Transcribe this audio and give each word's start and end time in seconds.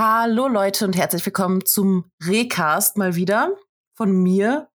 Hallo 0.00 0.46
Leute 0.46 0.84
und 0.84 0.96
herzlich 0.96 1.26
willkommen 1.26 1.66
zum 1.66 2.08
Recast 2.22 2.96
mal 2.96 3.16
wieder 3.16 3.56
von 3.96 4.12
mir. 4.12 4.68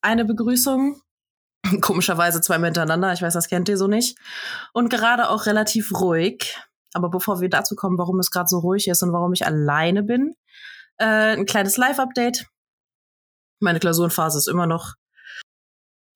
Eine 0.00 0.24
Begrüßung. 0.24 1.02
Komischerweise 1.82 2.40
zweimal 2.40 2.68
hintereinander. 2.68 3.12
Ich 3.12 3.20
weiß, 3.20 3.34
das 3.34 3.48
kennt 3.48 3.68
ihr 3.68 3.76
so 3.76 3.88
nicht. 3.88 4.16
Und 4.72 4.88
gerade 4.88 5.28
auch 5.28 5.44
relativ 5.44 5.92
ruhig. 5.92 6.58
Aber 6.94 7.10
bevor 7.10 7.42
wir 7.42 7.50
dazu 7.50 7.76
kommen, 7.76 7.98
warum 7.98 8.20
es 8.20 8.30
gerade 8.30 8.48
so 8.48 8.60
ruhig 8.60 8.88
ist 8.88 9.02
und 9.02 9.12
warum 9.12 9.34
ich 9.34 9.44
alleine 9.44 10.02
bin, 10.02 10.34
äh, 10.96 11.36
ein 11.36 11.44
kleines 11.44 11.76
Live-Update. 11.76 12.46
Meine 13.60 13.80
Klausurenphase 13.80 14.38
ist 14.38 14.48
immer 14.48 14.66
noch 14.66 14.94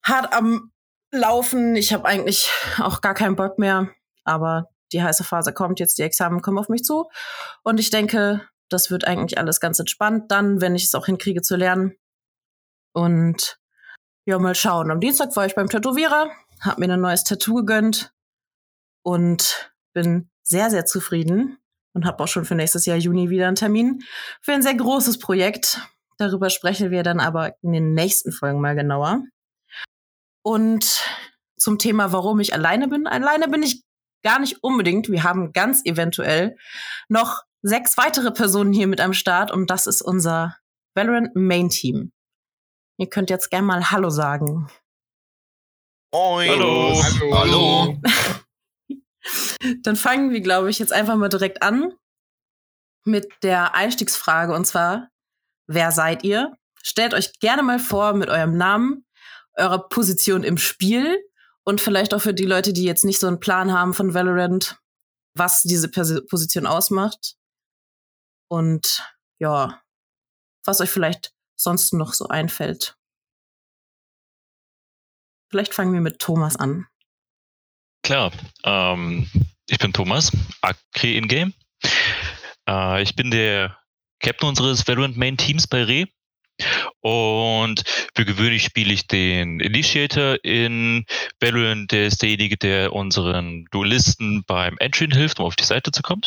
hart 0.03 0.33
am 0.33 0.71
Laufen. 1.11 1.75
Ich 1.75 1.93
habe 1.93 2.05
eigentlich 2.05 2.49
auch 2.79 3.01
gar 3.01 3.13
keinen 3.13 3.35
Bock 3.35 3.59
mehr. 3.59 3.91
Aber 4.23 4.72
die 4.93 5.03
heiße 5.03 5.23
Phase 5.23 5.53
kommt, 5.53 5.79
jetzt 5.79 5.97
die 5.97 6.03
Examen 6.03 6.41
kommen 6.41 6.57
auf 6.57 6.69
mich 6.69 6.83
zu. 6.83 7.09
Und 7.63 7.79
ich 7.79 7.89
denke, 7.89 8.47
das 8.69 8.91
wird 8.91 9.05
eigentlich 9.05 9.37
alles 9.37 9.59
ganz 9.59 9.79
entspannt 9.79 10.31
dann, 10.31 10.61
wenn 10.61 10.75
ich 10.75 10.85
es 10.85 10.95
auch 10.95 11.05
hinkriege 11.05 11.41
zu 11.41 11.55
lernen. 11.55 11.95
Und 12.93 13.59
ja, 14.25 14.39
mal 14.39 14.55
schauen. 14.55 14.91
Am 14.91 14.99
Dienstag 14.99 15.35
war 15.35 15.45
ich 15.45 15.55
beim 15.55 15.69
Tätowierer, 15.69 16.31
habe 16.61 16.79
mir 16.79 16.93
ein 16.93 17.01
neues 17.01 17.23
Tattoo 17.23 17.55
gegönnt 17.55 18.13
und 19.03 19.73
bin 19.93 20.29
sehr, 20.43 20.69
sehr 20.69 20.85
zufrieden 20.85 21.57
und 21.93 22.05
habe 22.05 22.23
auch 22.23 22.27
schon 22.27 22.45
für 22.45 22.55
nächstes 22.55 22.85
Jahr 22.85 22.97
Juni 22.97 23.29
wieder 23.29 23.47
einen 23.47 23.55
Termin 23.55 24.03
für 24.41 24.53
ein 24.53 24.61
sehr 24.61 24.75
großes 24.75 25.19
Projekt. 25.19 25.81
Darüber 26.17 26.49
sprechen 26.49 26.91
wir 26.91 27.03
dann 27.03 27.19
aber 27.19 27.55
in 27.61 27.73
den 27.73 27.93
nächsten 27.93 28.31
Folgen 28.31 28.61
mal 28.61 28.75
genauer. 28.75 29.23
Und 30.41 31.03
zum 31.57 31.79
Thema, 31.79 32.11
warum 32.11 32.39
ich 32.39 32.53
alleine 32.53 32.87
bin. 32.87 33.07
Alleine 33.07 33.47
bin 33.47 33.63
ich 33.63 33.83
gar 34.23 34.39
nicht 34.39 34.63
unbedingt. 34.63 35.09
Wir 35.09 35.23
haben 35.23 35.51
ganz 35.51 35.81
eventuell 35.85 36.57
noch 37.09 37.43
sechs 37.61 37.97
weitere 37.97 38.31
Personen 38.31 38.73
hier 38.73 38.87
mit 38.87 38.99
am 38.99 39.13
Start 39.13 39.51
und 39.51 39.69
das 39.69 39.87
ist 39.87 40.01
unser 40.01 40.57
Valorant 40.95 41.35
Main 41.35 41.69
Team. 41.69 42.11
Ihr 42.97 43.09
könnt 43.09 43.29
jetzt 43.29 43.49
gerne 43.49 43.67
mal 43.67 43.91
Hallo 43.91 44.09
sagen. 44.09 44.69
Moin. 46.13 46.49
Hallo. 46.49 47.01
Hallo. 47.03 47.37
Hallo. 47.37 48.01
Dann 49.81 49.95
fangen 49.95 50.31
wir, 50.31 50.41
glaube 50.41 50.69
ich, 50.69 50.77
jetzt 50.79 50.93
einfach 50.93 51.15
mal 51.15 51.29
direkt 51.29 51.63
an 51.63 51.93
mit 53.05 53.27
der 53.41 53.75
Einstiegsfrage 53.75 54.53
und 54.53 54.65
zwar, 54.65 55.09
wer 55.67 55.91
seid 55.91 56.23
ihr? 56.23 56.55
Stellt 56.81 57.13
euch 57.13 57.39
gerne 57.39 57.63
mal 57.63 57.79
vor 57.79 58.13
mit 58.13 58.29
eurem 58.29 58.57
Namen, 58.57 59.05
eurer 59.55 59.87
Position 59.87 60.43
im 60.43 60.57
Spiel 60.57 61.17
und 61.65 61.81
vielleicht 61.81 62.13
auch 62.13 62.21
für 62.21 62.33
die 62.33 62.45
Leute, 62.45 62.73
die 62.73 62.83
jetzt 62.83 63.05
nicht 63.05 63.19
so 63.19 63.27
einen 63.27 63.39
Plan 63.39 63.71
haben 63.71 63.93
von 63.93 64.13
Valorant, 64.13 64.79
was 65.35 65.61
diese 65.61 65.89
Position 65.89 66.65
ausmacht. 66.65 67.35
Und 68.49 69.03
ja, 69.39 69.81
was 70.65 70.81
euch 70.81 70.89
vielleicht 70.89 71.33
sonst 71.55 71.93
noch 71.93 72.13
so 72.13 72.27
einfällt. 72.27 72.95
Vielleicht 75.49 75.73
fangen 75.73 75.93
wir 75.93 76.01
mit 76.01 76.19
Thomas 76.19 76.55
an. 76.55 76.87
Klar, 78.03 78.31
ähm, 78.63 79.29
ich 79.69 79.77
bin 79.77 79.93
Thomas, 79.93 80.31
Akri 80.61 81.17
in 81.17 81.27
Game. 81.27 81.53
Äh, 82.67 83.01
ich 83.01 83.15
bin 83.15 83.31
der 83.31 83.77
Captain 84.19 84.49
unseres 84.49 84.87
Valorant 84.87 85.17
Main 85.17 85.37
Teams 85.37 85.67
bei 85.67 85.83
Re. 85.83 86.07
Und 87.03 87.83
für 88.15 88.23
gewöhnlich 88.23 88.63
spiele 88.63 88.93
ich 88.93 89.07
den 89.07 89.59
Initiator 89.59 90.37
in 90.41 91.05
Valorant. 91.41 91.91
Der 91.91 92.07
ist 92.07 92.21
derjenige, 92.21 92.55
der 92.55 92.93
unseren 92.93 93.65
Duelisten 93.71 94.45
beim 94.47 94.77
Entry 94.79 95.09
hilft, 95.11 95.39
um 95.39 95.45
auf 95.45 95.57
die 95.57 95.65
Seite 95.65 95.91
zu 95.91 96.01
kommen. 96.01 96.21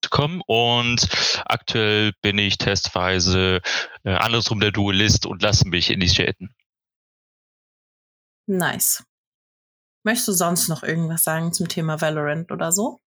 Zu 0.00 0.08
kommen. 0.08 0.40
Und 0.46 1.06
aktuell 1.44 2.12
bin 2.22 2.38
ich 2.38 2.56
testweise 2.56 3.60
äh, 4.04 4.14
andersrum 4.14 4.58
der 4.58 4.72
Duelist 4.72 5.26
und 5.26 5.42
lasse 5.42 5.68
mich 5.68 5.90
initiaten. 5.90 6.54
Nice. 8.46 9.04
Möchtest 10.02 10.28
du 10.28 10.32
sonst 10.32 10.68
noch 10.68 10.82
irgendwas 10.82 11.24
sagen 11.24 11.52
zum 11.52 11.68
Thema 11.68 12.00
Valorant 12.00 12.50
oder 12.52 12.72
so? 12.72 13.00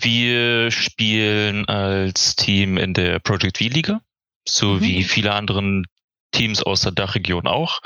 Wir 0.00 0.70
spielen 0.70 1.66
als 1.68 2.36
Team 2.36 2.76
in 2.76 2.94
der 2.94 3.18
Project 3.18 3.58
V-Liga, 3.58 4.00
so 4.46 4.74
Mhm. 4.74 4.80
wie 4.82 5.04
viele 5.04 5.32
anderen 5.34 5.84
Teams 6.30 6.62
aus 6.62 6.82
der 6.82 6.92
Dachregion 6.92 7.46
auch. 7.46 7.80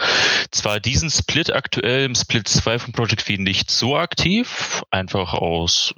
Zwar 0.51 0.81
diesen 0.81 1.11
Split 1.11 1.53
aktuell 1.55 2.05
im 2.05 2.15
Split 2.15 2.49
2 2.49 2.79
von 2.81 2.93
Project 2.93 3.23
V 3.23 3.35
nicht 3.39 3.71
so 3.71 3.97
aktiv, 3.97 4.83
einfach 4.91 5.33
aus, 5.33 5.95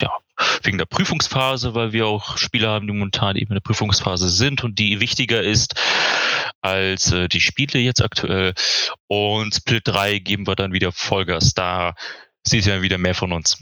ja, 0.00 0.10
wegen 0.62 0.78
der 0.78 0.84
Prüfungsphase, 0.86 1.74
weil 1.74 1.92
wir 1.92 2.06
auch 2.06 2.36
Spieler 2.38 2.68
haben, 2.70 2.86
die 2.86 2.92
momentan 2.92 3.36
eben 3.36 3.50
in 3.50 3.56
der 3.56 3.60
Prüfungsphase 3.62 4.28
sind 4.28 4.62
und 4.62 4.78
die 4.78 5.00
wichtiger 5.00 5.42
ist 5.42 5.74
als 6.60 7.10
äh, 7.10 7.28
die 7.28 7.40
Spiele 7.40 7.80
jetzt 7.80 8.02
aktuell. 8.02 8.54
Und 9.08 9.54
Split 9.54 9.82
3 9.86 10.18
geben 10.18 10.46
wir 10.46 10.54
dann 10.56 10.72
wieder 10.72 10.92
Vollgas. 10.92 11.54
Da 11.54 11.94
sieht 12.46 12.66
ihr 12.66 12.82
wieder 12.82 12.98
mehr 12.98 13.14
von 13.14 13.32
uns. 13.32 13.60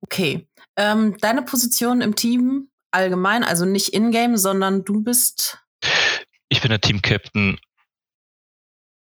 Okay. 0.00 0.48
Ähm, 0.76 1.16
deine 1.18 1.42
Position 1.42 2.00
im 2.00 2.14
Team 2.14 2.70
allgemein, 2.90 3.44
also 3.44 3.64
nicht 3.64 3.90
in-game, 3.90 4.36
sondern 4.36 4.84
du 4.84 5.02
bist. 5.02 5.58
Ich 6.48 6.60
bin 6.60 6.70
der 6.70 6.80
Team-Captain 6.80 7.58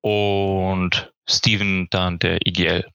und 0.02 1.14
Steven 1.30 1.88
dann 1.90 2.20
der 2.20 2.46
IGL. 2.46 2.86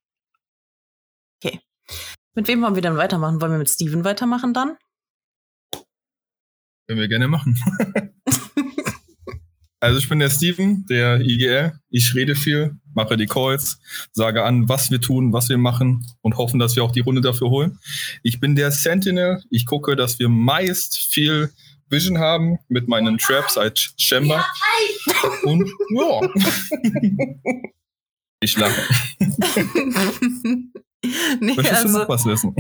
Mit 2.35 2.49
wem 2.49 2.63
wollen 2.63 2.75
wir 2.75 2.83
dann 2.83 2.97
weitermachen? 2.97 3.41
Wollen 3.41 3.53
wir 3.53 3.59
mit 3.59 3.69
Steven 3.69 4.05
weitermachen 4.05 4.55
dann? 4.55 4.79
Können 6.89 7.01
wir 7.01 7.09
gerne 7.09 7.29
machen. 7.29 7.59
Also 9.83 9.99
ich 9.99 10.09
bin 10.09 10.21
der 10.21 10.31
Steven, 10.31 10.87
der 10.87 11.21
IGL. 11.21 11.73
Ich 11.91 12.15
rede 12.15 12.37
viel, 12.37 12.77
mache 12.95 13.17
die 13.17 13.27
Calls, 13.27 13.81
sage 14.13 14.45
an, 14.45 14.69
was 14.69 14.93
wir 14.93 15.01
tun, 15.01 15.33
was 15.33 15.49
wir 15.49 15.59
machen 15.59 16.07
und 16.21 16.37
hoffen, 16.37 16.61
dass 16.61 16.77
wir 16.77 16.85
auch 16.85 16.93
die 16.93 17.01
Runde 17.01 17.21
dafür 17.21 17.51
holen. 17.51 17.81
Ich 18.23 18.39
bin 18.39 18.55
der 18.55 18.71
Sentinel. 18.71 19.43
Ich 19.51 19.67
gucke, 19.67 19.97
dass 19.97 20.21
wir 20.21 20.29
meist 20.29 20.99
viel 20.99 21.51
Vision 21.91 22.19
haben 22.19 22.61
mit 22.69 22.87
meinen 22.87 23.19
Traps 23.19 23.59
als 23.59 23.93
Chamber. 23.99 24.47
Und 25.43 25.69
ja. 25.91 26.21
Ich 28.39 28.57
lache. 28.57 28.83
nee, 31.41 31.55
Möchtest 31.57 31.87
du 31.87 31.89
noch 31.89 32.09
also, 32.09 32.09
was 32.09 32.25
wissen? 32.25 32.55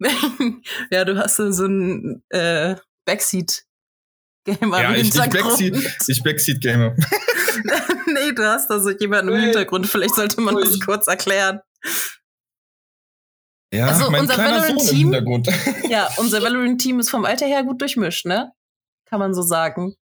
ja, 0.90 1.04
du 1.04 1.18
hast 1.18 1.36
so 1.36 1.66
ein 1.66 2.22
äh, 2.30 2.76
Backseat-Gamer 4.56 4.80
Ja, 4.82 4.88
im 4.90 4.94
ich, 4.94 5.08
ich 5.08 5.14
Hintergrund. 5.22 5.58
Backseat, 5.72 6.08
ich 6.08 6.22
Backseat 6.22 6.60
Gamer. 6.60 6.94
nee, 8.06 8.32
du 8.32 8.42
hast 8.44 8.68
da 8.68 8.80
so 8.80 8.90
jemanden 8.90 9.28
im 9.32 9.38
Ui. 9.38 9.44
Hintergrund. 9.44 9.86
Vielleicht 9.86 10.14
sollte 10.14 10.40
man 10.40 10.54
das 10.56 10.78
kurz 10.80 11.06
erklären. 11.06 11.60
Ja, 13.72 13.86
Also, 13.88 14.10
mein 14.10 14.22
unser 14.22 14.34
kleiner 14.34 14.60
Sohn 14.60 14.70
im 14.70 14.76
Valorant-Team- 14.76 14.98
Hintergrund. 15.12 15.48
Ja, 15.90 16.08
unser 16.16 16.42
Valorant-Team 16.42 17.00
ist 17.00 17.10
vom 17.10 17.24
Alter 17.24 17.46
her 17.46 17.64
gut 17.64 17.80
durchmischt, 17.80 18.24
ne? 18.26 18.52
Kann 19.06 19.18
man 19.20 19.34
so 19.34 19.42
sagen. 19.42 19.94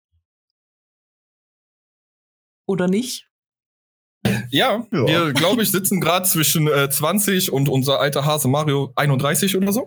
Oder 2.68 2.88
nicht? 2.88 3.28
Ja, 4.50 4.84
Ja. 4.90 5.06
wir, 5.06 5.32
glaube 5.32 5.62
ich, 5.62 5.70
sitzen 5.70 6.00
gerade 6.00 6.28
zwischen 6.28 6.66
äh, 6.68 6.90
20 6.90 7.52
und 7.52 7.68
unser 7.68 8.00
alter 8.00 8.24
Hase 8.24 8.48
Mario 8.48 8.92
31 8.96 9.56
oder 9.56 9.72
so. 9.72 9.86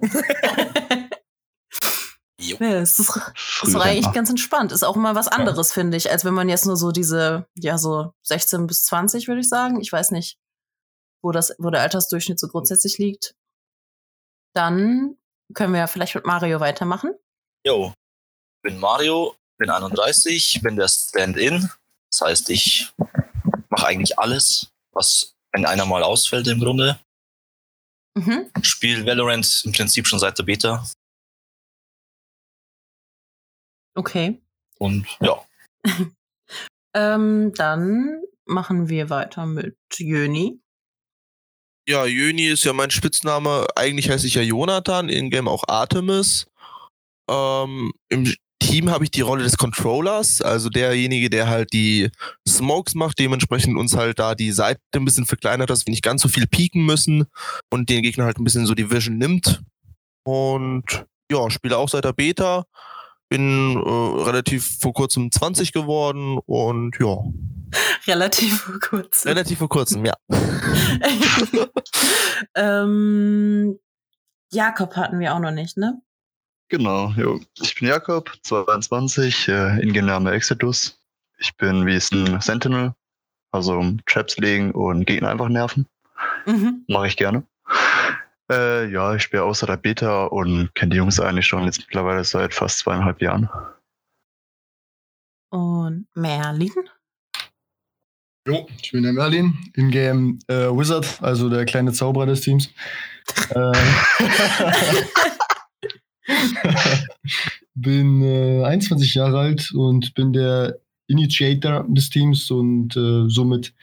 Jo. 2.41 2.55
Ja, 2.61 2.79
es 2.79 2.97
ist, 2.99 3.09
das 3.61 3.73
war 3.73 3.83
eigentlich 3.83 4.13
ganz 4.13 4.29
entspannt. 4.29 4.71
Ist 4.71 4.83
auch 4.83 4.95
mal 4.95 5.13
was 5.13 5.27
anderes, 5.27 5.73
finde 5.73 5.97
ich, 5.97 6.09
als 6.09 6.23
wenn 6.23 6.33
man 6.33 6.47
jetzt 6.47 6.65
nur 6.65 6.77
so 6.77 6.91
diese, 6.91 7.45
ja, 7.55 7.77
so 7.77 8.13
16 8.23 8.65
bis 8.65 8.85
20, 8.85 9.27
würde 9.27 9.41
ich 9.41 9.49
sagen. 9.49 9.81
Ich 9.81 9.91
weiß 9.91 10.11
nicht, 10.11 10.37
wo 11.21 11.31
das, 11.31 11.53
wo 11.57 11.69
der 11.69 11.81
Altersdurchschnitt 11.81 12.39
so 12.39 12.47
grundsätzlich 12.47 12.97
liegt. 12.97 13.35
Dann 14.55 15.17
können 15.53 15.73
wir 15.73 15.81
ja 15.81 15.87
vielleicht 15.87 16.15
mit 16.15 16.25
Mario 16.25 16.61
weitermachen. 16.61 17.13
Jo, 17.65 17.93
bin 18.61 18.79
Mario, 18.79 19.35
bin 19.57 19.69
31, 19.69 20.61
bin 20.63 20.77
der 20.77 20.87
Stand-in. 20.87 21.69
Das 22.09 22.21
heißt, 22.21 22.49
ich 22.51 22.93
mache 23.69 23.87
eigentlich 23.87 24.17
alles, 24.17 24.71
was 24.93 25.35
wenn 25.51 25.65
einer 25.65 25.85
mal 25.85 26.03
ausfällt 26.03 26.47
im 26.47 26.59
Grunde. 26.59 26.99
Mhm. 28.15 28.49
Spiele 28.61 29.05
Valorant 29.05 29.63
im 29.65 29.73
Prinzip 29.73 30.07
schon 30.07 30.19
seit 30.19 30.37
der 30.37 30.43
Beta. 30.43 30.85
Okay. 33.95 34.41
Und 34.77 35.05
ja, 35.21 35.41
Ähm, 36.93 37.53
dann 37.55 38.21
machen 38.45 38.89
wir 38.89 39.09
weiter 39.09 39.45
mit 39.45 39.77
Jöni. 39.95 40.59
Ja, 41.87 42.05
Jöni 42.05 42.47
ist 42.47 42.63
ja 42.63 42.73
mein 42.73 42.91
Spitzname. 42.91 43.67
Eigentlich 43.75 44.09
heiße 44.09 44.27
ich 44.27 44.35
ja 44.35 44.41
Jonathan, 44.41 45.09
in-game 45.09 45.47
auch 45.47 45.63
Artemis. 45.67 46.47
Ähm, 47.29 47.91
Im 48.09 48.33
Team 48.59 48.89
habe 48.89 49.03
ich 49.03 49.11
die 49.11 49.21
Rolle 49.21 49.43
des 49.43 49.57
Controllers, 49.57 50.41
also 50.41 50.69
derjenige, 50.69 51.29
der 51.29 51.47
halt 51.47 51.71
die 51.73 52.09
Smokes 52.47 52.93
macht, 52.93 53.17
dementsprechend 53.17 53.77
uns 53.77 53.95
halt 53.95 54.19
da 54.19 54.35
die 54.35 54.51
Seite 54.51 54.81
ein 54.95 55.05
bisschen 55.05 55.25
verkleinert, 55.25 55.69
dass 55.69 55.85
wir 55.85 55.91
nicht 55.91 56.03
ganz 56.03 56.21
so 56.21 56.27
viel 56.27 56.45
pieken 56.45 56.85
müssen 56.85 57.25
und 57.71 57.89
den 57.89 58.03
Gegner 58.03 58.25
halt 58.25 58.37
ein 58.37 58.43
bisschen 58.43 58.65
so 58.65 58.75
die 58.75 58.91
Vision 58.91 59.17
nimmt. 59.17 59.61
Und 60.23 61.05
ja, 61.31 61.49
spiele 61.49 61.77
auch 61.77 61.89
seit 61.89 62.03
der 62.03 62.13
Beta, 62.13 62.65
bin 63.29 63.77
äh, 63.77 64.23
relativ 64.23 64.79
vor 64.79 64.93
kurzem 64.93 65.31
20 65.31 65.71
geworden 65.71 66.39
und 66.45 66.97
ja. 66.99 67.17
Relativ 68.07 68.61
vor 68.61 68.79
kurzem. 68.79 69.29
Relativ 69.29 69.59
vor 69.59 69.69
kurzem, 69.69 70.05
ja. 70.05 70.15
ähm, 72.55 73.79
Jakob 74.51 74.95
hatten 74.95 75.19
wir 75.19 75.35
auch 75.35 75.39
noch 75.39 75.51
nicht, 75.51 75.77
ne? 75.77 76.01
Genau, 76.69 77.13
jo. 77.17 77.39
ich 77.61 77.75
bin 77.75 77.87
Jakob, 77.87 78.31
22, 78.43 79.47
äh, 79.47 79.79
Ingenieur 79.81 80.25
Exodus. 80.31 80.99
Ich 81.37 81.55
bin 81.55 81.85
wie 81.85 81.95
es 81.95 82.11
ein 82.11 82.41
Sentinel, 82.41 82.93
also 83.51 83.81
Traps 84.05 84.37
legen 84.37 84.71
und 84.71 85.05
Gegner 85.05 85.29
einfach 85.29 85.49
nerven. 85.49 85.87
Mhm. 86.45 86.83
Mache 86.87 87.07
ich 87.07 87.17
gerne. 87.17 87.43
Äh, 88.49 88.91
ja, 88.91 89.13
ich 89.15 89.23
spiele 89.23 89.43
außer 89.43 89.67
der 89.67 89.77
Beta 89.77 90.25
und 90.25 90.73
kenne 90.73 90.91
die 90.91 90.97
Jungs 90.97 91.19
eigentlich 91.19 91.45
schon 91.45 91.65
jetzt 91.65 91.79
mittlerweile 91.79 92.23
seit 92.23 92.53
fast 92.53 92.79
zweieinhalb 92.79 93.21
Jahren. 93.21 93.49
Und 95.51 96.07
Merlin? 96.15 96.71
Jo, 98.47 98.67
ich 98.81 98.91
bin 98.91 99.03
der 99.03 99.13
Merlin, 99.13 99.57
in-game 99.75 100.39
äh, 100.47 100.69
Wizard, 100.69 101.21
also 101.21 101.49
der 101.49 101.65
kleine 101.65 101.91
Zauberer 101.93 102.25
des 102.25 102.41
Teams. 102.41 102.69
äh, 103.49 103.71
bin 107.75 108.23
äh, 108.23 108.63
21 108.63 109.13
Jahre 109.13 109.39
alt 109.39 109.71
und 109.73 110.13
bin 110.15 110.33
der 110.33 110.79
Initiator 111.07 111.85
des 111.89 112.09
Teams 112.09 112.49
und 112.49 112.95
äh, 112.95 113.27
somit 113.27 113.73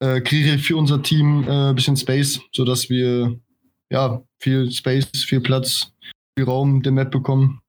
äh, 0.00 0.20
kriege 0.20 0.54
ich 0.54 0.66
für 0.66 0.76
unser 0.76 1.02
Team 1.02 1.44
äh, 1.46 1.70
ein 1.70 1.74
bisschen 1.74 1.96
Space, 1.96 2.40
sodass 2.52 2.88
wir 2.88 3.38
ja 3.90 4.22
viel 4.38 4.70
Space, 4.70 5.10
viel 5.12 5.40
Platz, 5.40 5.92
viel 6.36 6.46
Raum 6.46 6.82
der 6.82 6.92
Map 6.92 7.10
bekommen. 7.10 7.60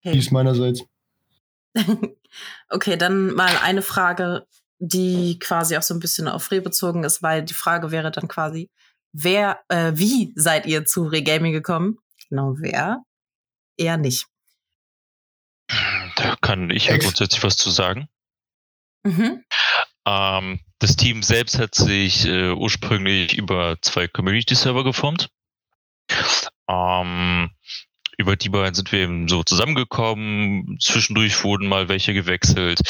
Okay. 0.00 0.14
Dies 0.14 0.30
meinerseits. 0.30 0.84
okay, 2.68 2.96
dann 2.96 3.34
mal 3.34 3.56
eine 3.62 3.82
Frage, 3.82 4.46
die 4.78 5.38
quasi 5.38 5.76
auch 5.76 5.82
so 5.82 5.94
ein 5.94 6.00
bisschen 6.00 6.26
auf 6.26 6.50
Reh 6.50 6.60
bezogen 6.60 7.04
ist, 7.04 7.22
weil 7.22 7.44
die 7.44 7.54
Frage 7.54 7.92
wäre 7.92 8.10
dann 8.10 8.26
quasi, 8.26 8.68
wer, 9.12 9.60
äh, 9.68 9.92
wie 9.94 10.32
seid 10.34 10.66
ihr 10.66 10.84
zu 10.84 11.04
Regaming 11.04 11.52
gekommen? 11.52 11.98
Genau, 12.28 12.56
wer? 12.58 13.04
Eher 13.76 13.96
nicht. 13.96 14.26
Da 16.16 16.36
kann 16.40 16.70
ich 16.70 16.86
ja 16.86 16.96
grundsätzlich 16.96 17.42
was 17.44 17.56
zu 17.56 17.70
sagen. 17.70 18.08
Mhm. 19.04 19.44
Ähm, 20.04 20.60
das 20.82 20.96
Team 20.96 21.22
selbst 21.22 21.60
hat 21.60 21.76
sich 21.76 22.26
äh, 22.26 22.50
ursprünglich 22.50 23.38
über 23.38 23.76
zwei 23.82 24.08
Community-Server 24.08 24.82
geformt. 24.82 25.28
Ähm, 26.68 27.50
über 28.18 28.34
die 28.34 28.48
beiden 28.48 28.74
sind 28.74 28.90
wir 28.90 28.98
eben 28.98 29.28
so 29.28 29.44
zusammengekommen. 29.44 30.78
Zwischendurch 30.80 31.44
wurden 31.44 31.68
mal 31.68 31.88
welche 31.88 32.14
gewechselt. 32.14 32.80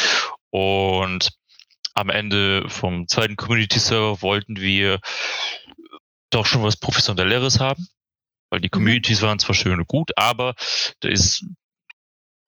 Und 0.48 1.32
am 1.92 2.08
Ende 2.08 2.66
vom 2.68 3.08
zweiten 3.08 3.36
Community-Server 3.36 4.22
wollten 4.22 4.56
wir 4.56 4.98
doch 6.30 6.46
schon 6.46 6.62
was 6.62 6.78
Professionelleres 6.78 7.60
haben, 7.60 7.88
weil 8.48 8.60
die 8.60 8.68
mhm. 8.68 8.72
Communities 8.78 9.20
waren 9.20 9.38
zwar 9.38 9.54
schön 9.54 9.78
und 9.78 9.86
gut, 9.86 10.16
aber 10.16 10.54
da 11.00 11.10
ist 11.10 11.44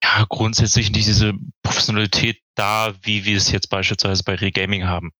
ja 0.01 0.25
grundsätzlich 0.27 0.89
nicht 0.89 1.07
diese 1.07 1.33
Professionalität 1.61 2.41
da, 2.55 2.95
wie 3.03 3.25
wir 3.25 3.37
es 3.37 3.51
jetzt 3.51 3.69
beispielsweise 3.69 4.23
bei 4.23 4.33
Regaming 4.33 4.85
haben. 4.85 5.11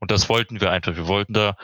Und 0.00 0.10
das 0.10 0.28
wollten 0.28 0.60
wir 0.60 0.70
einfach. 0.70 0.96
Wir 0.96 1.06
wollten 1.06 1.32
da 1.32 1.56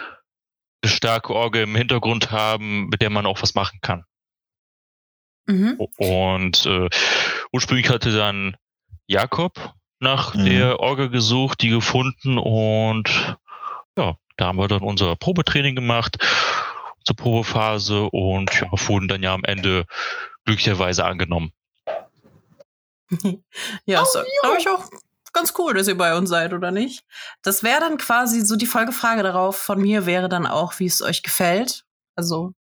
eine 0.82 0.90
starke 0.90 1.34
Orgel 1.34 1.62
im 1.62 1.74
Hintergrund 1.74 2.30
haben, 2.30 2.88
mit 2.88 3.02
der 3.02 3.10
man 3.10 3.26
auch 3.26 3.42
was 3.42 3.54
machen 3.54 3.80
kann. 3.80 4.04
Mhm. 5.46 5.80
Und 5.96 6.66
äh, 6.66 6.88
ursprünglich 7.52 7.88
hatte 7.88 8.14
dann 8.14 8.56
Jakob 9.06 9.74
nach 9.98 10.34
mhm. 10.34 10.44
der 10.44 10.80
Orgel 10.80 11.08
gesucht, 11.10 11.62
die 11.62 11.70
gefunden 11.70 12.38
und 12.38 13.36
ja, 13.96 14.16
da 14.36 14.46
haben 14.46 14.58
wir 14.58 14.68
dann 14.68 14.82
unser 14.82 15.16
Probetraining 15.16 15.74
gemacht, 15.74 16.18
unsere 16.98 17.16
Probephase 17.16 18.04
und 18.04 18.52
ja, 18.60 18.68
wurden 18.70 19.08
dann 19.08 19.22
ja 19.22 19.34
am 19.34 19.44
Ende 19.44 19.86
glücklicherweise 20.44 21.04
angenommen. 21.04 21.52
ja, 23.86 24.02
ist, 24.02 24.18
glaube 24.42 24.58
ich, 24.58 24.68
auch 24.68 24.88
ganz 25.38 25.54
cool, 25.58 25.74
dass 25.74 25.88
ihr 25.88 25.96
bei 25.96 26.16
uns 26.16 26.28
seid, 26.28 26.52
oder 26.52 26.70
nicht? 26.70 27.04
Das 27.42 27.62
wäre 27.62 27.80
dann 27.80 27.96
quasi 27.96 28.44
so 28.44 28.56
die 28.56 28.66
Folgefrage 28.66 29.22
darauf 29.22 29.56
von 29.56 29.80
mir 29.80 30.06
wäre 30.06 30.28
dann 30.28 30.46
auch, 30.46 30.78
wie 30.78 30.86
es 30.86 31.00
euch 31.02 31.22
gefällt. 31.22 31.84
Also. 32.16 32.52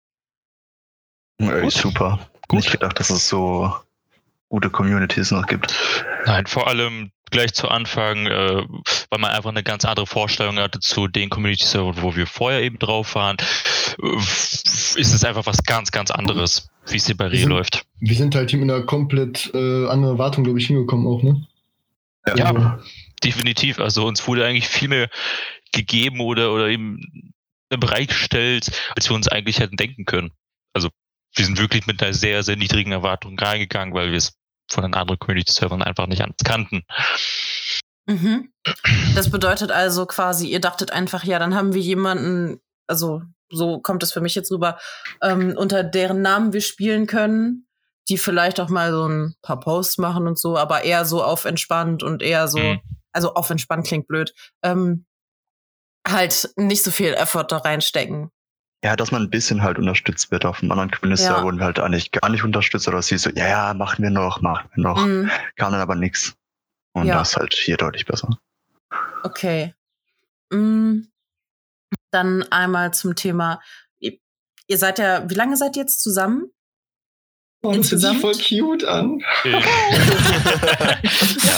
Ey, 1.38 1.70
super. 1.70 2.20
Gut. 2.48 2.60
Nicht 2.60 2.70
gedacht, 2.70 2.98
dass 2.98 3.10
es 3.10 3.28
so 3.28 3.72
gute 4.48 4.70
Communities 4.70 5.30
noch 5.30 5.46
gibt. 5.46 5.74
Nein, 6.24 6.46
vor 6.46 6.68
allem 6.68 7.10
gleich 7.30 7.52
zu 7.52 7.68
Anfang, 7.68 8.26
äh, 8.26 8.64
weil 9.10 9.20
man 9.20 9.30
einfach 9.30 9.50
eine 9.50 9.62
ganz 9.62 9.84
andere 9.84 10.06
Vorstellung 10.06 10.58
hatte 10.58 10.80
zu 10.80 11.08
den 11.08 11.28
Community-Servern, 11.28 12.00
wo 12.00 12.16
wir 12.16 12.26
vorher 12.26 12.62
eben 12.62 12.78
drauf 12.78 13.14
waren, 13.14 13.36
äh, 14.02 14.16
ist 14.16 14.96
es 14.96 15.24
einfach 15.24 15.46
was 15.46 15.62
ganz, 15.64 15.90
ganz 15.90 16.10
anderes, 16.10 16.68
wie 16.86 16.96
es 16.96 17.06
hier 17.06 17.16
bei 17.16 17.26
Re 17.26 17.44
läuft. 17.44 17.84
Wir 18.00 18.16
sind 18.16 18.34
halt 18.34 18.50
hier 18.50 18.60
mit 18.60 18.70
einer 18.70 18.84
komplett 18.84 19.50
äh, 19.52 19.86
anderen 19.88 20.14
Erwartung, 20.14 20.44
glaube 20.44 20.58
ich, 20.58 20.68
hingekommen 20.68 21.06
auch, 21.06 21.22
ne? 21.22 21.46
Ja, 22.36 22.52
ja, 22.52 22.78
definitiv. 23.22 23.80
Also 23.80 24.06
uns 24.06 24.26
wurde 24.26 24.44
eigentlich 24.44 24.68
viel 24.68 24.88
mehr 24.88 25.08
gegeben 25.72 26.20
oder, 26.20 26.52
oder 26.52 26.68
eben 26.68 27.00
bereitgestellt, 27.68 28.70
als 28.96 29.08
wir 29.08 29.16
uns 29.16 29.28
eigentlich 29.28 29.60
hätten 29.60 29.76
denken 29.76 30.04
können. 30.04 30.30
Also 30.72 30.88
wir 31.34 31.44
sind 31.44 31.58
wirklich 31.58 31.86
mit 31.86 32.02
einer 32.02 32.14
sehr, 32.14 32.42
sehr 32.42 32.56
niedrigen 32.56 32.92
Erwartung 32.92 33.38
reingegangen, 33.38 33.94
weil 33.94 34.10
wir 34.10 34.18
es 34.18 34.34
von 34.70 34.82
den 34.82 34.94
anderen 34.94 35.18
Community-Servern 35.18 35.82
einfach 35.82 36.06
nicht 36.06 36.22
anders 36.22 36.44
kannten. 36.44 36.82
Mhm. 38.06 38.52
Das 39.14 39.30
bedeutet 39.30 39.70
also 39.70 40.06
quasi, 40.06 40.48
ihr 40.48 40.60
dachtet 40.60 40.92
einfach, 40.92 41.24
ja, 41.24 41.38
dann 41.38 41.54
haben 41.54 41.74
wir 41.74 41.82
jemanden, 41.82 42.60
also 42.86 43.22
so 43.50 43.80
kommt 43.80 44.02
es 44.02 44.12
für 44.12 44.20
mich 44.20 44.34
jetzt 44.34 44.50
rüber, 44.50 44.78
ähm, 45.22 45.54
unter 45.56 45.84
deren 45.84 46.22
Namen 46.22 46.52
wir 46.52 46.60
spielen 46.60 47.06
können, 47.06 47.67
die 48.08 48.18
vielleicht 48.18 48.60
auch 48.60 48.68
mal 48.68 48.92
so 48.92 49.06
ein 49.06 49.34
paar 49.42 49.60
Posts 49.60 49.98
machen 49.98 50.26
und 50.26 50.38
so, 50.38 50.56
aber 50.56 50.84
eher 50.84 51.04
so 51.04 51.22
auf 51.22 51.44
entspannt 51.44 52.02
und 52.02 52.22
eher 52.22 52.48
so, 52.48 52.58
mhm. 52.58 52.80
also 53.12 53.34
auf 53.34 53.50
entspannt 53.50 53.86
klingt 53.86 54.06
blöd, 54.06 54.32
ähm, 54.62 55.06
halt 56.06 56.50
nicht 56.56 56.82
so 56.82 56.90
viel 56.90 57.14
Effort 57.14 57.46
da 57.48 57.58
reinstecken. 57.58 58.30
Ja, 58.84 58.94
dass 58.94 59.10
man 59.10 59.22
ein 59.22 59.30
bisschen 59.30 59.62
halt 59.62 59.78
unterstützt 59.78 60.30
wird. 60.30 60.44
Auf 60.44 60.60
dem 60.60 60.70
anderen 60.70 60.92
Minister 61.02 61.38
ja. 61.38 61.42
wurden 61.42 61.58
wir 61.58 61.64
halt 61.64 61.80
eigentlich 61.80 62.12
gar 62.12 62.30
nicht 62.30 62.44
unterstützt 62.44 62.86
oder 62.86 63.02
sie 63.02 63.18
so, 63.18 63.30
ja, 63.30 63.48
ja, 63.48 63.74
machen 63.74 64.02
wir 64.02 64.10
noch, 64.10 64.40
machen 64.40 64.70
wir 64.74 64.82
noch. 64.82 65.04
Mhm. 65.04 65.30
Kam 65.56 65.72
dann 65.72 65.80
aber 65.80 65.96
nichts. 65.96 66.36
Und 66.92 67.06
ja. 67.06 67.18
das 67.18 67.30
ist 67.30 67.36
halt 67.36 67.54
hier 67.54 67.76
deutlich 67.76 68.06
besser. 68.06 68.38
Okay. 69.24 69.74
Mhm. 70.50 71.10
Dann 72.12 72.44
einmal 72.52 72.94
zum 72.94 73.16
Thema, 73.16 73.60
ihr 74.00 74.78
seid 74.78 74.98
ja, 74.98 75.28
wie 75.28 75.34
lange 75.34 75.56
seid 75.56 75.76
ihr 75.76 75.82
jetzt 75.82 76.00
zusammen? 76.00 76.50
Oh, 77.62 77.72
das 77.72 77.90
hört 77.90 78.00
sich 78.00 78.18
voll 78.18 78.34
cute 78.34 78.84
an. 78.84 79.18
ja, 79.44 79.60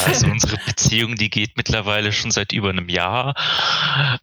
also 0.07 0.25
unsere 0.25 0.57
Beziehung, 0.65 1.13
die 1.15 1.29
geht 1.29 1.55
mittlerweile 1.57 2.11
schon 2.11 2.31
seit 2.31 2.53
über 2.53 2.69
einem 2.69 2.89
Jahr. 2.89 3.35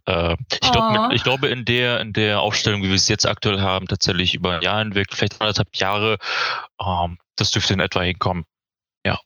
Äh, 0.06 0.36
ich, 0.50 0.72
glaub, 0.72 1.12
ich 1.12 1.22
glaube, 1.22 1.46
in 1.48 1.64
der, 1.64 2.00
in 2.00 2.12
der 2.12 2.40
Aufstellung, 2.40 2.82
wie 2.82 2.88
wir 2.88 2.96
es 2.96 3.06
jetzt 3.06 3.26
aktuell 3.26 3.60
haben, 3.60 3.86
tatsächlich 3.86 4.34
über 4.34 4.56
ein 4.56 4.62
Jahr 4.62 4.80
hinweg, 4.80 5.08
vielleicht 5.12 5.40
anderthalb 5.40 5.76
Jahre, 5.76 6.18
ähm, 6.84 7.18
das 7.36 7.52
dürfte 7.52 7.74
in 7.74 7.80
etwa 7.80 8.02
hinkommen. 8.02 8.44
Ja. 9.06 9.20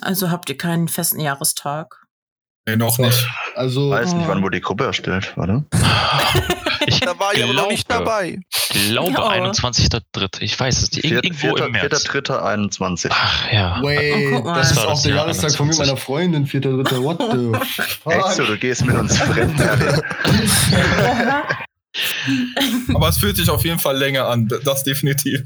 Also 0.00 0.30
habt 0.30 0.48
ihr 0.48 0.56
keinen 0.56 0.86
festen 0.86 1.18
Jahrestag? 1.18 1.99
Nee, 2.70 2.76
noch 2.76 2.98
nicht. 2.98 3.26
Also, 3.56 3.90
weiß 3.90 4.14
nicht, 4.14 4.28
wann 4.28 4.42
wurde 4.42 4.58
die 4.58 4.62
Gruppe 4.62 4.84
erstellt, 4.84 5.32
warte. 5.36 5.64
ich 6.86 7.00
da 7.00 7.18
war 7.18 7.34
ich 7.34 7.42
aber 7.42 7.52
noch 7.52 7.68
nicht 7.68 7.90
dabei. 7.90 8.38
Ich 8.72 8.90
glaube, 8.90 9.12
ja. 9.12 9.28
21.3. 9.28 10.42
Ich 10.42 10.58
weiß 10.58 10.82
es 10.82 10.92
nicht. 10.92 11.04
Irgendwo 11.04 11.56
im 11.56 11.72
März. 11.72 12.06
4.3.21. 12.06 13.08
Ach 13.10 13.52
ja. 13.52 13.82
Wait, 13.82 14.32
oh, 14.32 14.42
das, 14.44 14.68
das 14.68 14.78
ist 14.78 14.86
auch 14.86 15.02
der 15.02 15.16
Jahrestag 15.16 15.52
von 15.52 15.66
mir 15.66 15.74
meiner 15.74 15.96
Freundin, 15.96 16.46
4.3. 16.46 17.02
What 17.02 17.18
the 17.18 17.58
fuck? 18.02 18.12
Echt 18.12 18.36
so, 18.36 18.44
du 18.44 18.56
gehst 18.56 18.86
mit 18.86 18.96
uns 18.96 19.18
fremd. 19.18 19.60
aber 22.94 23.08
es 23.08 23.18
fühlt 23.18 23.36
sich 23.36 23.50
auf 23.50 23.64
jeden 23.64 23.80
Fall 23.80 23.96
länger 23.96 24.26
an, 24.26 24.48
das 24.64 24.84
definitiv. 24.84 25.42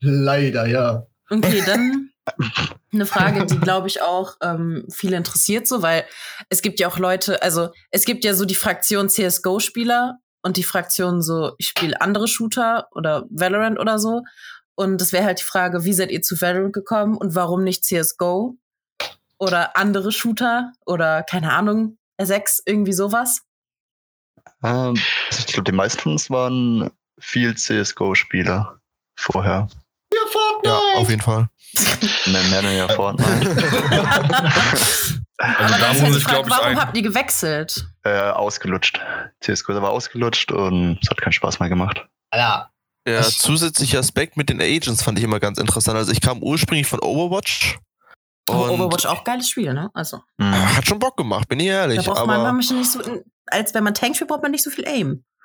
Leider, 0.00 0.66
ja. 0.66 1.06
Okay, 1.28 1.64
dann 1.66 2.10
eine 2.92 3.06
Frage, 3.06 3.46
die 3.46 3.58
glaube 3.58 3.88
ich 3.88 4.02
auch 4.02 4.36
ähm, 4.42 4.86
viele 4.90 5.16
interessiert, 5.16 5.66
so, 5.66 5.82
weil 5.82 6.04
es 6.48 6.62
gibt 6.62 6.80
ja 6.80 6.88
auch 6.88 6.98
Leute, 6.98 7.42
also 7.42 7.70
es 7.90 8.04
gibt 8.04 8.24
ja 8.24 8.34
so 8.34 8.44
die 8.44 8.54
Fraktion 8.54 9.08
CSGO-Spieler 9.08 10.18
und 10.42 10.56
die 10.56 10.62
Fraktion 10.62 11.22
so, 11.22 11.52
ich 11.58 11.68
spiele 11.68 12.00
andere 12.00 12.28
Shooter 12.28 12.88
oder 12.92 13.24
Valorant 13.30 13.78
oder 13.78 13.98
so. 13.98 14.22
Und 14.76 15.00
es 15.00 15.12
wäre 15.12 15.24
halt 15.24 15.40
die 15.40 15.44
Frage, 15.44 15.84
wie 15.84 15.92
seid 15.92 16.10
ihr 16.10 16.22
zu 16.22 16.40
Valorant 16.40 16.72
gekommen 16.72 17.16
und 17.16 17.34
warum 17.34 17.64
nicht 17.64 17.84
CSGO? 17.84 18.56
Oder 19.38 19.76
andere 19.76 20.12
Shooter 20.12 20.72
oder 20.86 21.22
keine 21.22 21.52
Ahnung, 21.52 21.98
R6, 22.20 22.60
irgendwie 22.64 22.92
sowas? 22.92 23.42
Ähm, 24.62 24.94
ich 25.30 25.46
glaube, 25.46 25.70
die 25.70 25.76
meisten 25.76 26.00
von 26.00 26.12
uns 26.12 26.30
waren 26.30 26.90
viel 27.18 27.54
CSGO-Spieler 27.56 28.80
vorher. 29.18 29.68
Ja, 30.12 30.20
Fortnite! 30.30 30.68
Ja, 30.68 31.00
auf 31.00 31.10
jeden 31.10 31.22
Fall. 31.22 31.48
Nennen 32.26 32.76
ja 32.76 32.88
Fortnite. 32.88 33.50
Aber 35.38 35.58
Also 35.58 35.74
dann 35.74 35.80
da 35.80 35.92
muss 36.06 36.16
ich, 36.16 36.24
glaube 36.26 36.48
ich, 36.48 36.54
warum 36.54 36.66
ein, 36.68 36.80
habt 36.80 36.96
ihr 36.96 37.02
gewechselt? 37.02 37.86
äh, 38.04 38.18
ausgelutscht. 38.30 39.00
CSGO 39.40 39.74
war 39.82 39.90
ausgelutscht 39.90 40.50
und 40.52 40.98
es 41.02 41.10
hat 41.10 41.20
keinen 41.20 41.32
Spaß 41.32 41.60
mehr 41.60 41.68
gemacht. 41.68 42.06
Ja. 42.34 42.70
Der 43.06 43.22
zusätzliche 43.22 43.98
Aspekt 43.98 44.36
mit 44.36 44.48
den 44.48 44.60
Agents 44.60 45.02
fand 45.02 45.18
ich 45.18 45.24
immer 45.24 45.38
ganz 45.38 45.58
interessant. 45.58 45.96
Also 45.96 46.10
ich 46.12 46.20
kam 46.20 46.42
ursprünglich 46.42 46.86
von 46.88 47.00
Overwatch. 47.00 47.78
Aber 48.48 48.64
und 48.64 48.70
Overwatch 48.80 49.06
auch 49.06 49.24
geiles 49.24 49.48
Spiel, 49.50 49.72
ne? 49.74 49.90
Also, 49.94 50.20
Mhm. 50.38 50.76
Hat 50.76 50.86
schon 50.86 50.98
Bock 50.98 51.16
gemacht, 51.16 51.48
bin 51.48 51.60
ich 51.60 51.66
da 51.66 51.72
ehrlich. 51.82 52.04
braucht 52.04 52.26
man 52.26 52.40
aber 52.40 52.52
manchmal 52.52 52.78
nicht 52.80 52.90
so, 52.92 53.00
als 53.46 53.74
wenn 53.74 53.84
man 53.84 53.94
Tank 53.94 54.16
spielt, 54.16 54.28
braucht 54.30 54.42
man 54.42 54.50
nicht 54.52 54.64
so 54.64 54.70
viel 54.70 54.86
Aim. 54.88 55.24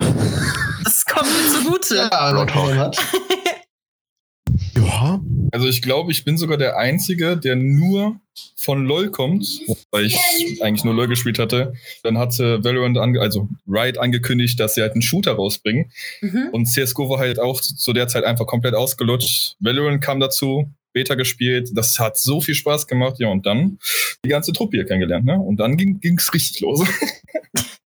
Das 0.84 1.04
kommt 1.04 1.28
mir 1.28 1.48
zugute. 1.48 2.08
Ja, 2.10 2.30
Roadhog. 2.30 2.94
ja, 4.76 5.20
also 5.52 5.66
ich 5.66 5.82
glaube, 5.82 6.12
ich 6.12 6.24
bin 6.24 6.38
sogar 6.38 6.56
der 6.56 6.76
Einzige, 6.76 7.36
der 7.36 7.56
nur 7.56 8.20
von 8.56 8.86
LOL 8.86 9.10
kommt, 9.10 9.46
weil 9.90 10.06
ich 10.06 10.16
eigentlich 10.62 10.84
nur 10.84 10.94
LOL 10.94 11.08
gespielt 11.08 11.38
hatte. 11.38 11.74
Dann 12.02 12.18
hatte 12.18 12.64
Valorant, 12.64 12.96
ange 12.98 13.20
also 13.20 13.48
Riot 13.66 13.98
angekündigt, 13.98 14.58
dass 14.58 14.74
sie 14.74 14.82
halt 14.82 14.92
einen 14.92 15.02
Shooter 15.02 15.32
rausbringen. 15.32 15.90
Mhm. 16.20 16.48
Und 16.52 16.66
CSGO 16.66 17.10
war 17.10 17.18
halt 17.18 17.38
auch 17.38 17.60
zu 17.60 17.92
der 17.92 18.08
Zeit 18.08 18.24
einfach 18.24 18.46
komplett 18.46 18.74
ausgelutscht. 18.74 19.56
Valorant 19.60 20.00
kam 20.00 20.20
dazu, 20.20 20.70
Beta 20.92 21.14
gespielt. 21.14 21.70
Das 21.74 21.98
hat 21.98 22.18
so 22.18 22.40
viel 22.40 22.54
Spaß 22.54 22.86
gemacht. 22.86 23.16
Ja, 23.18 23.28
und 23.28 23.46
dann 23.46 23.78
die 24.24 24.28
ganze 24.28 24.52
Truppe 24.52 24.76
hier 24.78 24.86
kennengelernt. 24.86 25.24
Ne? 25.24 25.38
Und 25.38 25.58
dann 25.58 25.76
ging 25.76 26.00
es 26.16 26.32
richtig 26.32 26.60
los. 26.60 26.86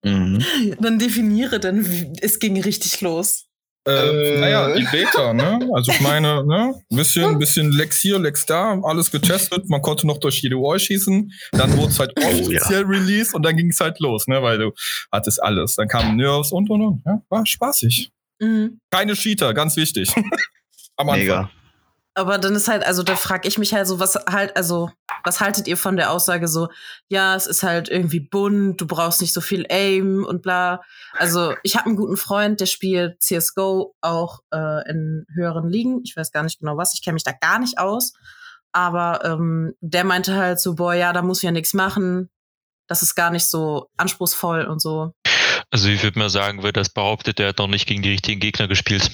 Mhm. 0.05 0.45
Dann 0.81 0.99
definiere, 0.99 1.59
dann 1.59 2.12
es 2.21 2.38
ging 2.38 2.61
richtig 2.61 3.00
los. 3.00 3.47
Äh, 3.87 4.37
Äh. 4.37 4.41
naja, 4.41 4.75
die 4.75 4.87
Beta, 4.91 5.35
ne? 5.35 5.69
Also 5.75 5.93
ich 5.93 6.00
meine, 6.00 6.45
ne? 6.47 6.75
Ein 6.91 6.97
bisschen, 6.97 7.38
bisschen 7.38 7.71
Lex 7.71 8.00
hier, 8.00 8.19
Lex 8.19 8.47
da, 8.47 8.81
alles 8.83 9.11
getestet. 9.11 9.69
Man 9.69 9.83
konnte 9.83 10.07
noch 10.07 10.19
durch 10.19 10.41
jede 10.41 10.57
Wall 10.57 10.79
schießen. 10.79 11.31
Dann 11.53 11.76
wurde 11.76 11.88
es 11.88 11.99
halt 11.99 12.12
ja. 12.19 12.29
offiziell 12.29 12.85
released 12.85 13.35
und 13.35 13.43
dann 13.43 13.57
ging 13.57 13.71
es 13.71 13.81
halt 13.81 14.00
los, 14.00 14.26
ne? 14.26 14.43
Weil 14.43 14.59
du 14.59 14.73
hattest 15.12 15.43
alles. 15.43 15.76
Dann 15.76 15.88
kamen 15.88 16.17
Nerves 16.17 16.50
und 16.53 16.71
und 16.71 16.81
und. 16.81 17.03
Ja, 17.05 17.21
war 17.29 17.45
spaßig. 17.45 18.11
Mhm. 18.41 18.81
Keine 18.91 19.14
Cheater, 19.14 19.53
ganz 19.53 19.76
wichtig. 19.76 20.12
Am 20.97 21.09
Anfang. 21.09 21.19
Mega. 21.19 21.50
Aber 22.16 22.38
dann 22.38 22.54
ist 22.54 22.68
halt, 22.68 22.87
also 22.87 23.02
da 23.02 23.16
frage 23.16 23.49
ich 23.49 23.59
mich 23.59 23.75
halt 23.75 23.88
so, 23.88 23.99
was 23.99 24.14
halt, 24.30 24.56
also, 24.56 24.90
was 25.25 25.40
haltet 25.40 25.66
ihr 25.66 25.76
von 25.76 25.97
der 25.97 26.12
Aussage 26.12 26.47
so, 26.47 26.68
ja, 27.09 27.35
es 27.35 27.47
ist 27.47 27.64
halt 27.64 27.88
irgendwie 27.88 28.21
bunt, 28.21 28.80
du 28.80 28.87
brauchst 28.87 29.21
nicht 29.21 29.33
so 29.33 29.40
viel 29.40 29.66
Aim 29.68 30.25
und 30.25 30.40
bla. 30.40 30.80
Also, 31.18 31.54
ich 31.64 31.76
habe 31.76 31.87
einen 31.87 31.97
guten 31.97 32.16
Freund, 32.16 32.61
der 32.61 32.66
spielt 32.66 33.21
CSGO 33.21 33.97
auch 34.00 34.40
äh, 34.52 34.88
in 34.88 35.26
höheren 35.35 35.68
Ligen. 35.68 36.02
Ich 36.04 36.16
weiß 36.16 36.30
gar 36.30 36.44
nicht 36.44 36.61
genau 36.61 36.76
was, 36.76 36.94
ich 36.94 37.02
kenne 37.02 37.14
mich 37.14 37.25
da 37.25 37.33
gar 37.33 37.59
nicht 37.59 37.78
aus. 37.78 38.12
Aber 38.71 39.25
ähm, 39.25 39.75
der 39.80 40.04
meinte 40.04 40.37
halt 40.37 40.61
so, 40.61 40.76
boah, 40.76 40.94
ja, 40.94 41.12
da 41.12 41.23
muss 41.23 41.38
ich 41.38 41.44
ja 41.44 41.52
nichts 41.52 41.75
machen. 41.75 42.30
Das 42.87 43.02
ist 43.02 43.14
gar 43.14 43.30
nicht 43.30 43.49
so 43.49 43.88
anspruchsvoll 43.97 44.64
und 44.66 44.80
so. 44.80 45.12
Also 45.75 45.88
ich 45.88 46.04
würde 46.04 46.21
mal 46.21 46.31
sagen, 46.31 46.62
wer 46.62 46.71
das 46.71 46.88
behauptet, 46.88 47.40
der 47.40 47.49
hat 47.49 47.59
noch 47.59 47.66
nicht 47.66 47.88
gegen 47.88 48.00
die 48.00 48.11
richtigen 48.11 48.38
Gegner 48.38 48.69
gespielt. 48.69 49.11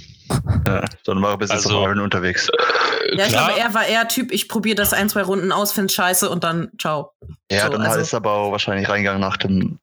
Ja, 0.67 0.85
dann 1.07 1.23
war 1.23 1.31
er 1.31 1.39
bis 1.39 1.51
Also- 1.51 1.71
also, 1.71 1.87
auf 1.87 1.97
unterwegs. 1.97 2.51
Äh, 2.51 3.17
Ja, 3.17 3.25
ich 3.25 3.31
klar, 3.33 3.47
glaube, 3.47 3.61
er 3.61 3.73
war 3.75 3.87
eher 3.87 4.07
Typ, 4.09 4.31
ich 4.31 4.47
probiere 4.47 4.75
das 4.75 4.93
ein, 4.93 5.09
zwei 5.09 5.23
Runden 5.23 5.53
aus, 5.53 5.73
find's 5.73 5.95
scheiße 5.95 6.29
und 6.29 6.45
dann 6.45 6.71
ciao. 6.79 7.13
Ja, 7.51 7.65
so, 7.65 7.73
dann 7.73 7.81
also- 7.81 8.01
ist 8.01 8.13
aber 8.13 8.33
auch 8.33 8.53
wahrscheinlich 8.53 8.91
reingegangen 8.91 9.23
nach 9.23 9.39
dem, 9.39 9.79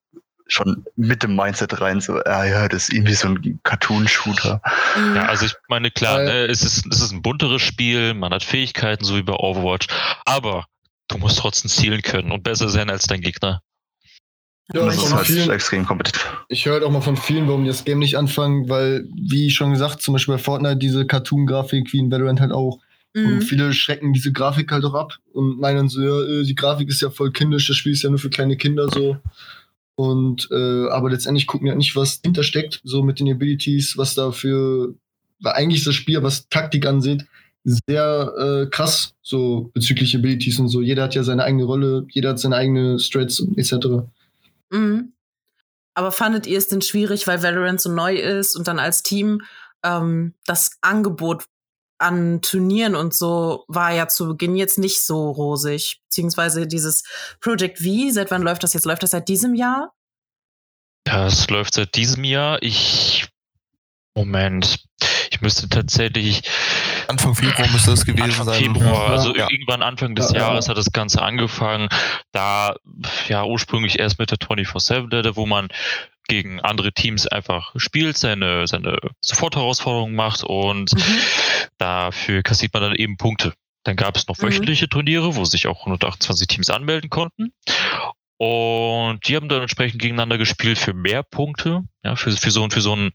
schon 0.45 0.85
mit 0.95 1.23
dem 1.23 1.35
Mindset 1.35 1.81
rein, 1.81 1.99
so, 1.99 2.21
ah 2.25 2.45
ja, 2.45 2.67
das 2.67 2.83
ist 2.83 2.93
irgendwie 2.93 3.15
so 3.15 3.29
ein 3.29 3.59
Cartoon-Shooter. 3.63 4.61
Mhm. 4.97 5.15
Ja, 5.15 5.25
also 5.25 5.47
ich 5.47 5.55
meine, 5.69 5.89
klar, 5.89 6.19
ne, 6.19 6.45
es, 6.45 6.61
ist, 6.61 6.85
es 6.85 7.01
ist 7.01 7.11
ein 7.11 7.23
bunteres 7.23 7.63
Spiel, 7.63 8.13
man 8.13 8.31
hat 8.35 8.43
Fähigkeiten, 8.43 9.03
so 9.03 9.15
wie 9.15 9.23
bei 9.23 9.33
Overwatch, 9.33 9.87
aber 10.25 10.67
du 11.07 11.17
musst 11.17 11.39
trotzdem 11.39 11.71
zielen 11.71 12.03
können 12.03 12.31
und 12.31 12.43
besser 12.43 12.69
sein 12.69 12.91
als 12.91 13.07
dein 13.07 13.21
Gegner. 13.21 13.63
Ja, 14.73 14.85
das 14.85 14.97
ist 14.97 15.13
halt 15.13 15.27
vielen, 15.27 15.49
extrem 15.49 15.85
kompetitiv. 15.85 16.27
ich 16.49 16.65
höre 16.65 16.73
halt 16.73 16.83
auch 16.83 16.91
mal 16.91 17.01
von 17.01 17.15
vielen, 17.15 17.47
warum 17.47 17.63
die 17.63 17.69
das 17.69 17.85
Game 17.85 17.99
nicht 17.99 18.17
anfangen, 18.17 18.67
weil, 18.67 19.07
wie 19.15 19.49
schon 19.49 19.71
gesagt, 19.71 20.01
zum 20.01 20.13
Beispiel 20.13 20.35
bei 20.35 20.39
Fortnite 20.39 20.75
diese 20.77 21.05
Cartoon-Grafik, 21.05 21.93
wie 21.93 21.99
in 21.99 22.11
Valorant 22.11 22.41
halt 22.41 22.51
auch. 22.51 22.79
Und 23.15 23.35
Mhm. 23.35 23.41
viele 23.41 23.73
schrecken 23.73 24.11
diese 24.13 24.31
Grafik 24.33 24.71
halt 24.71 24.83
auch 24.83 24.93
ab 24.93 25.13
und 25.31 25.59
meinen 25.59 25.87
so, 25.89 26.01
ja, 26.01 26.21
äh, 26.41 26.43
die 26.43 26.53
Grafik 26.55 26.89
ist 26.89 27.01
ja 27.01 27.09
voll 27.09 27.31
kindisch, 27.31 27.65
das 27.67 27.77
Spiel 27.77 27.93
ist 27.93 28.03
ja 28.03 28.09
nur 28.09 28.19
für 28.19 28.29
kleine 28.29 28.57
Kinder 28.57 28.89
so. 28.89 29.17
Und 29.95 30.47
äh, 30.51 30.89
aber 30.89 31.09
letztendlich 31.09 31.47
gucken 31.47 31.67
ja 31.67 31.73
nicht, 31.75 31.95
was 31.95 32.21
dahinter 32.21 32.43
steckt, 32.43 32.81
so 32.83 33.01
mit 33.01 33.19
den 33.19 33.31
Abilities, 33.31 33.97
was 33.97 34.13
da 34.13 34.31
für, 34.31 34.93
weil 35.39 35.53
eigentlich 35.53 35.79
ist 35.79 35.87
das 35.87 35.95
Spiel, 35.95 36.21
was 36.21 36.47
Taktik 36.49 36.85
ansieht, 36.85 37.25
sehr 37.63 38.33
äh, 38.37 38.69
krass, 38.69 39.13
so 39.23 39.71
bezüglich 39.73 40.15
Abilities 40.15 40.59
und 40.59 40.67
so. 40.67 40.81
Jeder 40.81 41.03
hat 41.03 41.15
ja 41.15 41.23
seine 41.23 41.43
eigene 41.43 41.63
Rolle, 41.63 42.05
jeder 42.11 42.29
hat 42.31 42.39
seine 42.39 42.57
eigene 42.57 42.99
Strats 42.99 43.39
und 43.39 43.57
etc. 43.57 44.03
Mhm. 44.69 45.13
Aber 45.93 46.11
fandet 46.11 46.45
ihr 46.45 46.57
es 46.57 46.67
denn 46.67 46.81
schwierig, 46.81 47.25
weil 47.27 47.41
Valorant 47.41 47.81
so 47.81 47.91
neu 47.91 48.15
ist 48.15 48.55
und 48.55 48.67
dann 48.67 48.79
als 48.79 49.01
Team 49.03 49.41
ähm, 49.83 50.35
das 50.45 50.77
Angebot 50.81 51.45
an 51.99 52.41
Turnieren 52.41 52.95
und 52.95 53.13
so 53.13 53.65
war 53.67 53.91
ja 53.91 54.07
zu 54.07 54.27
Beginn 54.27 54.55
jetzt 54.55 54.77
nicht 54.77 55.03
so 55.03 55.31
rosig. 55.31 56.01
Beziehungsweise 56.03 56.67
dieses 56.67 57.03
Project 57.39 57.79
V, 57.79 58.11
seit 58.11 58.29
wann 58.29 58.43
läuft 58.43 58.63
das 58.63 58.73
jetzt? 58.73 58.85
Läuft 58.85 59.03
das 59.03 59.11
seit 59.11 59.27
diesem 59.27 59.55
Jahr? 59.55 59.93
Das 61.03 61.49
läuft 61.49 61.73
seit 61.73 61.95
diesem 61.95 62.23
Jahr. 62.23 62.61
Ich, 62.61 63.27
Moment, 64.15 64.85
ich 65.37 65.41
müsste 65.41 65.69
tatsächlich 65.69 66.41
Anfang 67.07 67.35
Februar 67.35 67.67
müsste 67.69 67.91
das 67.91 68.05
gewesen 68.05 68.23
Anfang 68.23 68.45
sein. 68.45 68.59
Februar, 68.63 69.05
Ja. 69.05 69.11
also 69.15 69.35
Ja. 69.35 69.47
irgendwann 69.49 69.83
Anfang 69.83 70.15
des 70.15 70.31
Ja, 70.31 70.35
ja. 70.35 70.47
Jahres 70.49 70.67
hat 70.67 70.77
das 70.77 70.91
Ganze 70.91 71.21
angefangen. 71.21 71.89
Da, 72.31 72.75
ja, 73.29 73.43
ursprünglich 73.45 73.99
erst 73.99 74.19
mit 74.19 74.31
der 74.31 74.37
24-7, 74.39 75.35
wo 75.35 75.45
man 75.45 75.67
gegen 76.27 76.59
andere 76.59 76.91
Teams 76.91 77.25
einfach 77.27 77.73
spielt, 77.77 78.17
seine, 78.17 78.67
seine 78.67 78.97
Sofortherausforderungen 79.21 80.15
macht 80.15 80.43
und 80.43 80.93
Mhm. 80.93 81.19
dafür 81.77 82.43
kassiert 82.43 82.73
man 82.73 82.83
dann 82.83 82.95
eben 82.95 83.15
Punkte. 83.17 83.53
Dann 83.83 83.95
gab 83.95 84.17
es 84.17 84.27
noch 84.27 84.37
Mhm. 84.37 84.43
wöchentliche 84.47 84.89
Turniere, 84.89 85.35
wo 85.35 85.45
sich 85.45 85.67
auch 85.67 85.85
128 85.85 86.47
Teams 86.47 86.69
anmelden 86.69 87.09
konnten. 87.09 87.53
Und 88.39 89.19
die 89.27 89.35
haben 89.35 89.49
dann 89.49 89.61
entsprechend 89.61 90.01
gegeneinander 90.01 90.37
gespielt 90.37 90.77
für 90.77 90.93
mehr 90.93 91.23
Punkte. 91.23 91.81
Ja, 92.03 92.15
für, 92.15 92.31
für 92.31 92.51
so, 92.51 92.67
für 92.69 92.81
so 92.81 92.95
ein, 92.95 93.11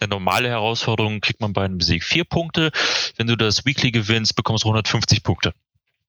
eine 0.00 0.08
normale 0.08 0.48
Herausforderung 0.48 1.20
kriegt 1.20 1.40
man 1.40 1.52
bei 1.52 1.64
einem 1.64 1.80
Sieg 1.80 2.04
vier 2.04 2.24
Punkte. 2.24 2.70
Wenn 3.16 3.26
du 3.26 3.36
das 3.36 3.64
Weekly 3.64 3.90
gewinnst, 3.90 4.34
bekommst 4.34 4.64
du 4.64 4.68
150 4.68 5.22
Punkte. 5.22 5.52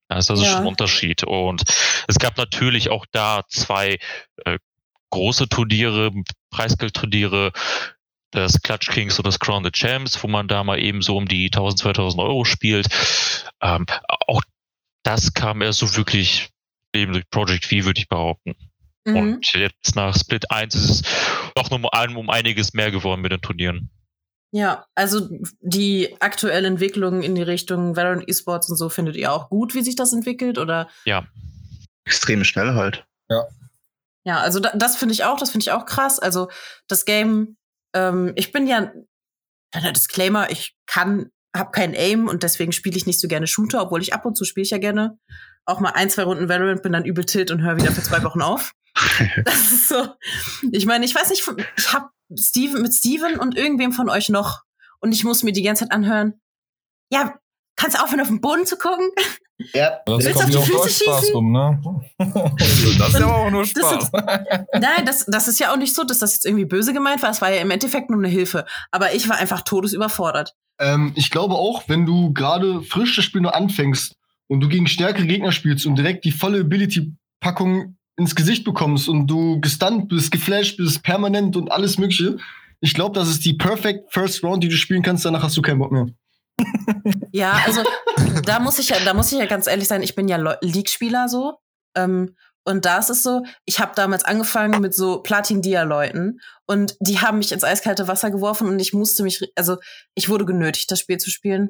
Das 0.08 0.26
ist 0.26 0.32
also 0.32 0.44
Ja. 0.44 0.52
schon 0.52 0.62
ein 0.62 0.68
Unterschied. 0.68 1.24
Und 1.24 1.64
es 2.08 2.18
gab 2.18 2.38
natürlich 2.38 2.90
auch 2.90 3.06
da 3.12 3.44
zwei 3.48 4.00
äh, 4.46 4.58
große 5.10 5.50
Turniere, 5.50 6.12
Preisgeldturniere, 6.52 7.52
das 8.32 8.62
Clutch 8.62 8.88
Kings 8.90 9.18
und 9.20 9.28
das 9.28 9.40
Crown 9.40 9.64
the 9.64 9.72
Champs, 9.72 10.22
wo 10.24 10.28
man 10.28 10.48
da 10.48 10.64
mal 10.64 10.80
eben 10.80 11.02
so 11.02 11.18
um 11.18 11.28
die 11.28 11.46
1000, 11.48 11.80
2000 11.80 12.24
Euro 12.24 12.46
spielt. 12.46 12.88
Ähm, 13.62 13.86
auch 14.28 14.42
das 15.04 15.34
kam 15.34 15.62
erst 15.62 15.80
so 15.80 15.96
wirklich 15.98 16.50
eben 16.94 17.14
durch 17.14 17.30
Project 17.30 17.66
V, 17.66 17.84
würde 17.86 18.00
ich 18.00 18.08
behaupten. 18.08 18.56
Mhm. 19.06 19.16
Und 19.16 19.54
jetzt 19.54 19.96
nach 19.96 20.16
Split 20.16 20.52
1 20.52 20.76
ist 20.76 20.90
es 20.90 21.02
doch 21.56 21.70
noch 21.70 21.92
um, 21.92 22.18
um 22.18 22.30
einiges 22.30 22.74
mehr 22.74 22.92
geworden 22.92 23.22
mit 23.22 23.32
den 23.32 23.42
Turnieren. 23.42 23.90
Ja, 24.54 24.86
also 24.96 25.30
die 25.62 26.18
aktuelle 26.20 26.68
Entwicklung 26.68 27.22
in 27.22 27.36
die 27.36 27.42
Richtung 27.42 27.96
Valorant 27.96 28.28
Esports 28.28 28.70
und 28.70 28.76
so 28.76 28.90
findet 28.90 29.16
ihr 29.16 29.32
auch 29.32 29.50
gut, 29.50 29.74
wie 29.76 29.82
sich 29.82 29.96
das 29.96 30.12
entwickelt? 30.12 30.58
Oder 30.58 30.90
Extrem 32.06 32.44
schnell 32.44 32.74
halt. 32.74 33.06
Ja, 34.26 34.40
also 34.40 34.60
da, 34.60 34.72
das 34.76 34.98
finde 34.98 35.14
ich 35.14 35.24
auch, 35.24 35.38
das 35.38 35.52
finde 35.52 35.64
ich 35.64 35.72
auch 35.72 35.86
krass. 35.86 36.20
Also 36.20 36.50
das 36.88 37.06
Game, 37.06 37.56
ähm, 37.96 38.34
ich 38.36 38.52
bin 38.52 38.68
ja, 38.68 38.92
kleiner 39.72 39.94
Disclaimer, 39.94 40.52
ich 40.52 40.76
kann, 40.86 41.32
habe 41.56 41.72
kein 41.72 41.96
Aim 41.96 42.28
und 42.28 42.44
deswegen 42.44 42.74
spiele 42.74 42.98
ich 42.98 43.08
nicht 43.08 43.22
so 43.22 43.30
gerne 43.30 43.48
Shooter, 43.48 43.82
obwohl 43.82 44.02
ich 44.02 44.14
ab 44.14 44.26
und 44.26 44.36
zu 44.36 44.44
spiele 44.44 44.64
ich 44.66 44.72
ja 44.72 44.80
gerne. 44.80 45.18
Auch 45.66 45.80
mal 45.80 45.92
ein, 45.92 46.10
zwei 46.10 46.24
Runden 46.24 46.50
Valorant, 46.50 46.84
bin 46.84 46.92
dann 46.92 47.06
übel 47.06 47.26
tilt 47.26 47.52
und 47.52 47.62
höre 47.62 47.78
wieder 47.78 47.92
für 47.92 48.04
zwei 48.04 48.22
Wochen 48.24 48.42
auf. 48.42 48.74
Das 49.46 49.72
ist 49.72 49.90
so. 49.90 50.08
Ich 50.72 50.86
meine, 50.86 51.06
ich 51.06 51.16
weiß 51.16 51.30
nicht, 51.30 51.44
ich 51.78 51.94
habe 51.94 52.10
Steven 52.38 52.82
mit 52.82 52.94
Steven 52.94 53.40
und 53.40 53.56
irgendwem 53.58 53.92
von 53.92 54.10
euch 54.10 54.30
noch 54.30 54.62
und 55.00 55.14
ich 55.14 55.24
muss 55.24 55.44
mir 55.44 55.52
die 55.52 55.64
ganze 55.64 55.86
Zeit 55.86 55.92
anhören. 55.92 56.40
Ja, 57.12 57.36
kannst 57.76 57.98
du 57.98 58.04
aufhören, 58.04 58.22
auf 58.22 58.28
den 58.28 58.42
Boden 58.42 58.66
zu 58.66 58.78
gucken? 58.78 59.10
Ja, 59.74 60.00
Das 60.06 60.26
Willst 60.26 60.38
auf 60.38 60.46
die 60.46 60.54
ja 60.54 60.60
auch 60.60 60.68
nur 60.68 60.84
Füße 60.84 61.04
Spaß 61.04 61.20
schießen? 61.20 61.36
rum, 61.36 61.52
ne? 61.52 61.82
das 62.18 63.14
ist 63.14 63.20
ja 63.20 63.26
auch 63.28 63.52
nur 63.52 63.62
Das 63.62 63.70
Spaß. 63.70 64.12
Nein, 64.74 65.06
das, 65.06 65.26
das 65.26 65.48
ist 65.48 65.60
ja 65.60 65.72
auch 65.72 65.78
nicht 65.78 65.94
so, 65.96 66.04
dass 66.04 66.20
das 66.20 66.34
jetzt 66.34 66.46
irgendwie 66.46 66.66
böse 66.66 66.94
gemeint 66.94 67.22
war. 67.22 67.30
Es 67.30 67.42
war 67.42 67.52
ja 67.52 67.62
im 67.62 67.72
Endeffekt 67.72 68.10
nur 68.10 68.20
eine 68.20 68.28
Hilfe. 68.28 68.66
Aber 68.92 69.14
ich 69.14 69.30
war 69.30 69.38
einfach 69.38 69.62
todesüberfordert. 69.62 70.56
Ähm, 70.80 71.12
ich 71.16 71.30
glaube 71.30 71.56
auch, 71.56 71.84
wenn 71.88 72.06
du 72.06 72.34
gerade 72.34 72.82
frisch 72.82 73.16
das 73.16 73.26
Spiel 73.26 73.42
nur 73.42 73.56
anfängst 73.56 74.16
und 74.48 74.62
du 74.62 74.68
gegen 74.68 74.88
stärkere 74.88 75.28
Gegner 75.28 75.52
spielst 75.52 75.86
und 75.86 75.96
direkt 75.96 76.26
die 76.26 76.32
volle 76.32 76.62
Ability-Packung 76.62 77.98
ins 78.22 78.36
Gesicht 78.36 78.64
bekommst 78.64 79.10
und 79.10 79.28
du 79.28 79.60
gestunt 79.60 80.08
bist, 80.08 80.32
geflasht 80.32 80.78
bist, 80.78 81.04
permanent 81.04 81.56
und 81.56 81.72
alles 81.72 81.98
Mögliche, 81.98 82.38
ich 82.82 82.96
glaube, 82.96 83.18
das 83.18 83.30
ist 83.30 83.46
die 83.46 83.54
perfect 83.54 84.12
First 84.12 84.44
Round, 84.44 84.64
die 84.64 84.68
du 84.68 84.76
spielen 84.76 85.04
kannst. 85.04 85.24
Danach 85.24 85.44
hast 85.44 85.56
du 85.56 85.62
keinen 85.62 85.80
Bock 85.80 85.92
mehr. 85.92 86.08
Ja, 87.34 87.62
also 87.66 87.82
da 88.46 88.60
muss 88.60 88.78
ich 88.78 88.90
ja, 88.90 88.98
da 89.06 89.14
muss 89.14 89.32
ich 89.32 89.40
ja 89.40 89.46
ganz 89.46 89.66
ehrlich 89.66 89.88
sein, 89.88 90.04
ich 90.04 90.16
bin 90.16 90.28
ja 90.28 90.36
League-Spieler 90.62 91.30
so. 91.30 91.60
Ähm, 91.96 92.36
und 92.66 92.84
da 92.84 92.98
ist 92.98 93.10
es 93.10 93.24
so, 93.24 93.44
ich 93.66 93.80
habe 93.80 93.94
damals 93.96 94.26
angefangen 94.26 94.82
mit 94.82 94.94
so 94.94 95.22
Platin-Dia-Leuten 95.22 96.42
und 96.68 96.98
die 97.00 97.20
haben 97.20 97.38
mich 97.38 97.54
ins 97.54 97.64
eiskalte 97.64 98.10
Wasser 98.10 98.32
geworfen 98.32 98.68
und 98.68 98.80
ich 98.80 98.92
musste 98.92 99.24
mich, 99.24 99.50
also 99.56 99.78
ich 100.14 100.28
wurde 100.28 100.44
genötigt, 100.44 100.92
das 100.92 101.00
Spiel 101.00 101.20
zu 101.20 101.30
spielen. 101.30 101.70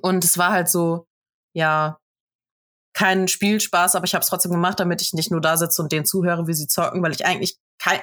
Und 0.00 0.24
es 0.24 0.38
war 0.38 0.52
halt 0.52 0.70
so, 0.70 1.06
ja, 1.54 1.98
kein 2.96 3.28
Spielspaß, 3.28 3.94
aber 3.94 4.06
ich 4.06 4.14
habe 4.14 4.22
es 4.22 4.28
trotzdem 4.30 4.52
gemacht, 4.52 4.80
damit 4.80 5.02
ich 5.02 5.12
nicht 5.12 5.30
nur 5.30 5.42
da 5.42 5.58
sitze 5.58 5.82
und 5.82 5.92
denen 5.92 6.06
zuhöre, 6.06 6.46
wie 6.46 6.54
sie 6.54 6.66
zocken, 6.66 7.02
weil 7.02 7.12
ich 7.12 7.26
eigentlich 7.26 7.58
kein, 7.78 8.00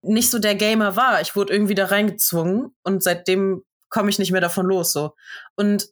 nicht 0.00 0.30
so 0.30 0.38
der 0.38 0.54
Gamer 0.54 0.94
war. 0.94 1.20
Ich 1.20 1.34
wurde 1.34 1.52
irgendwie 1.52 1.74
da 1.74 1.86
reingezwungen 1.86 2.72
und 2.84 3.02
seitdem 3.02 3.64
komme 3.90 4.08
ich 4.08 4.20
nicht 4.20 4.30
mehr 4.30 4.40
davon 4.40 4.64
los 4.64 4.92
so. 4.92 5.16
Und 5.56 5.88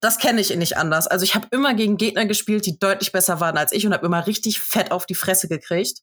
das 0.00 0.18
kenne 0.18 0.40
ich 0.40 0.54
nicht 0.54 0.76
anders. 0.76 1.08
Also 1.08 1.24
ich 1.24 1.34
habe 1.34 1.48
immer 1.50 1.74
gegen 1.74 1.96
Gegner 1.96 2.26
gespielt, 2.26 2.64
die 2.64 2.78
deutlich 2.78 3.10
besser 3.10 3.40
waren 3.40 3.58
als 3.58 3.72
ich 3.72 3.84
und 3.84 3.92
habe 3.92 4.06
immer 4.06 4.28
richtig 4.28 4.60
fett 4.60 4.92
auf 4.92 5.04
die 5.04 5.16
Fresse 5.16 5.48
gekriegt. 5.48 6.02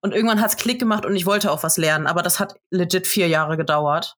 Und 0.00 0.12
irgendwann 0.12 0.40
hat's 0.40 0.56
Klick 0.56 0.80
gemacht 0.80 1.06
und 1.06 1.14
ich 1.14 1.26
wollte 1.26 1.52
auch 1.52 1.62
was 1.62 1.76
lernen, 1.76 2.08
aber 2.08 2.22
das 2.22 2.40
hat 2.40 2.56
legit 2.72 3.06
vier 3.06 3.28
Jahre 3.28 3.56
gedauert. 3.56 4.16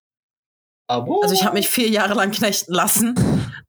Aber 0.86 1.18
also 1.22 1.34
ich 1.34 1.44
habe 1.44 1.56
mich 1.56 1.68
vier 1.68 1.88
Jahre 1.90 2.14
lang 2.14 2.30
knechten 2.30 2.72
lassen. 2.72 3.14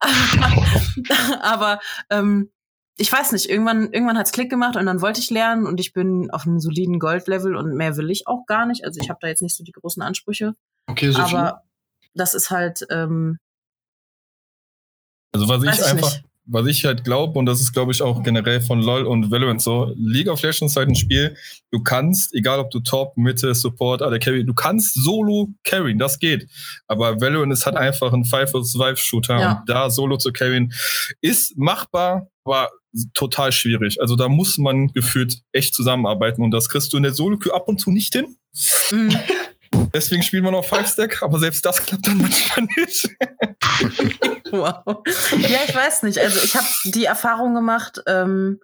aber 1.42 1.78
ähm, 2.08 2.50
ich 2.98 3.12
weiß 3.12 3.32
nicht, 3.32 3.48
irgendwann, 3.50 3.92
irgendwann 3.92 4.16
hat's 4.16 4.32
Klick 4.32 4.48
gemacht 4.48 4.76
und 4.76 4.86
dann 4.86 5.02
wollte 5.02 5.20
ich 5.20 5.30
lernen 5.30 5.66
und 5.66 5.78
ich 5.80 5.92
bin 5.92 6.30
auf 6.30 6.46
einem 6.46 6.60
soliden 6.60 6.98
Goldlevel 6.98 7.54
und 7.54 7.74
mehr 7.74 7.96
will 7.96 8.10
ich 8.10 8.26
auch 8.26 8.46
gar 8.46 8.64
nicht. 8.64 8.84
Also 8.84 9.00
ich 9.00 9.10
habe 9.10 9.18
da 9.20 9.28
jetzt 9.28 9.42
nicht 9.42 9.54
so 9.54 9.64
die 9.64 9.72
großen 9.72 10.02
Ansprüche. 10.02 10.54
Okay, 10.86 11.10
so 11.10 11.20
aber 11.20 11.62
das 12.14 12.34
ist 12.34 12.50
halt, 12.50 12.86
ähm, 12.90 13.38
also 15.32 15.48
was 15.48 15.62
ich, 15.62 15.70
ich 15.70 15.84
einfach, 15.84 16.12
nicht. 16.12 16.24
Was 16.46 16.66
ich 16.66 16.84
halt 16.84 17.04
glaube, 17.04 17.38
und 17.38 17.46
das 17.46 17.60
ist 17.60 17.72
glaube 17.72 17.92
ich 17.92 18.02
auch 18.02 18.22
generell 18.22 18.60
von 18.60 18.80
LoL 18.80 19.04
und 19.04 19.30
Valorant 19.30 19.60
so, 19.60 19.92
League 19.96 20.28
of 20.28 20.42
Legends 20.42 20.72
ist 20.72 20.76
halt 20.76 20.88
ein 20.88 20.94
Spiel, 20.94 21.36
du 21.70 21.82
kannst, 21.82 22.34
egal 22.34 22.60
ob 22.60 22.70
du 22.70 22.80
Top, 22.80 23.16
Mitte, 23.16 23.54
Support, 23.54 24.02
oder 24.02 24.18
Carry, 24.18 24.44
du 24.44 24.54
kannst 24.54 24.94
solo 24.94 25.48
carryen, 25.64 25.98
das 25.98 26.18
geht. 26.18 26.48
Aber 26.86 27.20
Valorant 27.20 27.52
ist 27.52 27.66
halt 27.66 27.76
einfach 27.76 28.12
ein 28.12 28.24
5 28.24 28.50
vs 28.50 28.76
5 28.76 28.98
Shooter 28.98 29.40
ja. 29.40 29.52
und 29.52 29.68
da 29.68 29.90
solo 29.90 30.16
zu 30.16 30.32
carryen 30.32 30.72
ist 31.20 31.56
machbar, 31.58 32.28
aber 32.44 32.70
total 33.14 33.52
schwierig. 33.52 34.00
Also 34.00 34.16
da 34.16 34.28
muss 34.28 34.58
man 34.58 34.88
gefühlt 34.88 35.42
echt 35.52 35.74
zusammenarbeiten 35.74 36.42
und 36.42 36.50
das 36.50 36.68
kriegst 36.68 36.92
du 36.92 36.96
in 36.96 37.02
der 37.02 37.12
Solo-Queue 37.12 37.54
ab 37.54 37.68
und 37.68 37.80
zu 37.80 37.90
nicht 37.90 38.14
hin. 38.14 38.36
Mhm. 38.90 39.16
Deswegen 39.96 40.22
spielt 40.22 40.44
man 40.44 40.54
auf 40.54 40.68
Five 40.68 40.86
Stack, 40.86 41.22
aber 41.22 41.38
selbst 41.38 41.64
das 41.64 41.82
klappt 41.82 42.06
dann 42.06 42.18
manchmal 42.18 42.68
nicht. 42.76 43.08
wow. 44.50 44.84
Ja, 45.38 45.58
ich 45.66 45.74
weiß 45.74 46.02
nicht. 46.02 46.18
Also 46.18 46.38
ich 46.42 46.54
habe 46.54 46.66
die 46.84 47.06
Erfahrung 47.06 47.54
gemacht, 47.54 48.02
ähm, 48.06 48.60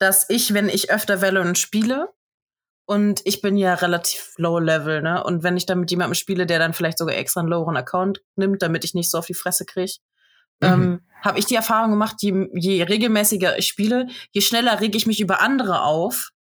dass 0.00 0.28
ich, 0.28 0.52
wenn 0.52 0.68
ich 0.68 0.90
öfter 0.90 1.22
Valorant 1.22 1.58
spiele, 1.58 2.08
und 2.86 3.22
ich 3.24 3.40
bin 3.40 3.56
ja 3.56 3.74
relativ 3.74 4.34
low 4.36 4.58
level, 4.58 5.00
ne? 5.00 5.22
Und 5.22 5.44
wenn 5.44 5.56
ich 5.56 5.64
dann 5.64 5.80
mit 5.80 5.90
jemandem 5.92 6.14
spiele, 6.14 6.44
der 6.44 6.58
dann 6.58 6.74
vielleicht 6.74 6.98
sogar 6.98 7.16
extra 7.16 7.40
einen 7.40 7.48
loweren 7.48 7.76
Account 7.76 8.20
nimmt, 8.34 8.60
damit 8.62 8.84
ich 8.84 8.94
nicht 8.94 9.10
so 9.10 9.18
auf 9.18 9.26
die 9.26 9.32
Fresse 9.32 9.64
kriege, 9.64 9.92
mhm. 10.60 10.68
ähm, 10.68 11.00
habe 11.22 11.38
ich 11.38 11.46
die 11.46 11.54
Erfahrung 11.54 11.92
gemacht, 11.92 12.16
je, 12.20 12.48
je 12.52 12.82
regelmäßiger 12.82 13.56
ich 13.58 13.68
spiele, 13.68 14.08
je 14.32 14.40
schneller 14.40 14.80
rege 14.80 14.98
ich 14.98 15.06
mich 15.06 15.20
über 15.20 15.40
andere 15.40 15.82
auf, 15.82 16.32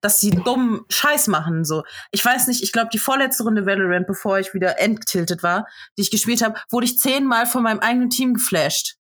dass 0.00 0.20
sie 0.20 0.30
dummen 0.30 0.80
Scheiß 0.88 1.28
machen. 1.28 1.64
So, 1.64 1.82
ich 2.10 2.24
weiß 2.24 2.46
nicht, 2.48 2.62
ich 2.62 2.72
glaube, 2.72 2.90
die 2.92 2.98
vorletzte 2.98 3.44
Runde 3.44 3.66
Valorant, 3.66 4.06
bevor 4.06 4.38
ich 4.38 4.54
wieder 4.54 4.80
endtiltet 4.80 5.42
war, 5.42 5.66
die 5.96 6.02
ich 6.02 6.10
gespielt 6.10 6.42
habe, 6.42 6.58
wurde 6.70 6.86
ich 6.86 6.98
zehnmal 6.98 7.46
von 7.46 7.62
meinem 7.62 7.80
eigenen 7.80 8.10
Team 8.10 8.34
geflasht. 8.34 8.96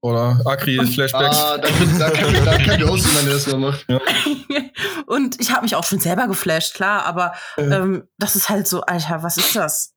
Oder 0.00 0.40
Akri 0.44 0.78
Flashbacks. 0.86 1.36
Ah, 1.36 1.58
da, 1.58 1.68
da, 1.98 2.10
kann, 2.10 2.44
da 2.44 2.58
kann 2.58 2.78
die 2.78 2.84
aussehen, 2.84 3.16
wenn 3.16 3.26
er 3.26 3.32
das 3.32 3.46
mal 3.48 3.58
macht. 3.58 3.84
Ja. 3.88 4.00
Und 5.06 5.40
ich 5.40 5.50
habe 5.50 5.62
mich 5.62 5.74
auch 5.74 5.84
schon 5.84 5.98
selber 5.98 6.28
geflasht, 6.28 6.74
klar, 6.74 7.04
aber 7.04 7.34
ähm, 7.56 8.06
das 8.18 8.36
ist 8.36 8.48
halt 8.48 8.68
so, 8.68 8.82
Alter, 8.82 9.22
was 9.22 9.36
ist 9.38 9.56
das? 9.56 9.94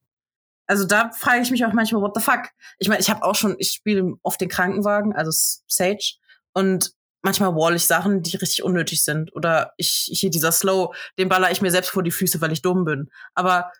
Also 0.66 0.86
da 0.86 1.12
frage 1.12 1.42
ich 1.42 1.52
mich 1.52 1.66
auch 1.66 1.74
manchmal, 1.74 2.02
what 2.02 2.14
the 2.16 2.22
fuck? 2.22 2.50
Ich 2.80 2.88
meine, 2.88 3.02
ich 3.02 3.10
habe 3.10 3.24
auch 3.24 3.36
schon, 3.36 3.56
ich 3.60 3.72
spiele 3.72 4.14
oft 4.24 4.40
den 4.42 4.50
Krankenwagen, 4.50 5.14
also 5.14 5.30
Sage, 5.68 6.14
und 6.54 6.94
manchmal 7.22 7.56
wall 7.56 7.76
ich 7.76 7.86
Sachen, 7.86 8.24
die 8.24 8.38
richtig 8.38 8.64
unnötig 8.64 9.04
sind. 9.04 9.36
Oder 9.36 9.74
ich, 9.78 10.10
hier 10.12 10.30
dieser 10.30 10.52
Slow, 10.52 10.94
den 11.18 11.30
baller 11.30 11.52
ich 11.52 11.62
mir 11.62 11.72
selbst 11.72 11.92
vor 11.92 12.04
die 12.04 12.12
Füße, 12.12 12.42
weil 12.42 12.52
ich 12.52 12.62
dumm 12.62 12.86
bin. 12.86 13.10
Aber 13.34 13.72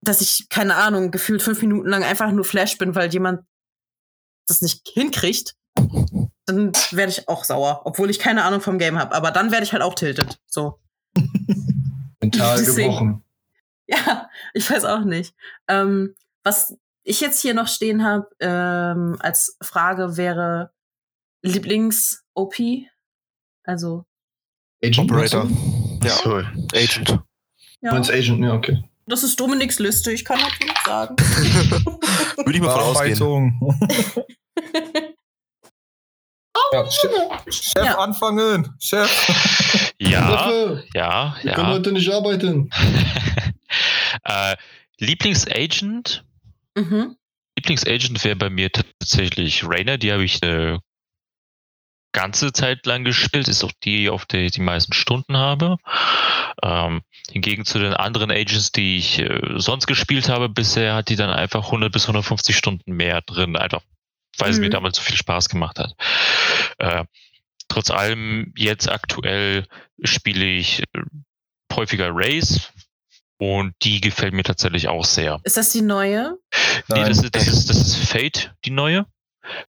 dass 0.00 0.20
ich, 0.20 0.48
keine 0.48 0.76
Ahnung, 0.76 1.10
gefühlt 1.10 1.42
fünf 1.42 1.60
Minuten 1.60 1.88
lang 1.88 2.04
einfach 2.04 2.30
nur 2.30 2.44
Flash 2.44 2.78
bin, 2.78 2.94
weil 2.94 3.12
jemand 3.12 3.42
das 4.46 4.62
nicht 4.62 4.88
hinkriegt, 4.88 5.54
dann 6.46 6.72
werde 6.90 7.12
ich 7.12 7.28
auch 7.28 7.44
sauer, 7.44 7.82
obwohl 7.84 8.10
ich 8.10 8.18
keine 8.18 8.44
Ahnung 8.44 8.60
vom 8.60 8.78
Game 8.78 8.98
habe. 8.98 9.14
Aber 9.14 9.30
dann 9.30 9.52
werde 9.52 9.64
ich 9.64 9.72
halt 9.72 9.82
auch 9.82 9.94
tiltet. 9.94 10.38
So. 10.46 10.80
Mental 12.20 12.64
gebrochen. 12.64 13.22
Ja, 13.86 14.28
ich 14.54 14.70
weiß 14.70 14.84
auch 14.84 15.04
nicht. 15.04 15.34
Ähm, 15.68 16.14
was 16.42 16.76
ich 17.02 17.20
jetzt 17.20 17.40
hier 17.40 17.54
noch 17.54 17.68
stehen 17.68 18.04
habe 18.04 18.28
ähm, 18.40 19.16
als 19.20 19.56
Frage 19.62 20.16
wäre 20.16 20.72
Lieblings 21.42 22.22
OP? 22.34 22.54
Also. 23.64 24.04
Agent 24.82 25.10
Operator. 25.10 25.48
Ja. 26.02 26.10
Sorry. 26.10 26.46
Agent. 26.74 27.18
Ja. 27.82 27.92
Meinst 27.92 28.10
Agent, 28.10 28.42
ja, 28.42 28.54
okay. 28.54 28.82
Das 29.06 29.22
ist 29.22 29.38
Dominiks 29.40 29.78
Liste, 29.78 30.12
ich 30.12 30.24
kann 30.24 30.38
dazu 30.38 30.64
nichts 30.64 30.84
sagen. 30.84 31.16
Würde 32.36 32.52
ich 32.52 32.60
mal 32.60 32.70
von 32.70 32.82
ausgehen. 32.82 33.60
ja, 36.72 36.90
Chef, 36.90 37.10
Chef 37.50 37.84
ja. 37.84 37.98
anfangen. 37.98 38.74
Chef. 38.78 39.10
Ja, 40.02 40.80
ja, 40.94 41.36
Ich 41.44 41.52
kann 41.52 41.66
heute 41.66 41.92
nicht 41.92 42.10
arbeiten. 42.10 42.70
äh, 44.24 44.56
Lieblingsagent? 44.98 46.24
Mhm. 46.74 47.16
Lieblingsagent 47.58 48.24
wäre 48.24 48.36
bei 48.36 48.48
mir 48.48 48.72
tatsächlich 48.72 49.62
Rainer. 49.68 49.98
Die 49.98 50.10
habe 50.10 50.24
ich 50.24 50.42
eine 50.42 50.80
ganze 52.12 52.52
Zeit 52.52 52.86
lang 52.86 53.04
gespielt, 53.04 53.48
ist 53.48 53.64
auch 53.64 53.72
die, 53.84 54.10
auf 54.10 54.26
der 54.26 54.40
ich 54.42 54.52
die 54.52 54.60
meisten 54.60 54.92
Stunden 54.92 55.36
habe. 55.36 55.76
Ähm, 56.62 57.02
hingegen 57.30 57.64
zu 57.64 57.78
den 57.78 57.94
anderen 57.94 58.30
Agents, 58.30 58.72
die 58.72 58.98
ich 58.98 59.18
äh, 59.20 59.40
sonst 59.56 59.86
gespielt 59.86 60.28
habe, 60.28 60.48
bisher 60.48 60.94
hat 60.94 61.08
die 61.08 61.16
dann 61.16 61.30
einfach 61.30 61.66
100 61.66 61.92
bis 61.92 62.04
150 62.04 62.56
Stunden 62.56 62.92
mehr 62.92 63.20
drin, 63.22 63.56
einfach 63.56 63.82
weil 64.38 64.48
mhm. 64.48 64.54
es 64.54 64.60
mir 64.60 64.70
damals 64.70 64.96
so 64.96 65.02
viel 65.02 65.16
Spaß 65.16 65.48
gemacht 65.48 65.78
hat. 65.78 65.94
Äh, 66.78 67.04
trotz 67.68 67.90
allem, 67.90 68.52
jetzt 68.56 68.90
aktuell 68.90 69.66
spiele 70.02 70.44
ich 70.44 70.82
äh, 70.94 71.02
häufiger 71.74 72.10
Race, 72.12 72.72
und 73.40 73.74
die 73.82 74.02
gefällt 74.02 74.34
mir 74.34 74.42
tatsächlich 74.42 74.88
auch 74.88 75.06
sehr. 75.06 75.40
Ist 75.44 75.56
das 75.56 75.70
die 75.70 75.80
neue? 75.80 76.36
Nee, 76.88 77.04
das 77.04 77.22
ist, 77.22 77.34
das 77.34 77.48
ist, 77.48 77.70
das 77.70 77.76
ist 77.78 77.96
Fate, 77.96 78.54
die 78.66 78.70
neue. 78.70 79.06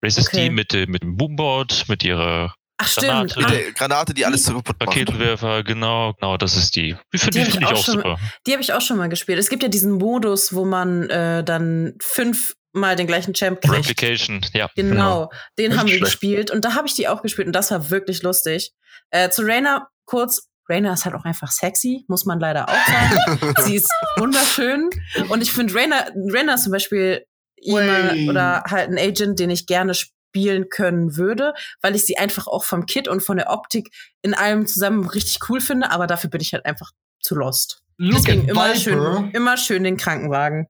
Races 0.03 0.29
okay. 0.29 0.45
die 0.45 0.51
mit, 0.51 0.73
mit 0.89 1.03
dem 1.03 1.17
Boomboard, 1.17 1.89
mit 1.89 2.03
ihrer 2.03 2.55
Ach, 2.81 2.95
Granate. 2.95 3.39
Mit 3.39 3.51
der 3.51 3.73
Granate, 3.73 4.15
die 4.15 4.25
alles 4.25 4.51
macht. 4.51 4.69
Raketenwerfer, 4.81 5.63
genau, 5.65 6.15
genau, 6.15 6.37
das 6.39 6.57
ist 6.57 6.77
die. 6.77 6.97
Die 7.13 7.19
finde 7.19 7.45
die 7.45 7.51
find 7.51 7.63
ich 7.63 7.69
auch, 7.69 7.85
super. 7.85 8.19
Die 8.47 8.53
habe 8.53 8.63
ich 8.63 8.73
auch 8.73 8.81
schon 8.81 8.97
mal 8.97 9.09
gespielt. 9.09 9.39
Es 9.39 9.51
gibt 9.51 9.63
ja 9.63 9.69
diesen 9.69 9.93
Modus, 9.93 10.55
wo 10.55 10.65
man 10.65 11.11
äh, 11.11 11.45
dann 11.45 11.95
fünfmal 12.01 12.97
den 12.97 13.07
gleichen 13.07 13.35
Champ 13.35 13.61
kriegt. 13.61 13.75
Replication, 13.75 14.41
ja. 14.55 14.71
Genau, 14.77 14.95
genau. 14.95 15.31
den 15.59 15.77
haben 15.77 15.89
wir 15.89 15.97
schlecht. 15.97 16.13
gespielt 16.13 16.51
und 16.51 16.65
da 16.65 16.75
habe 16.75 16.89
ich 16.89 16.95
die 16.95 17.09
auch 17.09 17.21
gespielt 17.21 17.47
und 17.47 17.53
das 17.53 17.71
war 17.71 17.91
wirklich 17.91 18.23
lustig. 18.23 18.73
Äh, 19.11 19.29
zu 19.29 19.43
Rainer 19.43 19.89
kurz, 20.07 20.49
Rainer 20.69 20.95
ist 20.95 21.05
halt 21.05 21.15
auch 21.15 21.25
einfach 21.25 21.51
sexy, 21.51 22.05
muss 22.09 22.25
man 22.25 22.41
leider 22.41 22.67
auch 22.69 22.87
sagen. 22.87 23.55
Sie 23.65 23.77
ist 23.77 23.91
wunderschön 24.17 24.89
und 25.29 25.43
ich 25.43 25.53
finde 25.53 25.75
Rainer, 25.75 26.11
Rainer 26.33 26.57
zum 26.57 26.73
Beispiel 26.73 27.27
jemand 27.61 28.29
oder 28.29 28.65
halt 28.69 28.91
ein 28.91 28.99
Agent, 28.99 29.39
den 29.39 29.51
ich 29.51 29.67
gerne 29.67 29.95
spielen 29.95 30.69
können 30.69 31.17
würde, 31.17 31.55
weil 31.83 31.95
ich 31.95 32.07
sie 32.07 32.19
einfach 32.19 32.47
auch 32.47 32.65
vom 32.65 32.87
Kit 32.87 33.09
und 33.09 33.23
von 33.23 33.37
der 33.37 33.51
Optik 33.51 33.91
in 34.23 34.35
allem 34.35 34.67
zusammen 34.67 35.07
richtig 35.07 35.39
cool 35.49 35.61
finde, 35.61 35.91
aber 35.91 36.07
dafür 36.07 36.31
bin 36.31 36.41
ich 36.41 36.53
halt 36.53 36.67
einfach 36.67 36.93
zu 37.21 37.35
lost. 37.35 37.83
Look 37.99 38.25
Deswegen 38.25 38.49
immer 38.49 38.75
schön, 38.77 39.31
immer 39.33 39.57
schön 39.57 39.85
den 39.85 39.97
Krankenwagen. 39.97 40.67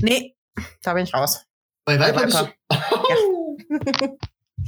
Nee, 0.00 0.36
da 0.82 0.94
bin 0.94 1.04
ich 1.04 1.14
raus. 1.14 1.44
Bei 1.84 1.98
Viper? 1.98 2.12
Bei 2.12 2.26
Viper. 2.26 2.52
Ja. 2.70 4.08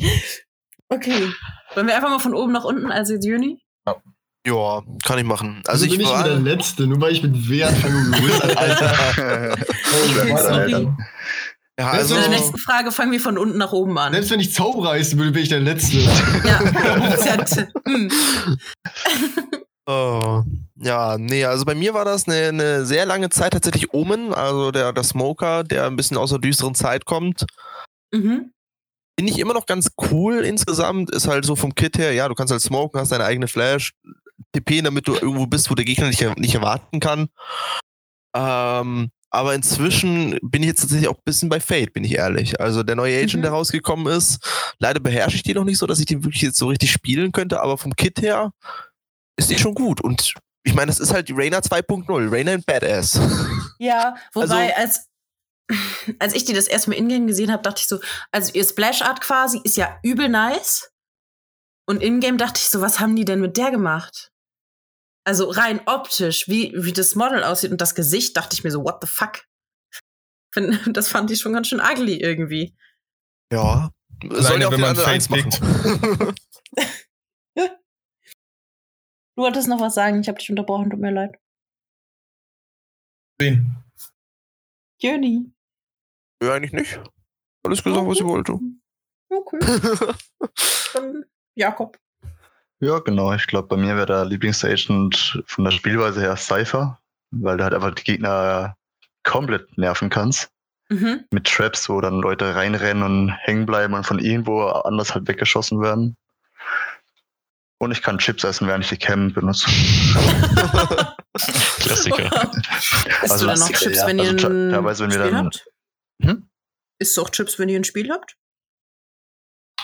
okay. 0.88 1.28
Wollen 1.74 1.86
wir 1.86 1.94
einfach 1.94 2.10
mal 2.10 2.18
von 2.18 2.34
oben 2.34 2.52
nach 2.52 2.64
unten, 2.64 2.90
also 2.90 3.14
Juni? 3.14 3.62
Ja. 3.86 3.96
Ja, 4.46 4.82
kann 5.04 5.18
ich 5.18 5.24
machen. 5.24 5.62
Also, 5.66 5.84
also 5.84 5.84
ich 5.84 5.98
bin 5.98 6.00
ich 6.00 6.22
der 6.22 6.36
Letzte, 6.36 6.86
nur 6.86 7.00
weil 7.00 7.12
ich 7.12 7.22
mit 7.22 7.48
W 7.48 7.62
anfange, 7.62 8.16
Alter. 8.56 9.52
okay, 9.52 10.36
sorry. 10.36 10.88
Ja, 11.78 11.92
also 11.92 12.14
in 12.14 12.20
der 12.20 12.30
nächsten 12.30 12.58
Frage 12.58 12.92
fangen 12.92 13.12
wir 13.12 13.20
von 13.20 13.38
unten 13.38 13.56
nach 13.56 13.72
oben 13.72 13.96
an. 13.98 14.12
Selbst 14.12 14.30
wenn 14.30 14.40
ich 14.40 14.52
Zauberer 14.52 14.90
heißen 14.90 15.18
würde, 15.18 15.32
bin 15.32 15.42
ich 15.42 15.48
der 15.48 15.60
Letzte. 15.60 15.98
ja, 15.98 16.60
hm. 17.86 18.10
Oh, 19.90 20.44
ja, 20.76 21.16
nee, 21.18 21.44
also 21.44 21.64
bei 21.64 21.74
mir 21.74 21.94
war 21.94 22.04
das 22.04 22.28
eine, 22.28 22.48
eine 22.48 22.86
sehr 22.86 23.06
lange 23.06 23.28
Zeit 23.28 23.54
tatsächlich 23.54 23.92
Omen, 23.92 24.32
also 24.32 24.70
der, 24.70 24.92
der 24.92 25.02
Smoker, 25.02 25.64
der 25.64 25.86
ein 25.86 25.96
bisschen 25.96 26.16
aus 26.16 26.30
der 26.30 26.38
düsteren 26.38 26.76
Zeit 26.76 27.06
kommt. 27.06 27.44
Mhm. 28.14 28.52
Finde 29.18 29.32
ich 29.32 29.38
immer 29.40 29.52
noch 29.52 29.66
ganz 29.66 29.90
cool 30.10 30.44
insgesamt. 30.44 31.10
Ist 31.10 31.26
halt 31.26 31.44
so 31.44 31.56
vom 31.56 31.74
Kit 31.74 31.98
her, 31.98 32.12
ja, 32.12 32.28
du 32.28 32.34
kannst 32.34 32.52
halt 32.52 32.62
smoken, 32.62 33.00
hast 33.00 33.10
deine 33.10 33.24
eigene 33.24 33.48
Flash, 33.48 33.94
TP, 34.52 34.80
damit 34.80 35.08
du 35.08 35.14
irgendwo 35.14 35.46
bist, 35.46 35.70
wo 35.70 35.74
der 35.74 35.84
Gegner 35.84 36.06
nicht, 36.06 36.38
nicht 36.38 36.54
erwarten 36.54 37.00
kann. 37.00 37.28
Ähm, 38.36 39.10
aber 39.30 39.54
inzwischen 39.54 40.38
bin 40.42 40.62
ich 40.62 40.68
jetzt 40.68 40.80
tatsächlich 40.80 41.08
auch 41.08 41.16
ein 41.16 41.24
bisschen 41.24 41.48
bei 41.48 41.60
Fate, 41.60 41.92
bin 41.92 42.04
ich 42.04 42.16
ehrlich. 42.16 42.60
Also 42.60 42.82
der 42.82 42.96
neue 42.96 43.16
Agent, 43.16 43.36
mhm. 43.36 43.42
der 43.42 43.52
rausgekommen 43.52 44.12
ist, 44.12 44.44
leider 44.78 45.00
beherrsche 45.00 45.36
ich 45.36 45.44
den 45.44 45.54
noch 45.54 45.64
nicht 45.64 45.78
so, 45.78 45.86
dass 45.86 46.00
ich 46.00 46.06
den 46.06 46.24
wirklich 46.24 46.42
jetzt 46.42 46.58
so 46.58 46.68
richtig 46.68 46.90
spielen 46.90 47.30
könnte, 47.30 47.60
aber 47.60 47.78
vom 47.78 47.94
Kit 47.94 48.20
her 48.20 48.52
ist 49.36 49.50
die 49.50 49.58
schon 49.58 49.74
gut. 49.74 50.00
Und 50.00 50.34
ich 50.64 50.74
meine, 50.74 50.88
das 50.88 50.98
ist 50.98 51.12
halt 51.12 51.28
die 51.28 51.32
Rainer 51.32 51.60
2.0, 51.60 52.30
Rainer 52.30 52.54
in 52.54 52.62
Badass. 52.62 53.18
Ja, 53.82 54.14
wobei, 54.34 54.76
also, 54.76 54.82
als, 54.82 55.08
als 56.18 56.34
ich 56.34 56.44
die 56.44 56.52
das 56.52 56.66
erste 56.66 56.90
Mal 56.90 56.96
in-game 56.96 57.26
gesehen 57.26 57.50
habe, 57.50 57.62
dachte 57.62 57.80
ich 57.80 57.88
so, 57.88 57.98
also 58.30 58.52
ihr 58.52 58.62
Splash 58.62 59.00
Art 59.00 59.22
quasi 59.22 59.58
ist 59.64 59.78
ja 59.78 59.98
übel 60.02 60.28
nice. 60.28 60.90
Und 61.88 62.02
in-game 62.02 62.36
dachte 62.36 62.60
ich 62.62 62.68
so, 62.68 62.82
was 62.82 63.00
haben 63.00 63.16
die 63.16 63.24
denn 63.24 63.40
mit 63.40 63.56
der 63.56 63.70
gemacht? 63.70 64.32
Also 65.30 65.48
rein 65.48 65.80
optisch, 65.86 66.48
wie, 66.48 66.72
wie 66.74 66.92
das 66.92 67.14
Model 67.14 67.44
aussieht 67.44 67.70
und 67.70 67.80
das 67.80 67.94
Gesicht, 67.94 68.36
dachte 68.36 68.54
ich 68.54 68.64
mir 68.64 68.72
so, 68.72 68.82
what 68.82 68.98
the 69.00 69.06
fuck? 69.06 69.44
Das 70.92 71.08
fand 71.08 71.30
ich 71.30 71.38
schon 71.38 71.52
ganz 71.52 71.68
schön 71.68 71.78
ugly 71.78 72.16
irgendwie. 72.16 72.76
Ja. 73.52 73.92
Soll 74.28 74.60
ja 74.60 74.72
wenn 74.72 74.80
man 74.80 74.96
Face 74.96 75.28
pickt. 75.28 75.60
Du 79.36 79.42
wolltest 79.44 79.68
noch 79.68 79.80
was 79.80 79.94
sagen, 79.94 80.20
ich 80.20 80.26
habe 80.26 80.38
dich 80.38 80.50
unterbrochen, 80.50 80.90
tut 80.90 80.98
mir 80.98 81.12
leid. 81.12 81.36
Wen? 83.38 83.76
Jöni. 85.00 85.52
Ja, 86.42 86.54
eigentlich 86.54 86.72
nicht. 86.72 87.00
Alles 87.62 87.84
gesagt, 87.84 88.00
okay. 88.00 88.10
was 88.10 88.18
ich 88.18 88.24
wollte. 88.24 88.58
Okay. 89.28 89.58
Dann 90.94 91.24
Jakob. 91.54 91.96
Ja, 92.80 92.98
genau. 92.98 93.32
Ich 93.34 93.46
glaube, 93.46 93.68
bei 93.68 93.76
mir 93.76 93.94
wäre 93.96 94.06
der 94.06 94.24
Lieblingsagent 94.24 95.42
von 95.46 95.64
der 95.64 95.70
Spielweise 95.70 96.20
her 96.20 96.36
Cypher, 96.36 96.98
weil 97.30 97.58
du 97.58 97.64
halt 97.64 97.74
einfach 97.74 97.94
die 97.94 98.04
Gegner 98.04 98.76
komplett 99.22 99.76
nerven 99.76 100.08
kannst. 100.08 100.50
Mhm. 100.88 101.24
Mit 101.30 101.46
Traps, 101.46 101.88
wo 101.88 102.00
dann 102.00 102.20
Leute 102.20 102.54
reinrennen 102.54 103.02
und 103.02 103.30
hängen 103.30 103.66
bleiben 103.66 103.94
und 103.94 104.04
von 104.04 104.18
irgendwo 104.18 104.62
anders 104.62 105.14
halt 105.14 105.28
weggeschossen 105.28 105.80
werden. 105.80 106.16
Und 107.78 107.92
ich 107.92 108.02
kann 108.02 108.18
Chips 108.18 108.44
essen, 108.44 108.66
während 108.66 108.84
ich 108.84 108.90
die 108.90 108.96
Cam 108.96 109.32
benutze. 109.32 109.66
Klassiker. 111.78 112.24
Isst 113.22 113.32
also 113.32 113.46
du 113.46 113.52
dann 113.52 113.60
noch 113.60 113.72
Chips, 113.72 113.98
ja. 113.98 114.06
wenn 114.06 114.18
ihr 114.18 114.30
also, 114.30 114.48
ein 114.48 114.70
teilweise, 114.70 115.04
wenn 115.04 115.10
Spiel 115.12 115.24
wir 115.24 115.30
dann, 115.30 115.44
habt? 115.46 115.66
Hm? 116.22 116.50
Isst 116.98 117.16
du 117.16 117.22
auch 117.22 117.30
Chips, 117.30 117.58
wenn 117.58 117.68
ihr 117.68 117.78
ein 117.78 117.84
Spiel 117.84 118.10
habt? 118.10 118.36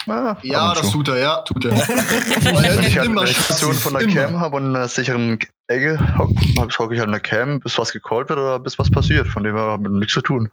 Ah, 0.07 0.37
ja, 0.43 0.73
das 0.73 0.91
tut 0.91 1.09
er, 1.09 1.19
ja, 1.19 1.43
tut 1.43 1.65
er. 1.65 1.73
Weil 1.73 2.81
ich 2.87 2.99
halt 2.99 3.09
eine 3.09 3.27
Station 3.27 3.75
von 3.75 3.95
der 3.95 4.07
Cam 4.07 4.39
habe 4.39 4.57
und 4.57 4.67
in 4.67 4.77
einer 4.77 4.89
sicheren 4.89 5.39
Ecke 5.67 5.99
hocke 6.19 6.95
ich 6.95 7.01
halt 7.01 7.09
in 7.09 7.13
der 7.13 7.21
Cam, 7.21 7.61
bis 7.61 7.77
was 7.77 7.93
gecallt 7.93 8.29
wird 8.29 8.39
oder 8.39 8.61
bis 8.61 8.79
was 8.79 8.91
passiert. 8.91 9.27
Von 9.27 9.43
dem 9.43 9.57
her 9.57 9.65
haben 9.65 9.83
wir 9.83 9.91
nichts 9.91 10.15
zu 10.15 10.21
tun. 10.21 10.51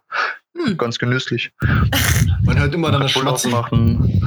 Hm. 0.57 0.77
Ganz 0.77 0.97
genüsslich. 0.97 1.51
Man 2.43 2.59
hört 2.59 2.73
immer 2.73 2.91
dann 2.91 3.01
das 3.01 3.11
Schmatzen. 3.11 3.51
machen. 3.51 4.21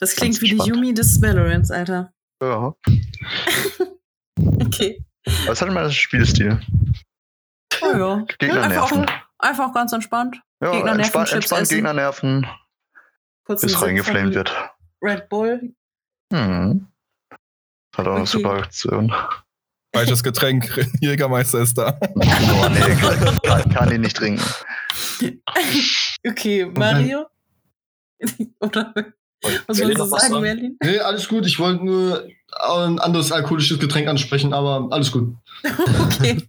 Das 0.00 0.16
klingt 0.16 0.40
wie 0.42 0.50
die 0.50 0.68
Yumi 0.68 0.94
des 0.94 1.22
Valorants, 1.22 1.70
Alter. 1.70 2.12
Ja. 2.42 2.74
okay. 4.64 5.04
Was 5.46 5.62
hat 5.62 5.68
immer 5.68 5.82
das 5.82 5.94
Spielstil? 5.94 6.60
Oh 7.80 7.96
ja. 7.96 8.24
Gegner 8.38 8.62
einfach, 8.62 8.90
nerven. 8.90 9.06
Einfach 9.38 9.72
ganz 9.72 9.92
entspannt. 9.92 10.40
Ja, 10.60 10.72
Gegner 10.72 10.94
nerven, 10.94 11.00
entspannt, 11.00 11.32
entspannt 11.32 11.68
Gegner 11.68 11.92
nerven. 11.92 12.46
Kurzen 13.44 13.66
bis 13.66 13.80
reingeflamed 13.80 14.34
wird. 14.34 14.52
Red 15.02 15.28
Bull. 15.28 15.74
Hm. 16.32 16.86
Hat 17.94 18.06
auch 18.06 18.10
okay. 18.10 18.16
eine 18.16 18.26
super 18.26 18.50
Aktion. 18.54 19.12
Falsches 19.94 20.22
Getränk, 20.22 20.88
Jägermeister 21.00 21.60
ist 21.60 21.78
da. 21.78 21.96
oh, 22.00 22.18
nee, 22.18 22.94
kann, 23.00 23.38
kann, 23.42 23.72
kann 23.72 23.92
ihn 23.92 24.00
nicht 24.00 24.16
trinken. 24.16 24.44
Okay, 26.26 26.64
Mario? 26.64 27.26
Oder 28.58 28.94
was 29.66 29.78
willst 29.78 29.98
du 29.98 30.06
sagen, 30.06 30.40
Merlin? 30.40 30.78
Nee, 30.82 30.98
alles 31.00 31.28
gut. 31.28 31.44
Ich 31.44 31.58
wollte 31.58 31.84
nur 31.84 32.26
ein 32.66 32.98
anderes 32.98 33.30
alkoholisches 33.30 33.78
Getränk 33.78 34.08
ansprechen, 34.08 34.54
aber 34.54 34.88
alles 34.90 35.12
gut. 35.12 35.36
okay. 36.00 36.40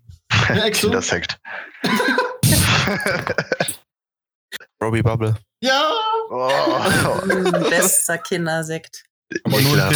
Ja, 0.48 0.70
Kindersekt. 0.70 1.38
Robbie 4.82 5.02
Bubble. 5.02 5.36
Ja! 5.62 5.92
Oh. 6.30 7.22
Bester 7.70 8.18
Kindersekt. 8.18 9.06
Aber 9.44 9.62
nur 9.62 9.92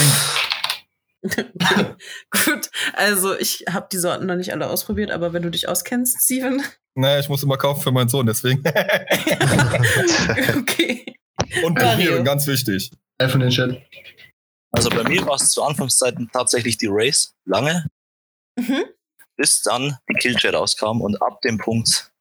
Gut, 2.31 2.69
also 2.93 3.37
ich 3.37 3.65
habe 3.69 3.89
die 3.91 3.97
Sorten 3.97 4.25
noch 4.25 4.35
nicht 4.35 4.53
alle 4.53 4.69
ausprobiert, 4.69 5.11
aber 5.11 5.33
wenn 5.33 5.43
du 5.43 5.51
dich 5.51 5.67
auskennst, 5.67 6.23
Steven. 6.23 6.63
Naja, 6.95 7.19
ich 7.19 7.27
muss 7.27 7.43
immer 7.43 7.57
kaufen 7.57 7.81
für 7.81 7.91
meinen 7.91 8.07
Sohn, 8.07 8.25
deswegen. 8.25 8.59
okay. 10.59 11.13
Und 11.63 11.77
probieren, 11.77 12.23
ganz 12.23 12.47
wichtig. 12.47 12.91
Von 13.27 13.41
den 13.41 13.49
Chat. 13.49 13.81
Also 14.71 14.89
bei 14.89 15.03
mir 15.03 15.25
war 15.25 15.35
es 15.35 15.51
zu 15.51 15.63
Anfangszeiten 15.63 16.29
tatsächlich 16.31 16.77
die 16.77 16.87
Race 16.89 17.35
lange, 17.45 17.87
mhm. 18.57 18.85
bis 19.35 19.61
dann 19.61 19.97
die 20.09 20.13
Killchat 20.13 20.53
rauskam 20.53 21.01
und 21.01 21.21
ab 21.21 21.41
dem 21.41 21.57
Punkt 21.57 22.11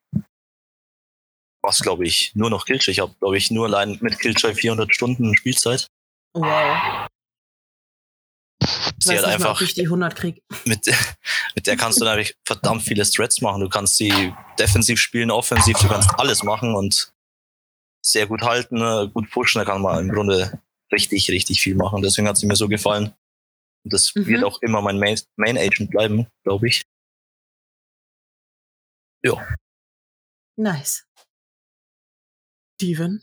war 1.68 1.72
es, 1.72 1.80
glaube 1.80 2.06
ich, 2.06 2.34
nur 2.34 2.48
noch 2.48 2.64
Killchat. 2.64 2.88
Ich 2.88 3.00
habe, 3.00 3.14
glaube 3.20 3.36
ich, 3.36 3.50
nur 3.50 3.66
allein 3.66 3.98
mit 4.00 4.18
Killchat 4.18 4.56
400 4.56 4.94
Stunden 4.94 5.36
Spielzeit. 5.36 5.86
Wow. 6.32 7.06
Sie 8.98 9.18
hat 9.18 9.26
einfach. 9.26 9.60
Mal, 9.60 9.66
ich 9.66 9.74
die 9.74 9.82
100 9.82 10.16
krieg. 10.16 10.42
Mit, 10.64 10.86
mit 11.54 11.66
der 11.66 11.76
kannst 11.76 12.00
du 12.00 12.06
natürlich 12.06 12.34
verdammt 12.46 12.82
viele 12.84 13.04
Strats 13.04 13.42
machen. 13.42 13.60
Du 13.60 13.68
kannst 13.68 13.98
sie 13.98 14.32
defensiv 14.58 14.98
spielen, 14.98 15.30
offensiv, 15.30 15.76
du 15.76 15.88
kannst 15.88 16.18
alles 16.18 16.42
machen 16.42 16.74
und 16.74 17.12
sehr 18.02 18.26
gut 18.26 18.40
halten, 18.40 18.80
äh, 18.80 19.06
gut 19.12 19.30
pushen, 19.30 19.58
da 19.58 19.66
kann 19.66 19.82
man 19.82 20.06
im 20.06 20.10
Grunde 20.10 20.62
richtig, 20.90 21.30
richtig 21.30 21.60
viel 21.60 21.74
machen. 21.74 22.00
Deswegen 22.00 22.28
hat 22.28 22.38
sie 22.38 22.46
mir 22.46 22.56
so 22.56 22.66
gefallen. 22.66 23.14
Und 23.84 23.92
das 23.92 24.14
mhm. 24.14 24.26
wird 24.26 24.42
auch 24.42 24.62
immer 24.62 24.80
mein 24.80 24.98
Main, 24.98 25.20
Main 25.36 25.58
Agent 25.58 25.90
bleiben, 25.90 26.26
glaube 26.44 26.68
ich. 26.68 26.82
Ja. 29.22 29.46
Nice. 30.56 31.07
Steven? 32.78 33.22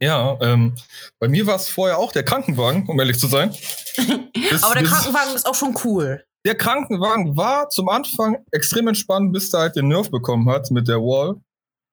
Ja, 0.00 0.38
ähm, 0.40 0.74
bei 1.18 1.28
mir 1.28 1.46
war 1.46 1.56
es 1.56 1.68
vorher 1.68 1.98
auch 1.98 2.12
der 2.12 2.22
Krankenwagen, 2.22 2.86
um 2.86 3.00
ehrlich 3.00 3.18
zu 3.18 3.26
sein. 3.26 3.50
Bis, 4.32 4.62
Aber 4.62 4.74
der 4.74 4.84
Krankenwagen 4.84 5.34
ist 5.34 5.46
auch 5.46 5.54
schon 5.54 5.76
cool. 5.84 6.22
Der 6.44 6.54
Krankenwagen 6.54 7.36
war 7.36 7.70
zum 7.70 7.88
Anfang 7.88 8.44
extrem 8.52 8.86
entspannt, 8.86 9.32
bis 9.32 9.52
er 9.52 9.60
halt 9.60 9.76
den 9.76 9.88
Nerf 9.88 10.10
bekommen 10.10 10.48
hat 10.48 10.70
mit 10.70 10.86
der 10.86 10.98
Wall. 10.98 11.40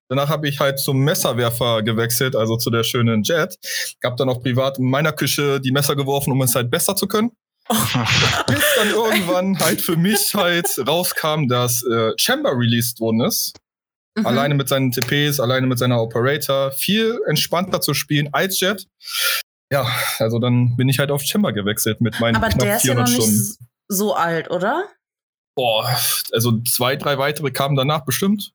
Danach 0.09 0.29
habe 0.29 0.47
ich 0.47 0.59
halt 0.59 0.79
zum 0.79 0.99
Messerwerfer 0.99 1.81
gewechselt, 1.81 2.35
also 2.35 2.57
zu 2.57 2.69
der 2.69 2.83
schönen 2.83 3.23
Jet. 3.23 3.57
Hab 4.03 4.17
dann 4.17 4.29
auch 4.29 4.43
privat 4.43 4.77
in 4.77 4.89
meiner 4.89 5.13
Küche 5.13 5.59
die 5.59 5.71
Messer 5.71 5.95
geworfen, 5.95 6.33
um 6.33 6.41
es 6.43 6.53
halt 6.53 6.69
besser 6.69 6.95
zu 6.95 7.07
können. 7.07 7.31
Bis 7.69 8.63
dann 8.75 8.89
irgendwann 8.89 9.57
halt 9.57 9.81
für 9.81 9.95
mich 9.95 10.35
halt 10.35 10.67
rauskam, 10.85 11.47
dass 11.47 11.81
äh, 11.83 12.11
Chamber 12.17 12.51
released 12.51 12.99
worden 12.99 13.21
ist. 13.21 13.53
Mhm. 14.15 14.25
Alleine 14.25 14.55
mit 14.55 14.69
seinen 14.69 14.91
TPs, 14.91 15.39
alleine 15.39 15.67
mit 15.67 15.79
seiner 15.79 16.01
Operator. 16.01 16.71
Viel 16.71 17.19
entspannter 17.27 17.81
zu 17.81 17.93
spielen 17.93 18.29
als 18.31 18.59
Jet. 18.59 18.87
Ja, 19.71 19.87
also 20.19 20.37
dann 20.37 20.75
bin 20.75 20.87
ich 20.87 20.99
halt 20.99 21.09
auf 21.09 21.23
Chamber 21.23 21.51
gewechselt 21.51 21.99
mit 21.99 22.19
meinen 22.19 22.35
Aber 22.35 22.49
knapp 22.49 22.59
der 22.59 22.75
ist 22.75 22.83
400 22.83 23.09
ja 23.09 23.15
noch 23.15 23.23
Stunden. 23.23 23.39
Nicht 23.39 23.59
so 23.87 24.13
alt, 24.13 24.51
oder? 24.51 24.87
Boah, 25.55 25.97
also 26.31 26.61
zwei, 26.61 26.95
drei 26.95 27.17
weitere 27.17 27.51
kamen 27.51 27.75
danach 27.75 28.05
bestimmt. 28.05 28.51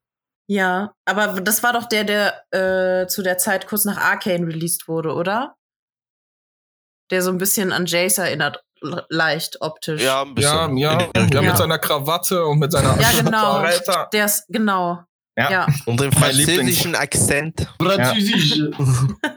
Ja, 0.51 0.93
aber 1.05 1.41
das 1.41 1.63
war 1.63 1.73
doch 1.73 1.85
der, 1.87 2.05
der 2.05 2.45
äh, 2.53 3.07
zu 3.07 3.23
der 3.23 3.39
Zeit 3.39 3.67
kurz 3.67 3.85
nach 3.85 3.99
Arcane 3.99 4.47
released 4.47 4.89
wurde, 4.89 5.13
oder? 5.13 5.57
Der 7.11 7.23
so 7.23 7.31
ein 7.31 7.39
bisschen 7.39 7.73
an 7.73 7.87
Jace 7.87 8.19
erinnert, 8.19 8.63
leicht 9.09 9.61
optisch. 9.61 10.03
Ja, 10.03 10.23
ein 10.23 10.35
bisschen. 10.35 10.77
Ja, 10.77 11.01
ja, 11.01 11.27
ja, 11.31 11.43
mit 11.43 11.57
seiner 11.57 11.79
Krawatte 11.79 12.45
und 12.45 12.59
mit 12.59 12.73
seiner 12.73 12.99
Ja, 13.01 13.11
genau. 13.23 13.65
Der 14.13 14.25
ist, 14.25 14.47
genau. 14.49 15.05
Ja. 15.39 15.51
ja. 15.51 15.67
Und 15.87 16.01
den 16.01 16.11
französischen 16.11 16.97
Akzent. 16.97 17.69
Französisch. 17.81 18.57
Ja. 18.57 18.69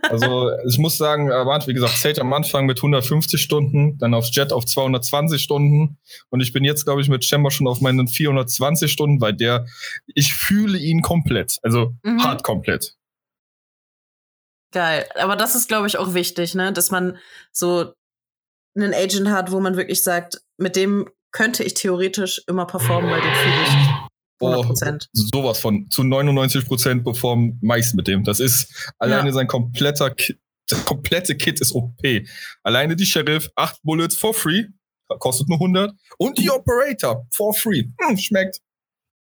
Also 0.09 0.51
ich 0.67 0.77
muss 0.77 0.97
sagen, 0.97 1.29
er 1.29 1.45
wie 1.67 1.73
gesagt, 1.73 1.95
Sage 1.95 2.19
am 2.19 2.33
Anfang 2.33 2.65
mit 2.65 2.79
150 2.79 3.41
Stunden, 3.41 3.97
dann 3.97 4.13
aufs 4.13 4.35
Jet 4.35 4.51
auf 4.51 4.65
220 4.65 5.41
Stunden 5.41 5.99
und 6.29 6.41
ich 6.41 6.51
bin 6.51 6.65
jetzt, 6.65 6.83
glaube 6.83 7.01
ich, 7.01 7.07
mit 7.07 7.23
Chamber 7.23 7.49
schon 7.49 7.65
auf 7.65 7.79
meinen 7.79 8.09
420 8.09 8.91
Stunden, 8.91 9.21
weil 9.21 9.31
der, 9.33 9.67
ich 10.07 10.33
fühle 10.33 10.77
ihn 10.77 11.01
komplett, 11.01 11.59
also 11.61 11.93
mhm. 12.03 12.21
hart 12.21 12.43
komplett. 12.43 12.97
Geil. 14.73 15.07
Aber 15.15 15.37
das 15.37 15.55
ist, 15.55 15.69
glaube 15.69 15.87
ich, 15.87 15.97
auch 15.97 16.13
wichtig, 16.13 16.53
ne? 16.53 16.73
Dass 16.73 16.91
man 16.91 17.17
so 17.53 17.93
einen 18.75 18.93
Agent 18.93 19.29
hat, 19.29 19.51
wo 19.51 19.61
man 19.61 19.77
wirklich 19.77 20.03
sagt, 20.03 20.41
mit 20.57 20.75
dem 20.75 21.09
könnte 21.31 21.63
ich 21.63 21.73
theoretisch 21.73 22.41
immer 22.47 22.65
performen, 22.65 23.09
weil 23.09 23.21
den 23.21 23.33
fühle 23.33 23.63
ich 23.63 24.10
100%. 24.41 25.07
Oh, 25.07 25.07
sowas 25.13 25.59
von. 25.59 25.89
Zu 25.89 26.03
99 26.03 26.65
Prozent 26.65 27.03
performen 27.03 27.57
meist 27.61 27.95
mit 27.95 28.07
dem. 28.07 28.23
Das 28.23 28.39
ist 28.39 28.91
alleine 28.97 29.27
ja. 29.27 29.33
sein 29.33 29.47
kompletter 29.47 30.11
Ki 30.11 30.35
das 30.67 30.85
komplette 30.85 31.35
Kit 31.35 31.59
ist 31.59 31.73
OP. 31.73 31.99
Alleine 32.63 32.95
die 32.95 33.05
Sheriff, 33.05 33.49
8 33.55 33.81
Bullets 33.83 34.15
for 34.15 34.33
free, 34.33 34.67
kostet 35.19 35.49
nur 35.49 35.57
100. 35.57 35.93
Und 36.17 36.37
die 36.37 36.49
Operator 36.49 37.27
for 37.33 37.53
free. 37.53 37.83
Hm, 37.99 38.17
schmeckt. 38.17 38.61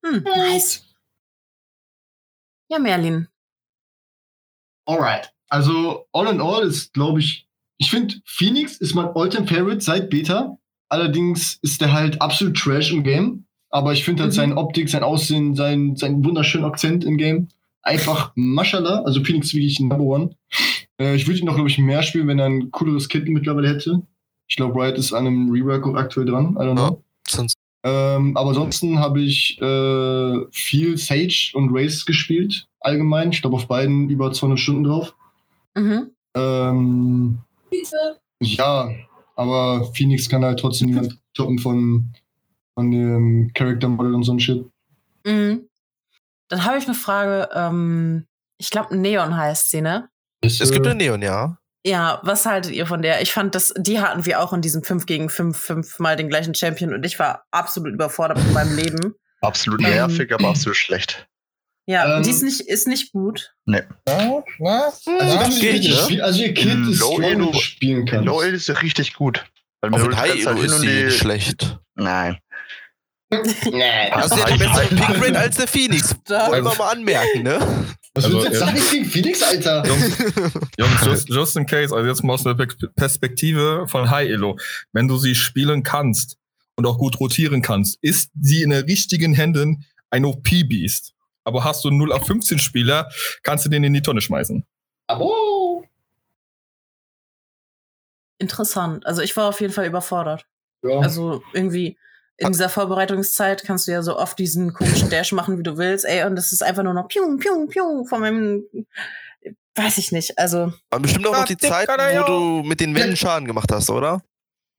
Hm, 0.07 0.23
nice. 0.23 0.85
Ja, 2.71 2.79
Merlin. 2.79 3.27
Alright. 4.87 5.33
Also, 5.49 6.09
all 6.13 6.29
in 6.29 6.41
all 6.41 6.67
ist, 6.67 6.93
glaube 6.93 7.21
ich, 7.21 7.49
ich 7.79 7.91
finde, 7.91 8.15
Phoenix 8.25 8.77
ist 8.77 8.95
mein 8.95 9.09
All-Time 9.09 9.47
Favorite 9.47 9.81
seit 9.81 10.09
Beta. 10.11 10.57
Allerdings 10.89 11.59
ist 11.63 11.81
der 11.81 11.93
halt 11.93 12.21
absolut 12.23 12.57
Trash 12.57 12.93
im 12.93 13.03
Game. 13.03 13.47
Aber 13.73 13.93
ich 13.93 14.05
finde 14.05 14.23
halt 14.23 14.33
mhm. 14.33 14.37
seine 14.37 14.57
Optik, 14.57 14.89
sein 14.89 15.03
Aussehen, 15.03 15.57
sein, 15.57 15.97
sein 15.97 16.25
wunderschönen 16.25 16.67
Akzent 16.67 17.05
im 17.05 17.17
Game 17.17 17.49
einfach 17.83 18.33
Maschallah. 18.35 19.03
Also 19.03 19.23
Phoenix 19.25 19.49
ist 19.49 19.55
wirklich 19.55 19.81
Number 19.81 20.01
One. 20.01 20.31
Äh, 21.01 21.17
ich 21.17 21.27
würde 21.27 21.41
ihn 21.41 21.47
noch, 21.47 21.55
glaube 21.55 21.69
ich, 21.69 21.79
mehr 21.79 22.03
spielen, 22.03 22.29
wenn 22.29 22.39
er 22.39 22.47
ein 22.47 22.71
cooleres 22.71 23.09
Kit 23.09 23.29
mittlerweile 23.29 23.69
hätte. 23.69 24.03
Ich 24.49 24.57
glaube, 24.57 24.81
Riot 24.81 24.99
ist 24.99 25.13
an 25.13 25.27
einem 25.27 25.51
Rework 25.51 25.87
aktuell 25.97 26.27
dran. 26.27 26.57
I 26.57 26.63
don't 26.63 26.75
know. 26.75 27.03
Ja, 27.29 27.47
ähm, 27.85 28.37
aber 28.37 28.51
ansonsten 28.51 29.01
habe 29.01 29.21
ich 29.21 29.61
äh, 29.61 30.47
viel 30.53 30.97
Sage 30.97 31.51
und 31.55 31.71
Race 31.73 32.05
gespielt, 32.05 32.69
allgemein. 32.81 33.33
Ich 33.33 33.41
glaube, 33.41 33.57
auf 33.57 33.67
beiden 33.67 34.09
über 34.09 34.33
200 34.33 34.61
Stunden 34.61 34.85
drauf. 34.85 35.15
Mhm. 35.75 36.11
Ähm, 36.35 37.39
ja, 38.41 38.91
aber 39.35 39.91
Phoenix 39.95 40.29
kann 40.29 40.45
halt 40.45 40.61
trotzdem 40.61 40.89
niemand 40.91 41.19
toppen 41.35 41.59
von, 41.59 42.13
von 42.75 42.91
dem 42.91 43.51
Character 43.55 43.89
Model 43.89 44.15
und 44.15 44.25
so 44.25 44.33
ein 44.33 44.41
Shit. 44.41 44.65
Mhm. 45.25 45.69
Dann 46.49 46.65
habe 46.65 46.79
ich 46.79 46.85
eine 46.85 46.95
Frage. 46.95 47.49
Ähm, 47.55 48.27
ich 48.59 48.71
glaube, 48.71 48.97
Neon 48.97 49.37
heißt 49.37 49.71
sie, 49.71 49.81
ne? 49.81 50.09
Es, 50.41 50.61
es 50.61 50.71
gibt 50.71 50.87
eine 50.87 50.95
Neon, 50.95 51.23
ja. 51.23 51.59
Ja, 51.85 52.21
was 52.23 52.47
haltet 52.47 52.73
ihr 52.73 52.87
von 52.87 53.03
der? 53.03 53.23
Ich 53.23 53.33
fand 53.33 53.55
das, 53.55 53.75
die 53.77 54.01
hatten 54.01 54.25
wir 54.25 54.41
auch 54.41 54.53
in 54.53 54.61
diesem 54.61 54.85
5 54.85 55.07
gegen 55.07 55.29
5, 55.29 55.59
5 55.59 55.99
mal 55.99 56.15
den 56.15 56.29
gleichen 56.29 56.55
Champion 56.55 56.95
und 56.95 57.05
ich 57.05 57.19
war 57.19 57.45
absolut 57.51 57.93
überfordert 57.93 58.39
mit 58.39 58.53
meinem 58.53 58.77
Leben. 58.77 59.15
Absolut 59.41 59.83
ähm, 59.83 59.91
nervig, 59.91 60.33
aber 60.33 60.49
absolut 60.49 60.77
schlecht. 60.77 61.27
Ja, 61.87 62.19
ähm, 62.19 62.23
die 62.23 62.31
ist 62.31 62.43
nicht, 62.43 62.61
ist 62.61 62.87
nicht 62.87 63.13
gut. 63.13 63.55
Nee. 63.67 63.83
Ja, 64.07 64.43
also, 64.61 65.11
ja, 65.11 65.49
geht, 65.49 65.83
ne? 65.83 66.23
also 66.23 66.43
ihr 66.43 66.55
Kind 66.55 66.89
ist 66.89 67.01
Low 67.01 67.21
Elo 67.21 67.53
spielen 67.55 68.07
kann. 68.07 68.25
Low 68.25 68.41
ist 68.41 68.69
ja 68.69 68.75
richtig 68.77 69.15
gut. 69.15 69.45
Weil 69.81 69.93
Auf 69.93 70.17
High 70.17 70.47
Elo 70.47 70.61
ist 70.61 70.79
sie 70.79 71.11
schlecht. 71.11 71.81
Nein. 71.97 72.39
Nee. 73.71 74.11
Hast 74.11 74.35
du 74.35 74.39
ja 74.39 74.47
die 74.47 74.59
bessere 74.59 74.87
Pickrate 74.89 75.39
als 75.39 75.57
der 75.57 75.69
Phoenix. 75.69 76.15
Wollen 76.29 76.65
wir 76.65 76.75
mal 76.77 76.91
anmerken, 76.91 77.43
ne? 77.43 77.59
Was 78.15 78.25
also, 78.25 78.37
willst 78.37 78.47
du 78.47 78.53
jetzt 78.53 78.59
sagen 78.61 78.91
gegen 78.91 79.05
Phoenix, 79.07 79.43
Alter? 79.43 79.85
Jungs, 79.87 80.19
Jungs 80.79 81.05
just, 81.05 81.29
just, 81.31 81.57
in 81.57 81.67
case, 81.67 81.95
also 81.95 82.07
jetzt 82.07 82.23
mal 82.23 82.35
aus 82.35 82.43
der 82.43 82.55
Perspektive 82.55 83.87
von 83.89 84.11
High 84.11 84.29
Elo. 84.29 84.59
Wenn 84.93 85.09
du 85.09 85.17
sie 85.17 85.35
spielen 85.35 85.83
kannst 85.83 86.37
und 86.77 86.87
auch 86.87 86.99
gut 86.99 87.19
rotieren 87.21 87.63
kannst, 87.63 87.99
ist 88.03 88.31
sie 88.39 88.63
in 88.63 88.71
den 88.71 88.85
richtigen 88.85 89.35
Händen 89.35 89.87
ein 90.11 90.27
OP-Beast. 90.27 91.15
Aber 91.45 91.65
hast 91.65 91.85
du 91.85 91.91
0 91.91 92.13
auf 92.13 92.27
15 92.27 92.59
Spieler, 92.59 93.09
kannst 93.43 93.65
du 93.65 93.71
den 93.71 93.83
in 93.83 93.95
die 93.95 94.03
Tonne 94.03 94.21
schmeißen. 94.21 94.65
Abo! 95.07 95.85
Interessant. 98.39 99.07
Also 99.07 99.23
ich 99.23 99.37
war 99.37 99.49
auf 99.49 99.61
jeden 99.61 99.73
Fall 99.73 99.87
überfordert. 99.87 100.45
Ja. 100.83 100.99
Also 100.99 101.43
irgendwie, 101.53 101.97
in 102.43 102.53
dieser 102.53 102.69
Vorbereitungszeit 102.69 103.65
kannst 103.65 103.87
du 103.87 103.93
ja 103.93 104.03
so 104.03 104.19
oft 104.19 104.39
diesen 104.39 104.73
komischen 104.73 105.11
Dash 105.11 105.33
machen, 105.33 105.59
wie 105.59 105.63
du 105.63 105.77
willst, 105.77 106.05
ey, 106.05 106.25
und 106.25 106.37
das 106.37 106.53
ist 106.53 106.63
einfach 106.63 106.83
nur 106.83 106.95
noch 106.95 107.09
piu, 107.09 107.37
piu, 107.39 107.67
piu 107.67 108.05
von 108.05 108.21
meinem, 108.21 108.65
weiß 109.75 109.99
ich 109.99 110.13
nicht, 110.13 110.39
also. 110.39 110.73
Aber 110.91 111.03
bestimmt 111.03 111.27
auch 111.27 111.33
noch 111.33 111.45
die 111.45 111.57
Zeit, 111.57 111.89
wo 111.89 112.27
du 112.27 112.69
mit 112.69 112.81
den 112.81 112.95
Wänden 112.95 113.17
Schaden 113.17 113.47
gemacht 113.47 113.71
hast, 113.73 113.91
oder? 113.91 114.23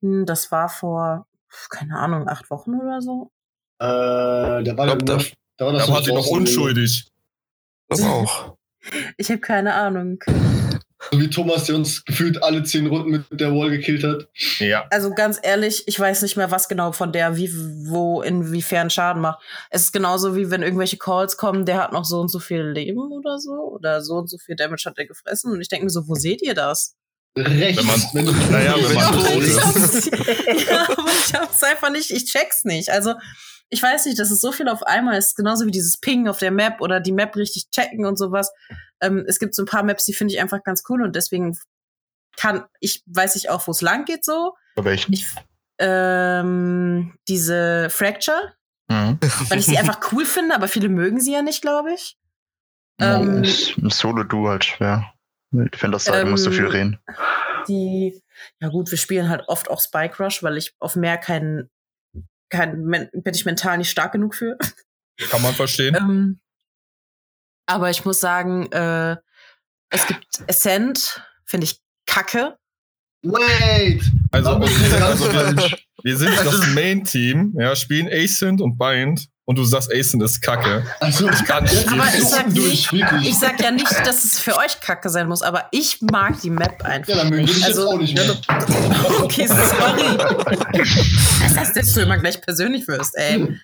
Hm, 0.02 0.26
das 0.26 0.52
war 0.52 0.70
vor, 0.70 1.28
keine 1.70 1.98
Ahnung, 1.98 2.28
acht 2.28 2.50
Wochen 2.50 2.76
oder 2.76 3.02
so. 3.02 3.32
Äh, 3.80 3.86
da 3.86 4.78
war, 4.78 4.86
glaub, 4.86 5.06
da, 5.06 5.18
da 5.58 5.66
war, 5.66 5.74
das 5.74 5.88
da 5.88 5.94
war 5.94 6.04
sie 6.04 6.14
noch 6.14 6.28
unschuldig. 6.28 7.08
Das 7.90 8.02
auch. 8.04 8.56
Ich 9.16 9.30
habe 9.30 9.40
keine 9.40 9.76
Ahnung. 9.76 10.20
So 11.12 11.20
wie 11.20 11.30
Thomas, 11.30 11.66
der 11.66 11.76
uns 11.76 12.06
gefühlt 12.06 12.42
alle 12.42 12.64
zehn 12.64 12.88
Runden 12.88 13.12
mit 13.12 13.40
der 13.40 13.54
Wall 13.54 13.70
gekillt 13.70 14.04
hat. 14.04 14.28
Ja. 14.60 14.86
Also 14.90 15.14
ganz 15.14 15.40
ehrlich, 15.42 15.84
ich 15.88 16.00
weiß 16.00 16.22
nicht 16.22 16.38
mehr, 16.38 16.52
was 16.52 16.68
genau 16.68 16.92
von 16.92 17.12
der, 17.12 17.38
wie, 17.38 17.52
wo, 17.88 18.22
inwiefern 18.22 18.90
Schaden 18.90 19.22
macht. 19.22 19.44
Es 19.70 19.84
ist 19.84 19.92
genauso 19.92 20.36
wie 20.36 20.50
wenn 20.50 20.64
irgendwelche 20.64 20.98
Calls 20.98 21.38
kommen, 21.38 21.66
der 21.66 21.78
hat 21.78 21.94
noch 21.94 22.06
so 22.06 22.20
und 22.20 22.30
so 22.30 22.40
viel 22.40 22.62
Leben 22.62 23.12
oder 23.12 23.40
so. 23.40 23.52
Oder 23.52 24.02
so 24.02 24.16
und 24.16 24.30
so 24.30 24.38
viel 24.38 24.56
Damage 24.56 24.84
hat 24.86 24.98
er 24.98 25.06
gefressen. 25.06 25.52
Und 25.52 25.62
ich 25.62 25.70
denke 25.70 25.86
mir 25.86 25.92
so, 25.92 26.08
wo 26.08 26.16
seht 26.16 26.42
ihr 26.42 26.54
das? 26.54 26.96
Rechts. 27.36 27.82
Wenn 27.82 27.88
man, 27.88 28.02
wenn 28.14 28.26
du, 28.26 28.52
naja, 28.52 28.76
wenn 28.76 28.94
man 28.94 29.14
tot 29.14 29.42
ist. 29.42 30.06
ja, 30.70 30.88
aber 30.88 31.12
ich 31.12 31.34
hab's 31.34 31.64
einfach 31.64 31.90
nicht, 31.90 32.12
ich 32.12 32.26
check's 32.26 32.64
nicht. 32.64 32.90
Also, 32.90 33.16
ich 33.74 33.82
weiß 33.82 34.06
nicht, 34.06 34.20
das 34.20 34.30
ist 34.30 34.42
so 34.42 34.52
viel 34.52 34.70
auf 34.70 34.84
einmal. 34.84 35.18
Es 35.18 35.30
ist 35.30 35.36
genauso 35.36 35.66
wie 35.66 35.72
dieses 35.72 35.98
Ping 35.98 36.28
auf 36.28 36.38
der 36.38 36.52
Map 36.52 36.80
oder 36.80 37.00
die 37.00 37.12
Map 37.12 37.36
richtig 37.36 37.72
checken 37.72 38.06
und 38.06 38.18
sowas. 38.18 38.54
Ähm, 39.02 39.26
es 39.28 39.40
gibt 39.40 39.56
so 39.56 39.64
ein 39.64 39.66
paar 39.66 39.82
Maps, 39.82 40.06
die 40.06 40.14
finde 40.14 40.32
ich 40.32 40.40
einfach 40.40 40.64
ganz 40.64 40.84
cool 40.90 41.02
und 41.02 41.16
deswegen 41.16 41.58
kann 42.38 42.66
ich, 42.80 43.04
weiß 43.08 43.36
ich 43.36 43.50
auch, 43.50 43.66
wo 43.66 43.72
es 43.72 43.82
lang 43.82 44.06
geht 44.06 44.24
so. 44.24 44.54
Bei 44.76 44.86
welchen? 44.86 45.12
Ich, 45.12 45.26
ähm, 45.80 47.18
diese 47.28 47.90
Fracture. 47.90 48.54
Mhm. 48.90 49.18
Weil 49.50 49.58
ich 49.58 49.66
sie 49.66 49.78
einfach 49.80 50.12
cool 50.12 50.26
finde, 50.26 50.54
aber 50.54 50.68
viele 50.68 50.90
mögen 50.90 51.20
sie 51.20 51.34
ja 51.34 51.42
nicht, 51.42 51.64
glaube 51.64 51.94
ich. 51.94 52.16
Ähm, 53.02 53.44
Im 53.78 53.90
Solo-Du 53.90 54.50
halt 54.50 54.66
schwer. 54.66 55.14
Mit 55.50 55.76
Fender-Seite 55.76 56.22
ähm, 56.22 56.30
musst 56.30 56.46
du 56.46 56.52
viel 56.52 56.68
reden. 56.68 57.00
Die, 57.68 58.22
ja 58.60 58.68
gut, 58.68 58.92
wir 58.92 59.00
spielen 59.00 59.30
halt 59.30 59.46
oft 59.48 59.72
auch 59.72 59.82
Spike 59.82 60.22
Rush, 60.22 60.44
weil 60.44 60.58
ich 60.58 60.76
auf 60.80 60.96
mehr 60.96 61.18
keinen 61.18 61.72
kein, 62.54 62.90
bin 62.90 63.34
ich 63.34 63.46
mental 63.46 63.78
nicht 63.78 63.90
stark 63.90 64.14
genug 64.14 64.36
für. 64.36 64.58
Kann 65.30 65.42
man 65.42 65.54
verstehen. 65.54 65.96
ähm, 65.96 66.40
aber 67.66 67.90
ich 67.90 68.06
muss 68.06 68.20
sagen, 68.20 68.72
äh, 68.72 69.18
es 69.90 70.08
gibt 70.08 70.26
Ascent, 70.48 71.22
finde 71.46 71.66
ich 71.66 71.82
kacke. 72.06 72.58
Wait! 73.24 74.04
Also, 74.32 74.50
also 74.50 75.32
wir, 75.32 75.78
wir, 76.04 76.18
sind 76.18 76.36
das 76.38 76.68
Main-Team, 76.74 77.56
ja, 77.58 77.76
spielen 77.76 78.10
Ascent 78.12 78.60
und 78.60 78.78
Bind 78.78 79.30
und 79.46 79.58
du 79.58 79.64
sagst, 79.66 79.94
Asen 79.94 80.22
ist 80.22 80.42
kacke. 80.42 80.86
Also, 81.00 81.30
ich 81.30 81.44
kann 81.46 81.64
nicht. 81.64 81.88
Aber 81.88 82.06
ich 82.06 82.24
sag, 82.24 82.48
nicht, 82.50 82.94
ich 82.94 83.38
sag 83.38 83.60
ja 83.62 83.72
nicht, 83.72 83.92
dass 84.06 84.24
es 84.24 84.40
für 84.40 84.56
euch 84.58 84.80
kacke 84.80 85.10
sein 85.10 85.28
muss, 85.28 85.42
aber 85.42 85.68
ich 85.72 86.02
mag 86.02 86.40
die 86.42 86.50
Map 86.50 86.82
einfach. 86.84 87.10
Ja, 87.10 87.18
dann 87.18 87.30
mögen 87.30 87.48
wir 87.48 87.66
also, 87.66 87.90
auch 87.90 87.98
nicht 87.98 88.16
mehr. 88.16 88.30
okay, 89.22 89.48
sorry. 89.48 90.18
das 90.78 91.58
heißt, 91.58 91.76
dass 91.76 91.94
du 91.94 92.02
immer 92.02 92.18
gleich 92.18 92.42
persönlich 92.42 92.88
wirst, 92.88 93.18
ey. 93.18 93.60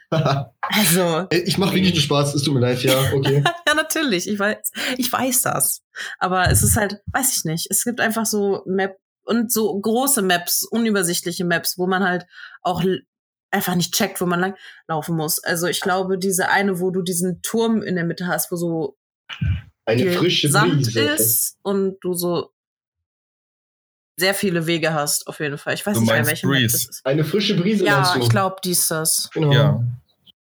Also. 0.61 1.27
Ich 1.31 1.57
mach 1.57 1.73
wirklich 1.73 1.93
nur 1.93 2.03
Spaß, 2.03 2.35
es 2.35 2.43
tut 2.43 2.55
mir 2.55 2.59
leid, 2.59 2.83
ja, 2.83 2.99
okay. 3.13 3.43
ja, 3.67 3.73
natürlich, 3.73 4.27
ich 4.27 4.37
weiß, 4.37 4.57
ich 4.97 5.11
weiß 5.11 5.43
das. 5.43 5.81
Aber 6.17 6.49
es 6.51 6.61
ist 6.61 6.75
halt, 6.75 6.99
weiß 7.13 7.37
ich 7.37 7.45
nicht, 7.45 7.67
es 7.69 7.85
gibt 7.85 8.01
einfach 8.01 8.25
so 8.25 8.63
Map 8.65 8.97
und 9.23 9.51
so 9.51 9.79
große 9.79 10.23
Maps, 10.23 10.63
unübersichtliche 10.63 11.45
Maps, 11.45 11.77
wo 11.77 11.87
man 11.87 12.03
halt 12.03 12.25
auch 12.63 12.83
einfach 13.51 13.75
nicht 13.75 13.93
checkt, 13.93 14.21
wo 14.21 14.25
man 14.25 14.39
lang 14.39 14.55
laufen 14.88 15.15
muss. 15.15 15.39
Also 15.39 15.67
ich 15.67 15.81
glaube, 15.81 16.17
diese 16.17 16.49
eine, 16.49 16.79
wo 16.79 16.91
du 16.91 17.01
diesen 17.01 17.41
Turm 17.41 17.81
in 17.81 17.95
der 17.95 18.05
Mitte 18.05 18.27
hast, 18.27 18.51
wo 18.51 18.55
so 18.55 18.97
eine 19.85 20.12
frische 20.12 20.49
Sand 20.49 20.83
Brise. 20.83 21.01
ist 21.01 21.57
und 21.62 21.97
du 22.01 22.13
so 22.13 22.51
sehr 24.17 24.33
viele 24.33 24.67
Wege 24.67 24.93
hast, 24.93 25.27
auf 25.27 25.39
jeden 25.39 25.57
Fall. 25.57 25.73
Ich 25.73 25.85
weiß 25.85 25.95
du 25.95 26.01
nicht 26.01 26.12
mehr, 26.12 26.27
welche 26.27 26.47
Breeze. 26.47 26.73
das 26.73 26.85
ist. 26.97 27.05
Eine 27.05 27.23
frische 27.23 27.55
Brise. 27.55 27.85
Ja, 27.85 28.15
ich 28.19 28.29
glaube, 28.29 28.57
die 28.63 28.71
ist 28.71 28.91
das. 28.91 29.29
Genau. 29.33 29.51
Ja. 29.51 29.83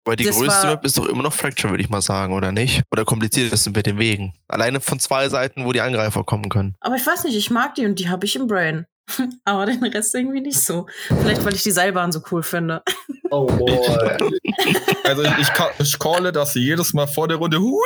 Weil 0.04 0.16
die 0.16 0.24
das 0.24 0.36
größte 0.36 0.66
Map 0.66 0.84
ist 0.84 0.98
doch 0.98 1.06
immer 1.06 1.22
noch 1.22 1.32
Fracture, 1.32 1.72
würde 1.72 1.84
ich 1.84 1.90
mal 1.90 2.00
sagen, 2.00 2.32
oder 2.32 2.52
nicht? 2.52 2.82
Oder 2.90 3.04
kompliziert 3.04 3.52
ist 3.52 3.66
es 3.66 3.72
mit 3.72 3.86
den 3.86 3.98
Wegen. 3.98 4.32
Alleine 4.48 4.80
von 4.80 4.98
zwei 4.98 5.28
Seiten, 5.28 5.64
wo 5.64 5.72
die 5.72 5.82
Angreifer 5.82 6.24
kommen 6.24 6.48
können. 6.48 6.74
Aber 6.80 6.96
ich 6.96 7.06
weiß 7.06 7.24
nicht, 7.24 7.36
ich 7.36 7.50
mag 7.50 7.74
die 7.74 7.86
und 7.86 7.98
die 7.98 8.08
habe 8.08 8.24
ich 8.24 8.34
im 8.34 8.46
Brain. 8.46 8.86
Aber 9.44 9.66
den 9.66 9.82
Rest 9.84 10.14
irgendwie 10.14 10.40
nicht 10.40 10.60
so. 10.60 10.86
Vielleicht, 11.08 11.44
weil 11.44 11.54
ich 11.54 11.62
die 11.62 11.70
Seilbahn 11.70 12.12
so 12.12 12.22
cool 12.30 12.42
finde. 12.42 12.82
Oh 13.30 13.46
boy. 13.46 13.78
also 15.04 15.22
ich, 15.22 15.48
ich 15.78 15.98
calle, 15.98 16.32
dass 16.32 16.52
sie 16.52 16.60
jedes 16.60 16.92
Mal 16.92 17.06
vor 17.06 17.28
der 17.28 17.36
Runde 17.36 17.58
Hui! 17.60 17.78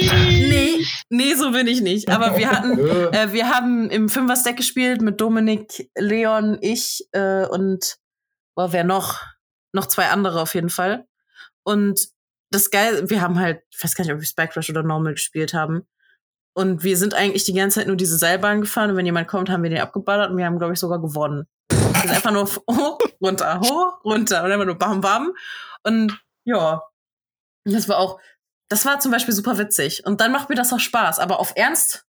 Nee, 0.00 0.84
nee, 1.08 1.34
so 1.34 1.52
bin 1.52 1.66
ich 1.66 1.80
nicht. 1.80 2.08
Aber 2.08 2.36
wir 2.36 2.50
hatten, 2.50 2.78
äh, 3.12 3.32
wir 3.32 3.48
haben 3.48 3.90
im 3.90 4.08
Fünfer-Stack 4.08 4.56
gespielt 4.56 5.00
mit 5.02 5.20
Dominik, 5.20 5.90
Leon, 5.96 6.58
ich 6.60 7.06
äh, 7.12 7.46
und 7.46 7.96
boah, 8.54 8.72
wer 8.72 8.84
noch? 8.84 9.20
Noch 9.72 9.86
zwei 9.86 10.08
andere 10.08 10.40
auf 10.40 10.54
jeden 10.54 10.70
Fall. 10.70 11.06
Und 11.64 12.08
das 12.50 12.70
geil, 12.70 13.10
wir 13.10 13.20
haben 13.20 13.38
halt, 13.38 13.62
ich 13.70 13.82
weiß 13.82 13.94
gar 13.94 14.04
nicht, 14.04 14.14
ob 14.14 14.20
wir 14.20 14.26
Spike 14.26 14.54
Rush 14.54 14.70
oder 14.70 14.82
Normal 14.82 15.14
gespielt 15.14 15.54
haben. 15.54 15.86
Und 16.54 16.84
wir 16.84 16.96
sind 16.96 17.14
eigentlich 17.14 17.44
die 17.44 17.52
ganze 17.52 17.80
Zeit 17.80 17.88
nur 17.88 17.96
diese 17.96 18.16
Seilbahn 18.16 18.60
gefahren 18.60 18.90
und 18.90 18.96
wenn 18.96 19.06
jemand 19.06 19.26
kommt, 19.26 19.50
haben 19.50 19.64
wir 19.64 19.70
den 19.70 19.80
abgeballert 19.80 20.30
und 20.30 20.36
wir 20.36 20.46
haben, 20.46 20.58
glaube 20.58 20.72
ich, 20.72 20.78
sogar 20.78 21.00
gewonnen. 21.00 21.48
Wir 21.68 22.00
sind 22.00 22.10
einfach 22.10 22.30
nur 22.30 22.46
hoch, 22.70 22.98
runter, 23.20 23.60
hoch, 23.60 24.04
runter 24.04 24.44
und 24.44 24.52
einfach 24.52 24.66
nur 24.66 24.78
bam, 24.78 25.00
bam. 25.00 25.34
Und 25.82 26.20
ja, 26.44 26.82
das 27.64 27.88
war 27.88 27.98
auch, 27.98 28.20
das 28.68 28.86
war 28.86 29.00
zum 29.00 29.10
Beispiel 29.10 29.34
super 29.34 29.58
witzig. 29.58 30.06
Und 30.06 30.20
dann 30.20 30.30
macht 30.30 30.48
mir 30.48 30.54
das 30.54 30.72
auch 30.72 30.78
Spaß. 30.78 31.18
Aber 31.18 31.40
auf 31.40 31.52
Ernst 31.56 32.06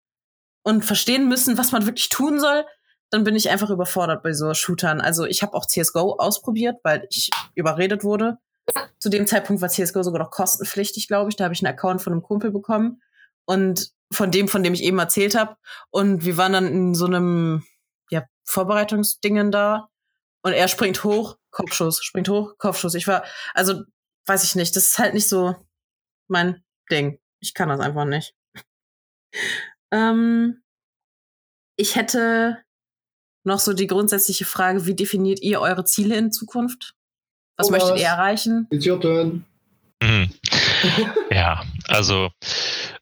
und 0.64 0.86
verstehen 0.86 1.28
müssen, 1.28 1.58
was 1.58 1.72
man 1.72 1.86
wirklich 1.86 2.10
tun 2.10 2.40
soll, 2.40 2.66
dann 3.10 3.24
bin 3.24 3.36
ich 3.36 3.50
einfach 3.50 3.70
überfordert 3.70 4.24
bei 4.24 4.34
so 4.34 4.54
Shootern. 4.54 5.02
Also 5.02 5.26
ich 5.26 5.42
habe 5.42 5.54
auch 5.54 5.66
CSGO 5.66 6.16
ausprobiert, 6.18 6.78
weil 6.84 7.08
ich 7.10 7.30
überredet 7.56 8.04
wurde. 8.04 8.38
Zu 9.00 9.10
dem 9.10 9.26
Zeitpunkt 9.26 9.62
war 9.62 9.70
CSGO 9.70 10.04
sogar 10.04 10.22
noch 10.22 10.32
kostenpflichtig, 10.32 11.08
glaube 11.08 11.30
ich. 11.30 11.36
Da 11.36 11.46
habe 11.46 11.54
ich 11.54 11.66
einen 11.66 11.74
Account 11.74 12.02
von 12.02 12.14
einem 12.14 12.22
Kumpel 12.22 12.52
bekommen. 12.52 13.02
Und 13.46 13.92
von 14.12 14.32
dem, 14.32 14.48
von 14.48 14.64
dem 14.64 14.74
ich 14.74 14.84
eben 14.84 15.00
erzählt 15.00 15.36
habe. 15.36 15.56
Und 15.90 16.26
wir 16.26 16.38
waren 16.38 16.54
dann 16.54 16.68
in 16.68 16.96
so 16.96 17.06
einem 17.06 17.66
ja, 18.10 18.26
Vorbereitungsdingen 18.46 19.52
da. 19.52 19.90
Und 20.42 20.54
er 20.54 20.68
springt 20.68 21.04
hoch, 21.04 21.38
Kopfschuss, 21.52 22.04
springt 22.04 22.30
hoch, 22.30 22.58
Kopfschuss. 22.58 22.96
Ich 22.96 23.08
war, 23.08 23.24
also, 23.54 23.84
weiß 24.26 24.44
ich 24.44 24.56
nicht, 24.56 24.76
das 24.76 24.88
ist 24.88 25.00
halt 25.00 25.14
nicht 25.14 25.28
so 25.28 25.56
mein 26.28 26.64
Ding. 26.90 27.20
Ich 27.40 27.54
kann 27.54 27.70
das 27.70 27.80
einfach 27.80 28.06
nicht. 28.06 28.34
ähm, 29.92 30.62
ich 31.76 31.96
hätte 31.96 32.64
noch 33.44 33.60
so 33.60 33.74
die 33.74 33.88
grundsätzliche 33.88 34.46
Frage, 34.46 34.86
wie 34.86 34.96
definiert 34.96 35.42
ihr 35.42 35.62
eure 35.62 35.86
Ziele 35.86 36.18
in 36.18 36.32
Zukunft? 36.32 36.96
Was 37.58 37.68
oh, 37.68 37.72
möchtet 37.72 38.00
ihr 38.00 38.08
erreichen? 38.08 38.68
It's 38.70 38.86
your 38.86 39.00
turn. 39.00 39.46
Mhm. 40.02 40.30
ja, 41.32 41.64
also 41.88 42.30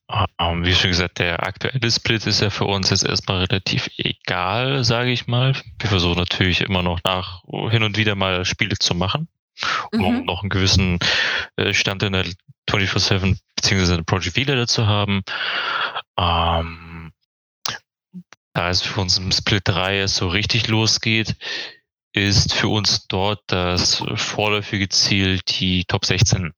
ähm, 0.09 0.65
wie 0.65 0.73
schon 0.73 0.91
gesagt, 0.91 1.19
der 1.19 1.43
aktuelle 1.45 1.91
Split 1.91 2.25
ist 2.27 2.41
ja 2.41 2.49
für 2.49 2.65
uns 2.65 2.89
jetzt 2.89 3.03
erstmal 3.03 3.43
relativ 3.43 3.89
egal, 3.97 4.83
sage 4.85 5.11
ich 5.11 5.27
mal. 5.27 5.53
Wir 5.79 5.89
versuchen 5.89 6.17
natürlich 6.17 6.61
immer 6.61 6.81
noch 6.81 6.99
nach 7.03 7.43
hin 7.69 7.83
und 7.83 7.97
wieder 7.97 8.15
mal 8.15 8.45
Spiele 8.45 8.77
zu 8.77 8.95
machen, 8.95 9.27
um 9.91 10.19
mhm. 10.19 10.25
noch 10.25 10.43
einen 10.43 10.49
gewissen 10.49 10.99
äh, 11.57 11.73
Stand 11.73 12.03
in 12.03 12.13
der 12.13 12.25
24-7 12.69 13.37
beziehungsweise 13.55 14.03
Project 14.03 14.35
V-Leader 14.35 14.67
zu 14.67 14.87
haben. 14.87 15.23
Ähm, 16.17 17.11
da 18.53 18.69
es 18.69 18.81
für 18.81 19.01
uns 19.01 19.17
im 19.17 19.31
Split 19.31 19.63
3 19.65 20.07
so 20.07 20.29
richtig 20.29 20.67
losgeht, 20.69 21.35
ist 22.13 22.53
für 22.53 22.69
uns 22.69 23.07
dort 23.07 23.41
das 23.47 24.03
vorläufige 24.15 24.87
Ziel, 24.87 25.41
die 25.47 25.83
Top 25.83 26.05
16 26.05 26.53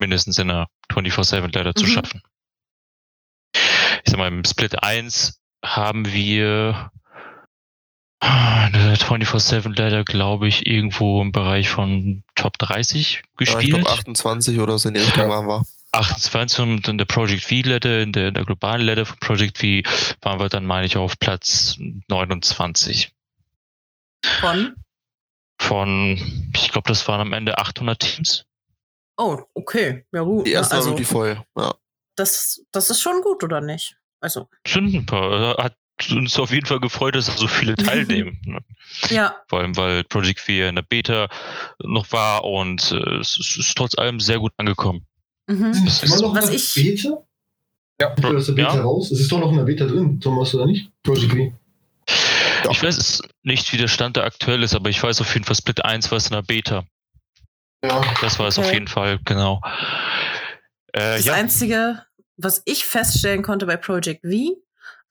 mindestens 0.00 0.38
in 0.38 0.48
der 0.48 0.66
24-7-Leiter 0.92 1.70
mhm. 1.70 1.76
zu 1.76 1.86
schaffen 1.86 2.22
ich 4.04 4.10
sag 4.10 4.18
mal, 4.18 4.28
im 4.28 4.44
Split 4.44 4.82
1 4.82 5.40
haben 5.64 6.12
wir 6.12 6.90
eine 8.20 8.94
24-7 8.96 9.76
leider, 9.76 10.04
glaube 10.04 10.46
ich, 10.48 10.66
irgendwo 10.66 11.22
im 11.22 11.32
Bereich 11.32 11.70
von 11.70 12.22
Top 12.34 12.58
30 12.58 13.22
gespielt. 13.36 13.62
Ja, 13.62 13.78
ich 13.78 13.84
glaube 13.84 13.90
28 13.90 14.60
oder 14.60 14.78
so 14.78 14.88
in 14.88 14.94
die 14.94 15.00
Richtung 15.00 15.28
waren 15.28 15.46
wir. 15.46 15.64
28 15.92 16.60
und 16.60 16.88
in 16.88 16.98
der 16.98 17.04
Project 17.06 17.42
V-Ladder, 17.42 18.02
in 18.02 18.12
der, 18.12 18.28
in 18.28 18.34
der 18.34 18.44
globalen 18.44 18.82
Ladder 18.86 19.06
von 19.06 19.18
Project 19.18 19.58
V 19.58 19.66
waren 20.22 20.38
wir 20.38 20.48
dann, 20.48 20.64
meine 20.64 20.86
ich, 20.86 20.96
auf 20.96 21.18
Platz 21.18 21.76
29. 22.08 23.12
Von? 24.40 24.76
Von, 25.60 26.52
ich 26.54 26.70
glaube, 26.70 26.88
das 26.88 27.08
waren 27.08 27.20
am 27.20 27.32
Ende 27.32 27.58
800 27.58 27.98
Teams. 27.98 28.44
Oh, 29.16 29.38
okay. 29.54 30.04
Ja, 30.12 30.22
gut. 30.22 30.46
Die 30.46 30.52
erste 30.52 30.76
also, 30.76 30.90
war 30.90 30.92
wirklich 30.92 31.08
voll, 31.08 31.42
ja 31.56 31.74
das, 32.20 32.62
das 32.72 32.90
ist 32.90 33.00
schon 33.00 33.22
gut, 33.22 33.42
oder 33.42 33.60
nicht? 33.60 33.96
Also. 34.20 34.48
Sind 34.66 34.94
ein 34.94 35.06
paar. 35.06 35.56
Hat 35.56 35.76
uns 36.10 36.38
auf 36.38 36.50
jeden 36.50 36.66
Fall 36.66 36.80
gefreut, 36.80 37.14
dass 37.14 37.26
so 37.26 37.48
viele 37.48 37.74
teilnehmen. 37.76 38.40
Ne? 38.44 38.60
ja. 39.08 39.34
Vor 39.48 39.60
allem, 39.60 39.76
weil 39.76 40.04
Project 40.04 40.40
4 40.40 40.68
in 40.68 40.76
der 40.76 40.82
Beta 40.82 41.28
noch 41.82 42.10
war 42.12 42.44
und 42.44 42.92
äh, 42.92 43.16
es 43.16 43.36
ist 43.38 43.76
trotz 43.76 43.98
allem 43.98 44.20
sehr 44.20 44.38
gut 44.38 44.52
angekommen. 44.56 45.06
Mhm. 45.46 45.72
Ist 45.86 46.04
immer 46.04 46.20
noch 46.20 46.34
was 46.34 46.44
in 46.44 46.50
der 46.50 46.56
ich, 46.56 46.74
Beta? 46.74 47.24
Ja. 48.00 48.14
Ich 48.16 48.24
aus 48.24 48.46
der 48.46 48.52
Beta 48.52 48.76
ja. 48.76 48.82
raus. 48.82 49.10
Es 49.10 49.20
ist 49.20 49.30
doch 49.30 49.38
noch 49.38 49.50
in 49.50 49.58
der 49.58 49.64
Beta 49.64 49.84
drin, 49.86 50.20
Thomas, 50.20 50.54
oder 50.54 50.66
nicht? 50.66 50.90
Project 51.02 51.32
4. 51.32 51.52
Ja. 52.64 52.70
Ich 52.70 52.82
weiß 52.82 53.22
nicht, 53.42 53.72
wie 53.72 53.76
der 53.76 53.88
Stand 53.88 54.16
da 54.16 54.24
aktuell 54.24 54.62
ist, 54.62 54.74
aber 54.74 54.90
ich 54.90 55.02
weiß 55.02 55.20
auf 55.20 55.32
jeden 55.34 55.44
Fall, 55.44 55.56
Split 55.56 55.84
1 55.84 56.10
war 56.10 56.18
es 56.18 56.26
in 56.26 56.34
der 56.34 56.42
Beta. 56.42 56.84
Ja. 57.84 58.02
Das 58.20 58.38
war 58.38 58.48
es 58.48 58.58
okay. 58.58 58.66
auf 58.66 58.74
jeden 58.74 58.88
Fall, 58.88 59.18
genau. 59.24 59.60
Äh, 60.92 61.16
das 61.16 61.24
ja. 61.24 61.34
Einzige, 61.34 62.02
was 62.42 62.62
ich 62.64 62.84
feststellen 62.84 63.42
konnte 63.42 63.66
bei 63.66 63.76
Project 63.76 64.24
V, 64.24 64.56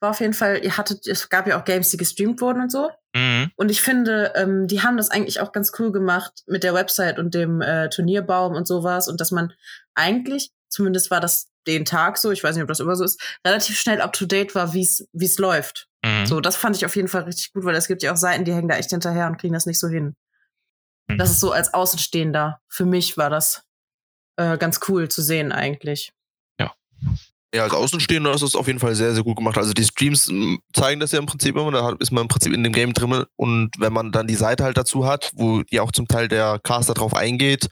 war 0.00 0.10
auf 0.10 0.20
jeden 0.20 0.32
Fall, 0.32 0.64
ihr 0.64 0.76
hattet, 0.76 1.06
es 1.06 1.28
gab 1.28 1.46
ja 1.46 1.60
auch 1.60 1.64
Games, 1.64 1.90
die 1.90 1.96
gestreamt 1.96 2.40
wurden 2.40 2.62
und 2.62 2.72
so. 2.72 2.90
Mhm. 3.14 3.50
Und 3.56 3.70
ich 3.70 3.82
finde, 3.82 4.32
ähm, 4.34 4.66
die 4.66 4.82
haben 4.82 4.96
das 4.96 5.10
eigentlich 5.10 5.40
auch 5.40 5.52
ganz 5.52 5.72
cool 5.78 5.92
gemacht 5.92 6.42
mit 6.46 6.62
der 6.62 6.74
Website 6.74 7.18
und 7.18 7.34
dem 7.34 7.60
äh, 7.60 7.90
Turnierbaum 7.90 8.54
und 8.54 8.66
sowas. 8.66 9.08
Und 9.08 9.20
dass 9.20 9.30
man 9.30 9.52
eigentlich, 9.94 10.50
zumindest 10.68 11.10
war 11.10 11.20
das 11.20 11.48
den 11.66 11.84
Tag 11.84 12.16
so, 12.16 12.30
ich 12.30 12.42
weiß 12.42 12.54
nicht, 12.54 12.62
ob 12.62 12.68
das 12.68 12.80
immer 12.80 12.96
so 12.96 13.04
ist, 13.04 13.20
relativ 13.46 13.78
schnell 13.78 14.00
up 14.00 14.14
to 14.14 14.24
date 14.24 14.54
war, 14.54 14.72
wie 14.72 14.82
es 14.82 15.38
läuft. 15.38 15.88
Mhm. 16.02 16.26
So, 16.26 16.40
das 16.40 16.56
fand 16.56 16.76
ich 16.76 16.86
auf 16.86 16.96
jeden 16.96 17.08
Fall 17.08 17.24
richtig 17.24 17.52
gut, 17.52 17.64
weil 17.64 17.74
es 17.74 17.86
gibt 17.86 18.02
ja 18.02 18.12
auch 18.12 18.16
Seiten, 18.16 18.44
die 18.44 18.54
hängen 18.54 18.68
da 18.68 18.76
echt 18.76 18.90
hinterher 18.90 19.26
und 19.26 19.38
kriegen 19.38 19.54
das 19.54 19.66
nicht 19.66 19.78
so 19.78 19.88
hin. 19.88 20.16
Mhm. 21.08 21.18
Das 21.18 21.30
ist 21.30 21.40
so 21.40 21.52
als 21.52 21.74
Außenstehender. 21.74 22.60
Für 22.68 22.86
mich 22.86 23.18
war 23.18 23.28
das 23.28 23.64
äh, 24.36 24.56
ganz 24.56 24.80
cool 24.88 25.08
zu 25.10 25.20
sehen 25.20 25.52
eigentlich. 25.52 26.14
Ja, 27.52 27.64
als 27.64 27.72
Außenstehender 27.72 28.32
ist 28.32 28.42
das 28.42 28.54
auf 28.54 28.68
jeden 28.68 28.78
Fall 28.78 28.94
sehr, 28.94 29.12
sehr 29.12 29.24
gut 29.24 29.36
gemacht. 29.36 29.58
Also 29.58 29.72
die 29.72 29.82
Streams 29.82 30.28
hm, 30.28 30.60
zeigen 30.72 31.00
das 31.00 31.10
ja 31.10 31.18
im 31.18 31.26
Prinzip 31.26 31.56
immer, 31.56 31.72
da 31.72 31.96
ist 31.98 32.12
man 32.12 32.22
im 32.22 32.28
Prinzip 32.28 32.52
in 32.52 32.62
dem 32.62 32.72
Game 32.72 32.92
drin 32.92 33.24
und 33.34 33.70
wenn 33.78 33.92
man 33.92 34.12
dann 34.12 34.28
die 34.28 34.36
Seite 34.36 34.62
halt 34.62 34.76
dazu 34.76 35.04
hat, 35.04 35.32
wo 35.34 35.62
ja 35.68 35.82
auch 35.82 35.90
zum 35.90 36.06
Teil 36.06 36.28
der 36.28 36.60
Caster 36.62 36.94
drauf 36.94 37.12
eingeht, 37.12 37.66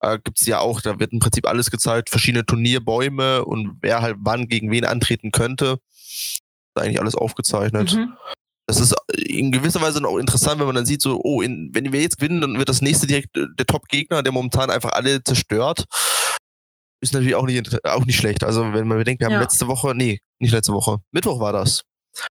äh, 0.00 0.20
gibt 0.22 0.40
es 0.40 0.46
ja 0.46 0.60
auch, 0.60 0.80
da 0.80 1.00
wird 1.00 1.12
im 1.12 1.18
Prinzip 1.18 1.48
alles 1.48 1.72
gezeigt, 1.72 2.08
verschiedene 2.08 2.46
Turnierbäume 2.46 3.44
und 3.44 3.78
wer 3.80 4.00
halt 4.00 4.16
wann 4.20 4.46
gegen 4.46 4.70
wen 4.70 4.84
antreten 4.84 5.32
könnte. 5.32 5.80
Ist 5.98 6.42
eigentlich 6.76 7.00
alles 7.00 7.16
aufgezeichnet. 7.16 7.94
Mhm. 7.94 8.12
Das 8.68 8.80
ist 8.80 8.94
in 9.12 9.50
gewisser 9.50 9.80
Weise 9.80 10.04
auch 10.06 10.18
interessant, 10.18 10.60
wenn 10.60 10.66
man 10.66 10.74
dann 10.76 10.86
sieht, 10.86 11.02
so, 11.02 11.20
oh, 11.22 11.40
in, 11.40 11.70
wenn 11.72 11.92
wir 11.92 12.00
jetzt 12.00 12.18
gewinnen, 12.18 12.40
dann 12.40 12.58
wird 12.58 12.68
das 12.68 12.82
nächste 12.82 13.08
direkt 13.08 13.36
äh, 13.36 13.46
der 13.58 13.66
Top-Gegner, 13.66 14.22
der 14.22 14.32
momentan 14.32 14.70
einfach 14.70 14.92
alle 14.92 15.24
zerstört 15.24 15.86
ist 17.00 17.12
natürlich 17.12 17.34
auch 17.34 17.46
nicht, 17.46 17.84
auch 17.84 18.04
nicht 18.04 18.16
schlecht. 18.16 18.44
Also 18.44 18.72
wenn 18.72 18.88
man 18.88 18.98
bedenkt, 18.98 19.20
wir 19.20 19.26
haben 19.26 19.34
ja. 19.34 19.40
letzte 19.40 19.66
Woche, 19.68 19.94
nee, 19.94 20.20
nicht 20.38 20.52
letzte 20.52 20.72
Woche, 20.72 20.98
Mittwoch 21.12 21.40
war 21.40 21.52
das. 21.52 21.82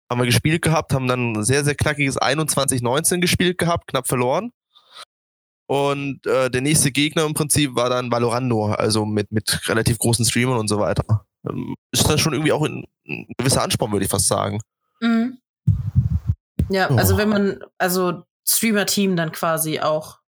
Haben 0.10 0.21
wir 0.21 0.25
gespielt 0.25 0.63
gehabt, 0.63 0.93
haben 0.93 1.08
dann 1.08 1.34
ein 1.34 1.43
sehr, 1.43 1.63
sehr 1.63 1.75
knackiges 1.75 2.17
21-19 2.17 3.19
gespielt 3.19 3.58
gehabt, 3.58 3.88
knapp 3.88 4.08
verloren. 4.08 4.51
Und 5.67 6.25
äh, 6.28 6.49
der 6.49 6.62
nächste 6.62 6.91
Gegner 6.91 7.25
im 7.25 7.34
Prinzip 7.34 7.75
war 7.75 7.89
dann 7.89 8.12
Valorando, 8.12 8.67
also 8.67 9.06
mit, 9.06 9.32
mit 9.32 9.67
relativ 9.67 9.97
großen 9.97 10.25
Streamern 10.25 10.58
und 10.58 10.67
so 10.67 10.80
weiter. 10.80 11.25
Ähm, 11.47 11.75
ist 11.91 12.08
das 12.08 12.21
schon 12.21 12.34
irgendwie 12.34 12.51
auch 12.51 12.63
ein, 12.63 12.86
ein 13.08 13.28
gewisser 13.38 13.63
Ansporn, 13.63 13.91
würde 13.91 14.06
ich 14.06 14.12
fast 14.12 14.28
sagen. 14.28 14.60
Mhm. 15.01 15.39
Ja, 16.69 16.89
oh. 16.89 16.95
also 16.95 17.17
wenn 17.17 17.30
man, 17.30 17.60
also 17.78 18.23
Streamer-Team 18.47 19.15
dann 19.15 19.32
quasi 19.32 19.80
auch. 19.80 20.19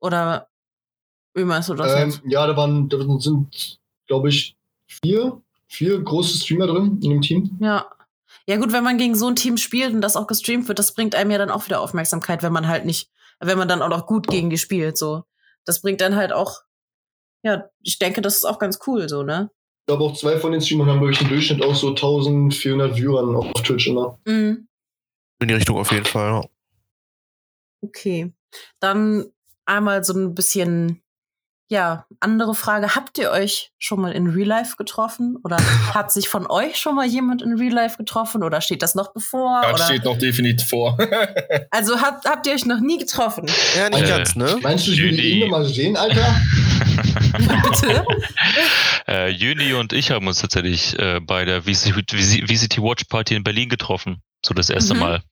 Oder 0.00 0.48
wie 1.34 1.44
meinst 1.44 1.68
du 1.68 1.74
das 1.74 1.92
ähm, 1.94 2.10
jetzt? 2.10 2.22
Ja, 2.26 2.46
da 2.46 2.56
waren, 2.56 2.88
da 2.88 2.98
sind, 3.18 3.78
glaube 4.06 4.28
ich, 4.28 4.56
vier, 4.86 5.40
vier 5.66 6.00
große 6.00 6.38
Streamer 6.38 6.66
drin 6.66 6.98
in 7.02 7.10
dem 7.10 7.22
Team. 7.22 7.58
Ja. 7.60 7.90
Ja, 8.46 8.56
gut, 8.56 8.72
wenn 8.72 8.82
man 8.82 8.98
gegen 8.98 9.14
so 9.14 9.28
ein 9.28 9.36
Team 9.36 9.56
spielt 9.56 9.94
und 9.94 10.00
das 10.00 10.16
auch 10.16 10.26
gestreamt 10.26 10.66
wird, 10.66 10.78
das 10.78 10.94
bringt 10.94 11.14
einem 11.14 11.30
ja 11.30 11.38
dann 11.38 11.50
auch 11.50 11.66
wieder 11.66 11.80
Aufmerksamkeit, 11.80 12.42
wenn 12.42 12.52
man 12.52 12.66
halt 12.66 12.84
nicht, 12.84 13.08
wenn 13.38 13.56
man 13.56 13.68
dann 13.68 13.82
auch 13.82 13.88
noch 13.88 14.06
gut 14.06 14.26
gegen 14.26 14.50
die 14.50 14.58
spielt, 14.58 14.98
so. 14.98 15.24
Das 15.64 15.80
bringt 15.80 16.00
dann 16.00 16.16
halt 16.16 16.32
auch, 16.32 16.62
ja, 17.44 17.68
ich 17.82 17.98
denke, 18.00 18.20
das 18.20 18.36
ist 18.36 18.44
auch 18.44 18.58
ganz 18.58 18.80
cool, 18.86 19.08
so, 19.08 19.22
ne? 19.22 19.50
Ich 19.82 19.86
glaube, 19.86 20.04
auch 20.04 20.16
zwei 20.16 20.38
von 20.38 20.52
den 20.52 20.60
Streamern 20.60 20.88
haben 20.88 21.00
wirklich 21.00 21.20
im 21.20 21.28
Durchschnitt 21.28 21.62
auch 21.62 21.74
so 21.74 21.88
1400 21.90 22.96
Viewern 22.96 23.36
auf 23.36 23.52
Twitch 23.62 23.86
immer. 23.86 24.18
Mhm. 24.24 24.66
In 25.40 25.48
die 25.48 25.54
Richtung 25.54 25.76
auf 25.76 25.90
jeden 25.92 26.04
Fall, 26.04 26.30
ja. 26.30 26.44
Okay. 27.80 28.32
Dann 28.80 29.26
einmal 29.64 30.04
so 30.04 30.14
ein 30.14 30.34
bisschen 30.34 31.01
ja, 31.72 32.04
andere 32.20 32.54
Frage. 32.54 32.94
Habt 32.94 33.16
ihr 33.16 33.30
euch 33.30 33.72
schon 33.78 33.98
mal 33.98 34.12
in 34.12 34.26
Real 34.26 34.46
Life 34.46 34.76
getroffen? 34.76 35.38
Oder 35.42 35.56
hat 35.94 36.12
sich 36.12 36.28
von 36.28 36.46
euch 36.46 36.76
schon 36.76 36.94
mal 36.94 37.06
jemand 37.06 37.40
in 37.40 37.54
Real 37.54 37.72
Life 37.72 37.96
getroffen? 37.96 38.42
Oder 38.42 38.60
steht 38.60 38.82
das 38.82 38.94
noch 38.94 39.14
bevor? 39.14 39.62
Das 39.62 39.74
oder? 39.74 39.84
steht 39.84 40.04
noch 40.04 40.18
definitiv 40.18 40.68
vor. 40.68 40.98
also 41.70 41.98
habt, 41.98 42.26
habt 42.26 42.46
ihr 42.46 42.52
euch 42.52 42.66
noch 42.66 42.80
nie 42.80 42.98
getroffen? 42.98 43.50
Ja, 43.74 43.88
nicht 43.88 44.02
äh, 44.02 44.06
ganz, 44.06 44.36
ne? 44.36 44.58
Meinst 44.60 44.86
du, 44.86 44.92
ich 44.92 45.02
will 45.02 45.16
die 45.16 45.46
mal 45.46 45.64
sehen, 45.64 45.96
Alter? 45.96 46.36
Bitte? 47.80 48.04
äh, 49.08 49.30
Juni 49.30 49.72
und 49.72 49.94
ich 49.94 50.10
haben 50.10 50.26
uns 50.26 50.42
tatsächlich 50.42 50.98
äh, 50.98 51.20
bei 51.20 51.46
der 51.46 51.62
VCT 51.62 52.82
Watch 52.82 53.04
Party 53.04 53.34
in 53.34 53.44
Berlin 53.44 53.70
getroffen. 53.70 54.20
So 54.44 54.52
das 54.52 54.68
erste 54.68 54.92
mhm. 54.92 55.00
Mal. 55.00 55.22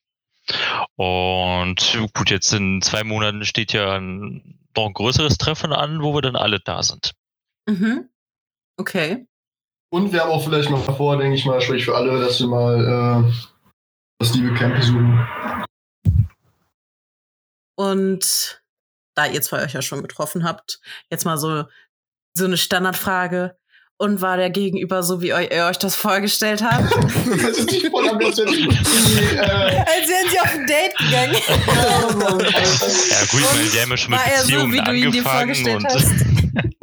Und 0.97 1.99
gut, 2.15 2.31
jetzt 2.31 2.53
in 2.53 2.83
zwei 2.83 3.05
Monaten 3.05 3.45
steht 3.45 3.73
ja 3.73 3.97
ein 3.97 4.61
noch 4.77 4.87
ein 4.87 4.95
größeres 4.95 5.39
Treffen 5.39 5.73
an, 5.73 6.03
wo 6.03 6.15
wir 6.15 6.23
dann 6.23 6.37
alle 6.37 6.61
da 6.61 6.83
sind. 6.83 7.13
Mhm. 7.69 8.09
Okay. 8.77 9.27
Und 9.93 10.13
wir 10.13 10.23
haben 10.23 10.31
auch 10.31 10.45
vielleicht 10.45 10.71
mal 10.71 10.81
vor, 10.81 11.19
denke 11.19 11.35
ich 11.35 11.45
mal, 11.45 11.61
sprich 11.61 11.85
für 11.85 11.97
alle, 11.97 12.21
dass 12.21 12.41
wir 12.41 12.47
mal 12.47 13.27
äh, 13.27 13.33
das 14.19 14.35
liebe 14.35 14.55
Camp 14.55 14.77
besuchen. 14.77 15.27
Und 17.77 18.63
da 19.17 19.27
ihr 19.27 19.43
zwei 19.43 19.65
euch 19.65 19.73
ja 19.73 19.83
schon 19.83 20.03
getroffen 20.03 20.45
habt, 20.45 20.81
jetzt 21.11 21.25
mal 21.25 21.39
so, 21.39 21.65
so 22.35 22.45
eine 22.45 22.57
Standardfrage. 22.57 23.59
Und 24.01 24.23
war 24.23 24.39
der 24.39 24.49
Gegenüber 24.49 25.03
so, 25.03 25.21
wie 25.21 25.29
ihr 25.29 25.67
euch 25.69 25.77
das 25.77 25.95
vorgestellt 25.95 26.63
habt? 26.63 26.91
das 26.91 27.59
ist 27.59 27.71
nicht 27.71 27.87
voll 27.89 28.17
besten. 28.17 28.49
äh, 28.49 29.39
Als 29.39 30.09
wären 30.09 30.31
sie 30.31 30.41
auf 30.41 30.55
ein 30.55 30.67
Date 30.67 30.97
gegangen. 30.97 31.37
ja 33.11 33.21
gut, 33.31 33.41
ich 33.41 33.53
meine, 33.53 33.69
die 33.69 33.79
haben 33.79 33.91
ja 33.91 33.97
schon 33.99 34.11
mit 34.13 34.21
Beziehungen 34.25 34.73
so, 34.73 34.73
wie 34.73 34.81
du 34.81 34.93
ihn 34.95 35.13
dir 35.13 35.23
vorgestellt 35.23 35.85
hast. 35.85 36.15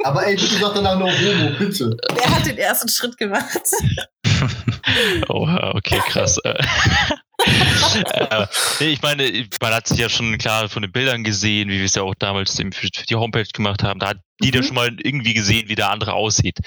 Aber 0.04 0.28
ey, 0.28 0.36
bitte 0.36 0.58
sag 0.60 0.74
danach 0.76 0.96
noch 0.96 1.10
Homo, 1.10 1.58
bitte. 1.58 1.96
Der 2.16 2.30
hat 2.30 2.46
den 2.46 2.56
ersten 2.56 2.88
Schritt 2.88 3.18
gemacht. 3.18 3.62
oh, 5.28 5.48
okay, 5.74 6.00
krass. 6.06 6.38
äh, 7.44 8.46
nee, 8.80 8.88
ich 8.88 9.02
meine, 9.02 9.46
man 9.60 9.72
hat 9.72 9.86
sich 9.86 9.98
ja 9.98 10.08
schon 10.08 10.38
klar 10.38 10.68
von 10.68 10.82
den 10.82 10.92
Bildern 10.92 11.24
gesehen, 11.24 11.68
wie 11.68 11.78
wir 11.78 11.84
es 11.84 11.94
ja 11.94 12.02
auch 12.02 12.14
damals 12.14 12.56
für 12.56 12.88
die 12.90 13.14
Homepage 13.14 13.48
gemacht 13.52 13.82
haben. 13.82 14.00
Da 14.00 14.08
hat 14.08 14.18
die 14.40 14.56
mhm. 14.56 14.62
schon 14.62 14.74
mal 14.74 14.96
irgendwie 15.00 15.34
gesehen, 15.34 15.68
wie 15.68 15.74
der 15.74 15.90
andere 15.90 16.14
aussieht. 16.14 16.58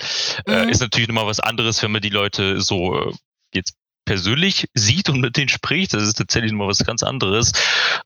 Äh, 0.45 0.63
mhm. 0.63 0.69
Äh, 0.69 0.71
ist 0.71 0.81
natürlich 0.81 1.07
nochmal 1.07 1.27
was 1.27 1.39
anderes, 1.39 1.81
wenn 1.83 1.91
man 1.91 2.01
die 2.01 2.09
Leute 2.09 2.61
so 2.61 2.97
äh, 2.97 3.13
jetzt 3.53 3.73
persönlich 4.05 4.67
sieht 4.73 5.09
und 5.09 5.21
mit 5.21 5.37
denen 5.37 5.49
spricht. 5.49 5.93
Das 5.93 6.03
ist 6.03 6.17
tatsächlich 6.17 6.51
nochmal 6.51 6.69
was 6.69 6.85
ganz 6.85 7.03
anderes. 7.03 7.51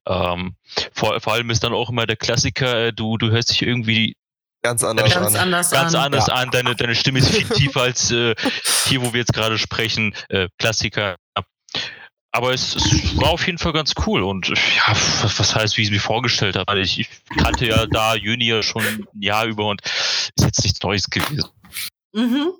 Ähm, 0.08 0.56
vor, 0.92 1.20
vor 1.22 1.34
allem 1.34 1.50
ist 1.50 1.64
dann 1.64 1.74
auch 1.74 1.90
immer 1.90 2.06
der 2.06 2.18
Klassiker, 2.18 2.88
äh, 2.88 2.94
du, 2.94 3.18
du 3.18 3.30
hörst 3.30 3.52
dich 3.52 3.62
irgendwie 3.62 4.16
Ganz 4.64 4.84
anders 4.84 5.14
ganz 5.14 5.36
an. 5.36 5.42
Anders 5.42 5.70
ganz 5.70 5.94
an. 5.94 6.02
anders 6.06 6.26
ja. 6.26 6.34
an. 6.34 6.50
Deine, 6.50 6.76
deine 6.76 6.96
Stimme 6.96 7.20
ist 7.20 7.30
viel 7.30 7.48
tiefer 7.48 7.82
als 7.82 8.10
äh, 8.10 8.34
hier, 8.88 9.04
wo 9.04 9.14
wir 9.14 9.20
jetzt 9.20 9.34
gerade 9.34 9.60
sprechen. 9.60 10.16
Äh, 10.30 10.48
Klassiker. 10.58 11.18
Aber 12.36 12.54
es, 12.54 12.76
es, 12.76 13.18
war 13.18 13.30
auf 13.30 13.46
jeden 13.46 13.58
Fall 13.58 13.72
ganz 13.72 13.94
cool 14.06 14.22
und 14.22 14.50
ja, 14.50 14.90
was 14.90 15.56
heißt, 15.56 15.78
wie 15.78 15.84
ich 15.84 15.88
es 15.88 15.94
mir 15.94 16.02
vorgestellt 16.02 16.58
habe. 16.58 16.82
Ich, 16.82 17.00
ich 17.00 17.08
kannte 17.38 17.66
ja 17.66 17.86
da 17.86 18.14
Junior 18.16 18.62
schon 18.62 18.84
ein 18.84 19.22
Jahr 19.22 19.46
über 19.46 19.70
und 19.70 19.82
ist 19.82 20.44
jetzt 20.44 20.64
nichts 20.66 20.82
Neues 20.84 21.10
gewesen. 21.10 21.50
Mhm. 22.14 22.52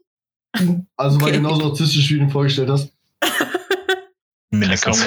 Also 0.96 1.20
war 1.20 1.28
okay. 1.28 1.36
genauso 1.36 1.66
autistisch, 1.66 2.10
wie 2.10 2.20
du 2.20 2.24
ihn 2.24 2.30
vorgestellt 2.30 2.70
hast. 2.70 2.94
Mindestens. 4.50 5.06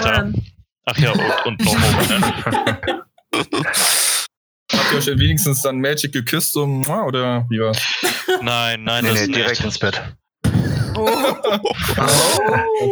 Ach 0.85 0.99
ja, 0.99 1.13
und, 1.13 1.47
und 1.47 1.65
noch 1.65 1.75
ne? 1.79 3.05
Habt 4.71 4.93
ihr 4.93 4.99
euch 4.99 5.07
wenigstens 5.07 5.63
dann 5.63 5.81
Magic 5.81 6.13
geküsst 6.13 6.55
um, 6.59 6.87
oder 6.87 7.47
wie 7.49 7.59
war's? 7.59 7.83
Nein, 8.43 8.85
nein, 8.85 9.05
nee, 9.05 9.11
das 9.13 9.27
nee, 9.29 9.33
direkt 9.33 9.65
ins 9.65 9.79
Bett. 9.79 10.18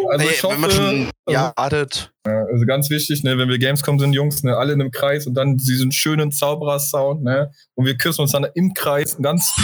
Also 0.09 0.25
nee, 0.25 0.31
hoffe, 0.43 0.55
wenn 0.55 0.61
man 0.61 0.71
schon 0.71 1.11
ja, 1.29 1.53
wartet. 1.57 2.13
Also 2.25 2.67
ganz 2.67 2.91
wichtig, 2.91 3.23
ne, 3.25 3.39
wenn 3.39 3.49
wir 3.49 3.59
Gamescom 3.59 3.99
sind, 3.99 4.13
Jungs, 4.13 4.43
ne, 4.43 4.57
alle 4.57 4.73
in 4.73 4.81
einem 4.81 4.91
Kreis 4.91 5.27
und 5.27 5.35
dann 5.35 5.57
diesen 5.57 5.93
schönen 5.93 6.33
Zauberer-Sound, 6.33 7.23
ne? 7.23 7.51
Und 7.75 7.87
wir 7.87 7.97
küssen 7.97 8.23
uns 8.23 8.33
dann 8.33 8.47
im 8.55 8.75
Kreis 8.75 9.17
ganz. 9.21 9.55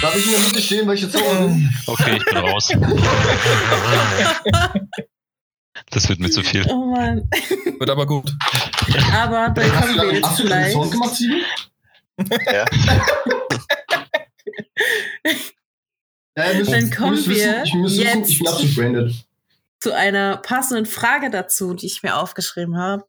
Darf 0.00 0.14
ich 0.16 0.26
in 0.26 0.32
der 0.32 0.40
Mitte 0.40 0.60
stehen, 0.60 0.86
weil 0.86 0.94
ich 0.94 1.02
jetzt 1.02 1.12
Zauberer? 1.12 1.56
Okay, 1.86 2.16
ich 2.18 2.24
bin 2.24 2.36
raus. 2.36 2.68
das 5.90 6.08
wird 6.08 6.20
mir 6.20 6.30
zu 6.30 6.42
viel. 6.42 6.64
Oh 6.68 6.86
Mann. 6.86 7.28
Wird 7.78 7.90
aber 7.90 8.06
gut. 8.06 8.32
Aber 9.12 9.48
dann 9.50 9.72
kommen 9.72 9.96
wir 9.96 10.14
jetzt 10.14 10.26
Hast 10.26 10.38
du 10.40 10.48
den 10.48 10.70
Sound 10.70 10.92
gemacht, 10.92 11.14
Steven? 11.14 11.42
Ja. 12.46 12.64
Ja, 16.38 16.52
Dann 16.62 16.90
kommen 16.92 17.16
wir 17.16 17.34
wissen, 17.34 17.54
ich 17.64 17.74
muss 17.74 17.96
jetzt 17.96 18.14
wissen, 18.14 18.30
ich 18.30 18.38
bin 18.38 18.46
absolut 18.46 18.74
branded. 18.76 19.14
zu 19.80 19.92
einer 19.92 20.36
passenden 20.36 20.86
Frage 20.86 21.30
dazu, 21.30 21.74
die 21.74 21.86
ich 21.86 22.04
mir 22.04 22.16
aufgeschrieben 22.16 22.76
habe. 22.78 23.04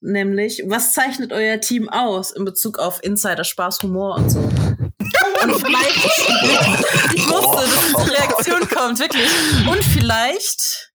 Nämlich, 0.00 0.62
was 0.66 0.94
zeichnet 0.94 1.30
euer 1.32 1.60
Team 1.60 1.90
aus 1.90 2.30
in 2.30 2.46
Bezug 2.46 2.78
auf 2.78 3.04
Insider, 3.04 3.44
Spaß, 3.44 3.82
Humor 3.82 4.16
und 4.16 4.30
so? 4.30 4.38
Und 4.40 5.54
vielleicht, 5.60 5.96
ich 7.14 7.28
wusste, 7.28 7.68
dass 7.68 7.86
diese 7.86 8.18
Reaktion 8.18 8.68
kommt, 8.68 8.98
wirklich. 8.98 9.28
Und 9.68 9.84
vielleicht 9.84 10.92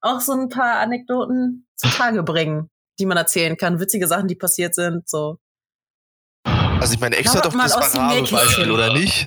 auch 0.00 0.20
so 0.20 0.32
ein 0.32 0.48
paar 0.48 0.78
Anekdoten 0.78 1.66
zutage 1.74 2.22
bringen, 2.22 2.70
die 3.00 3.06
man 3.06 3.16
erzählen 3.16 3.56
kann. 3.56 3.80
Witzige 3.80 4.06
Sachen, 4.06 4.28
die 4.28 4.36
passiert 4.36 4.74
sind, 4.76 5.08
so. 5.08 5.38
Also 6.88 6.94
ich 6.94 7.00
meine, 7.02 7.16
Ex 7.16 7.34
hat 7.36 7.44
doch 7.44 7.52
das 7.52 7.92
Parabelbeispiel, 7.92 8.70
oder 8.70 8.94
nicht? 8.94 9.26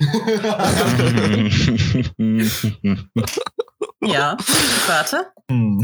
ja, 4.04 4.36
warte. 4.88 5.28
Hm. 5.48 5.80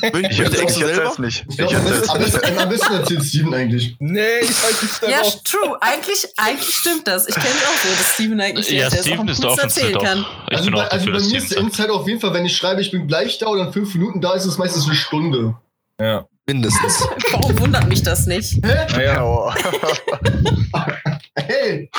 Ich 0.00 0.38
möchte 0.38 0.62
Ex 0.62 0.76
selber? 0.76 1.12
nicht. 1.18 1.44
Ich 1.50 1.58
glaube, 1.58 1.76
am 1.76 1.84
besten, 2.18 2.58
am 2.58 2.68
besten 2.70 2.94
erzählt 2.94 3.22
Steven 3.24 3.52
eigentlich. 3.52 3.96
Nee, 3.98 4.38
ich 4.40 4.48
weiß 4.48 4.82
nicht 4.82 5.02
Ja, 5.02 5.20
true. 5.44 5.76
Eigentlich, 5.82 6.26
eigentlich 6.38 6.74
stimmt 6.74 7.06
das. 7.06 7.28
Ich 7.28 7.34
kenne 7.34 7.46
es 7.46 7.66
auch 7.66 7.76
so, 7.76 7.90
dass 7.90 8.14
Steven 8.14 8.40
eigentlich 8.40 8.70
ja, 8.70 8.88
der 8.88 9.02
Steven 9.02 9.28
ist 9.28 9.44
auch 9.44 9.58
erzählen 9.58 9.98
kann. 9.98 10.24
Also, 10.46 10.70
bei, 10.70 10.88
also 10.88 11.12
bei 11.12 11.20
mir 11.20 11.36
ist 11.36 11.50
der 11.50 11.58
Insight 11.58 11.90
auf 11.90 12.08
jeden 12.08 12.20
Fall, 12.20 12.32
wenn 12.32 12.46
ich 12.46 12.56
schreibe, 12.56 12.80
ich 12.80 12.90
bin 12.90 13.06
gleich 13.06 13.36
da 13.36 13.48
oder 13.48 13.66
in 13.66 13.72
fünf 13.74 13.94
Minuten 13.94 14.22
da, 14.22 14.32
ist 14.32 14.46
es 14.46 14.56
meistens 14.56 14.86
eine 14.86 14.94
Stunde. 14.94 15.58
Ja. 16.00 16.24
Mindestens. 16.48 17.00
Warum 17.32 17.58
wundert 17.58 17.86
mich 17.88 18.02
das 18.02 18.26
nicht? 18.26 18.54
Hä? 18.64 18.86
Naja. 18.92 19.22
Oh. 19.22 19.52
hey! 21.36 21.90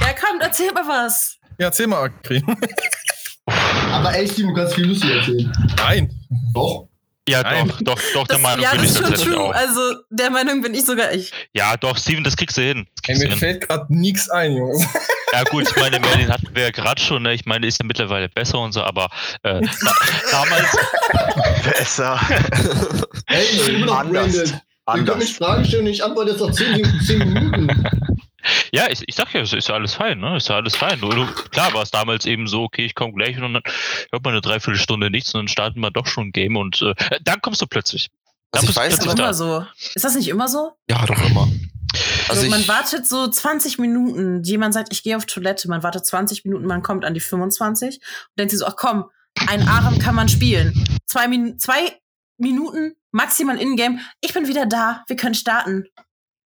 Ja, 0.00 0.14
komm, 0.18 0.40
erzähl 0.40 0.72
mal 0.72 0.88
was. 0.88 1.36
Ja, 1.58 1.66
erzähl 1.66 1.86
mal, 1.86 2.04
Akri. 2.04 2.42
Aber 3.92 4.14
echt, 4.14 4.38
du 4.38 4.54
kannst 4.54 4.74
viel 4.74 4.86
lustig 4.86 5.10
erzählen. 5.10 5.52
Nein. 5.76 6.10
Doch. 6.54 6.88
Ja, 7.28 7.42
Nein. 7.42 7.68
doch, 7.68 7.80
doch, 7.82 8.00
doch, 8.14 8.26
der 8.26 8.38
Meinung 8.38 8.62
ja, 8.64 8.72
bin 8.72 8.84
ich 8.84 8.92
das 8.94 9.00
ist 9.10 9.22
schon 9.22 9.32
true. 9.32 9.40
Auch. 9.40 9.54
Also, 9.54 9.80
der 10.10 10.30
Meinung 10.30 10.62
bin 10.62 10.74
ich 10.74 10.84
sogar 10.84 11.12
ich. 11.12 11.30
Ja, 11.52 11.76
doch, 11.76 11.96
Steven, 11.96 12.24
das 12.24 12.36
kriegst 12.36 12.56
du 12.56 12.62
hin. 12.62 12.86
Kriegst 13.02 13.22
Ey, 13.22 13.28
mir 13.28 13.34
hin. 13.34 13.38
fällt 13.38 13.68
gerade 13.68 13.86
nichts 13.88 14.28
ein, 14.30 14.52
Jungs. 14.56 14.84
Ja, 15.32 15.44
gut, 15.44 15.68
ich 15.68 15.76
meine, 15.76 16.00
Merlin 16.00 16.28
hatten 16.32 16.48
wir 16.54 16.64
ja 16.64 16.70
gerade 16.70 17.00
schon, 17.00 17.22
ne? 17.22 17.32
Ich 17.34 17.44
meine, 17.46 17.64
ist 17.66 17.78
ja 17.78 17.86
mittlerweile 17.86 18.28
besser 18.28 18.58
und 18.58 18.72
so, 18.72 18.82
aber 18.82 19.08
äh, 19.44 19.60
damals. 20.32 20.76
besser. 21.64 22.18
Ey, 23.26 23.44
ich 23.52 23.64
bin 23.64 23.76
immer 23.76 23.86
noch 23.86 23.98
Anders. 24.00 24.32
branded. 24.34 24.62
Ihr 24.96 25.04
könnt 25.04 25.18
mich 25.20 25.36
Fragen 25.36 25.64
stellen 25.64 25.86
und 25.86 25.92
ich 25.92 26.02
antworte 26.02 26.32
jetzt 26.32 26.40
nach 26.40 26.50
10, 26.50 27.00
10 27.06 27.18
Minuten. 27.32 27.68
Ja, 28.72 28.88
ich, 28.88 29.02
ich 29.06 29.14
sag 29.14 29.32
ja, 29.34 29.40
ist 29.40 29.52
ja 29.52 29.74
alles 29.74 29.94
fein, 29.94 30.20
ne? 30.20 30.36
Ist 30.36 30.48
ja 30.48 30.56
alles 30.56 30.76
fein. 30.76 31.00
Du, 31.00 31.08
klar 31.50 31.72
war 31.74 31.82
es 31.82 31.90
damals 31.90 32.26
eben 32.26 32.46
so, 32.46 32.62
okay, 32.62 32.84
ich 32.84 32.94
komme 32.94 33.12
gleich 33.14 33.36
und 33.36 33.54
dann 33.54 33.62
hört 34.10 34.24
man 34.24 34.32
eine 34.32 34.40
Dreiviertelstunde 34.40 35.10
nichts 35.10 35.34
und 35.34 35.40
dann 35.40 35.48
starten 35.48 35.80
wir 35.80 35.90
doch 35.90 36.06
schon 36.06 36.28
ein 36.28 36.32
Game 36.32 36.56
und 36.56 36.82
äh, 36.82 36.94
dann 37.22 37.40
kommst 37.40 37.60
du 37.60 37.66
plötzlich. 37.66 38.08
Also 38.52 38.68
ich 38.68 38.76
weiß 38.76 38.94
ist 38.94 39.06
das 39.06 39.14
immer 39.14 39.34
so. 39.34 39.64
Ist 39.94 40.04
das 40.04 40.14
nicht 40.14 40.28
immer 40.28 40.48
so? 40.48 40.72
Ja, 40.88 41.04
doch 41.06 41.20
immer. 41.30 41.48
Also, 42.28 42.42
also 42.42 42.50
man 42.50 42.68
wartet 42.68 43.06
so 43.06 43.28
20 43.28 43.78
Minuten, 43.78 44.42
jemand 44.42 44.74
sagt, 44.74 44.92
ich 44.92 45.02
gehe 45.02 45.16
auf 45.16 45.26
Toilette, 45.26 45.68
man 45.68 45.82
wartet 45.82 46.06
20 46.06 46.44
Minuten, 46.44 46.66
man 46.66 46.82
kommt 46.82 47.04
an 47.04 47.14
die 47.14 47.20
25 47.20 47.96
und 47.96 48.38
denkt 48.38 48.50
sich 48.50 48.60
so, 48.60 48.66
ach 48.66 48.76
komm, 48.76 49.06
ein 49.48 49.66
Aram 49.66 49.98
kann 49.98 50.14
man 50.14 50.28
spielen. 50.28 50.72
Zwei, 51.06 51.28
Min 51.28 51.58
zwei 51.58 51.98
Minuten 52.38 52.94
maximal 53.10 53.60
in-game, 53.60 54.00
ich 54.20 54.32
bin 54.32 54.46
wieder 54.46 54.66
da, 54.66 55.04
wir 55.08 55.16
können 55.16 55.34
starten. 55.34 55.86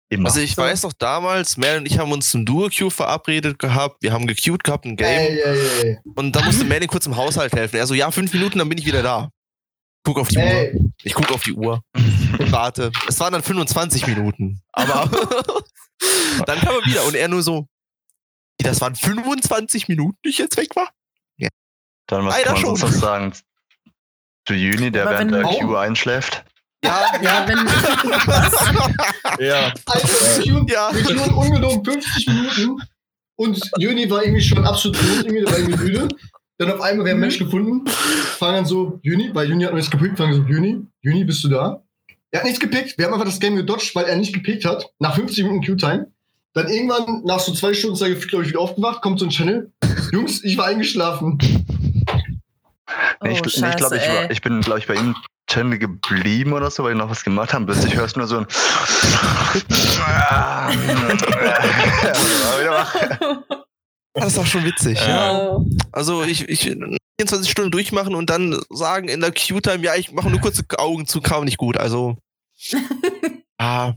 Immer. 0.08 0.28
Also 0.28 0.40
ich 0.40 0.54
so. 0.54 0.62
weiß 0.62 0.84
noch 0.84 0.92
damals, 0.92 1.56
Mel 1.56 1.78
und 1.78 1.86
ich 1.86 1.98
haben 1.98 2.12
uns 2.12 2.30
zum 2.30 2.44
Duo-Queue 2.44 2.90
verabredet 2.90 3.58
gehabt. 3.58 4.02
Wir 4.02 4.12
haben 4.12 4.26
gequeued 4.26 4.62
gehabt, 4.62 4.84
ein 4.84 4.96
Game. 4.96 5.08
Ey, 5.08 5.40
ey, 5.40 5.68
ey. 5.82 5.98
Und 6.14 6.36
da 6.36 6.44
musste 6.44 6.64
Merlin 6.64 6.88
kurz 6.88 7.06
im 7.06 7.16
Haushalt 7.16 7.52
helfen. 7.52 7.76
Er 7.76 7.86
so, 7.86 7.94
ja, 7.94 8.10
fünf 8.10 8.32
Minuten, 8.32 8.58
dann 8.58 8.68
bin 8.68 8.78
ich 8.78 8.86
wieder 8.86 9.02
da. 9.02 9.30
Guck 10.04 10.18
auf 10.18 10.28
die 10.28 10.38
Uhr. 10.38 10.90
Ich 11.02 11.14
guck 11.14 11.32
auf 11.32 11.42
die 11.42 11.52
Uhr 11.52 11.82
und 12.38 12.52
warte. 12.52 12.92
Es 13.08 13.18
waren 13.18 13.32
dann 13.32 13.42
25 13.42 14.06
Minuten. 14.06 14.62
Aber 14.72 15.10
dann 16.46 16.60
kam 16.60 16.76
er 16.76 16.86
wieder 16.86 17.04
und 17.04 17.16
er 17.16 17.26
nur 17.26 17.42
so, 17.42 17.66
das 18.58 18.80
waren 18.80 18.94
25 18.94 19.88
Minuten, 19.88 20.16
die 20.24 20.28
ich 20.28 20.38
jetzt 20.38 20.56
weg 20.56 20.76
war? 20.76 20.90
Ja. 21.36 21.48
Dann 22.06 22.24
was 22.24 22.36
Leider 22.36 22.54
kann 22.54 22.62
man 22.62 22.76
sonst 22.76 22.82
noch 22.82 23.00
sagen? 23.00 23.32
Zu 24.46 24.54
Juni, 24.54 24.92
der 24.92 25.06
während 25.06 25.32
der 25.32 25.42
Queue 25.42 25.76
einschläft. 25.76 26.44
Ja, 26.84 27.20
ja, 27.22 27.48
wenn. 27.48 27.58
ja. 29.46 29.72
Also, 29.86 30.44
wir 30.44 30.72
ja. 30.72 30.90
wir 30.92 31.04
tun 31.04 31.34
ungelogen 31.34 31.84
50 31.84 32.26
Minuten 32.28 32.82
und 33.36 33.60
Juni 33.78 34.08
war 34.10 34.22
irgendwie 34.22 34.42
schon 34.42 34.64
absolut 34.64 34.96
tot, 34.98 35.24
irgendwie, 35.24 35.44
der 35.44 35.52
war 35.52 35.58
irgendwie 35.58 35.84
müde. 35.84 36.08
Dann 36.58 36.72
auf 36.72 36.80
einmal, 36.80 37.04
wir 37.04 37.12
haben 37.12 37.18
mhm. 37.18 37.20
Mensch 37.20 37.38
gefunden, 37.38 37.86
fangen 37.86 38.54
dann 38.56 38.66
so, 38.66 38.98
Juni, 39.02 39.30
weil 39.34 39.48
Juni 39.48 39.64
hat 39.64 39.72
noch 39.72 39.76
nichts 39.76 39.90
gepickt, 39.90 40.16
fangen 40.16 40.34
so, 40.34 40.42
Juni, 40.42 40.86
Juni, 41.02 41.24
bist 41.24 41.44
du 41.44 41.48
da? 41.48 41.82
Er 42.30 42.40
hat 42.40 42.46
nichts 42.46 42.60
gepickt, 42.60 42.96
wir 42.96 43.04
haben 43.04 43.12
einfach 43.12 43.26
das 43.26 43.40
Game 43.40 43.56
gedodged, 43.56 43.94
weil 43.94 44.06
er 44.06 44.16
nicht 44.16 44.32
gepickt 44.32 44.64
hat, 44.64 44.86
nach 44.98 45.14
50 45.14 45.44
Minuten 45.44 45.66
Q-Time. 45.66 46.10
Dann 46.54 46.68
irgendwann, 46.68 47.22
nach 47.24 47.40
so 47.40 47.52
zwei 47.52 47.74
Stunden, 47.74 47.96
sei 47.96 48.12
ich, 48.12 48.28
glaube 48.28 48.44
ich, 48.44 48.50
wieder 48.50 48.60
aufgewacht, 48.60 49.02
kommt 49.02 49.20
so 49.20 49.26
ein 49.26 49.30
Channel. 49.30 49.70
Jungs, 50.12 50.42
ich 50.42 50.56
war 50.56 50.66
eingeschlafen. 50.66 51.38
Oh, 53.20 53.26
ich, 53.26 53.38
Scheiße, 53.38 53.68
ich 53.68 53.76
glaube, 53.76 53.96
ich, 53.96 54.30
ich 54.30 54.40
bin, 54.40 54.60
glaube 54.62 54.78
ich, 54.78 54.86
bei 54.86 54.94
ihm 54.94 55.14
Channel 55.48 55.78
geblieben 55.78 56.52
oder 56.52 56.70
so, 56.70 56.84
weil 56.84 56.94
die 56.94 56.98
noch 56.98 57.10
was 57.10 57.24
gemacht 57.24 57.52
haben. 57.52 57.66
Plötzlich 57.66 57.94
hörst 57.94 58.16
du 58.16 58.20
nur 58.20 58.28
so 58.28 58.38
ein. 58.38 58.46
Das 64.16 64.28
ist 64.28 64.38
doch 64.38 64.46
schon 64.46 64.64
witzig, 64.64 64.98
ja. 65.06 65.60
Also 65.92 66.22
ich, 66.22 66.48
ich 66.48 66.74
24 67.20 67.50
Stunden 67.50 67.70
durchmachen 67.70 68.14
und 68.14 68.30
dann 68.30 68.58
sagen 68.70 69.08
in 69.08 69.20
der 69.20 69.30
Q-Time, 69.30 69.84
ja, 69.84 69.94
ich 69.94 70.10
mache 70.12 70.30
nur 70.30 70.40
kurze 70.40 70.64
Augen 70.78 71.06
zu, 71.06 71.20
kam 71.20 71.44
nicht 71.44 71.58
gut. 71.58 71.76
Also. 71.76 72.16
ah. 73.58 73.92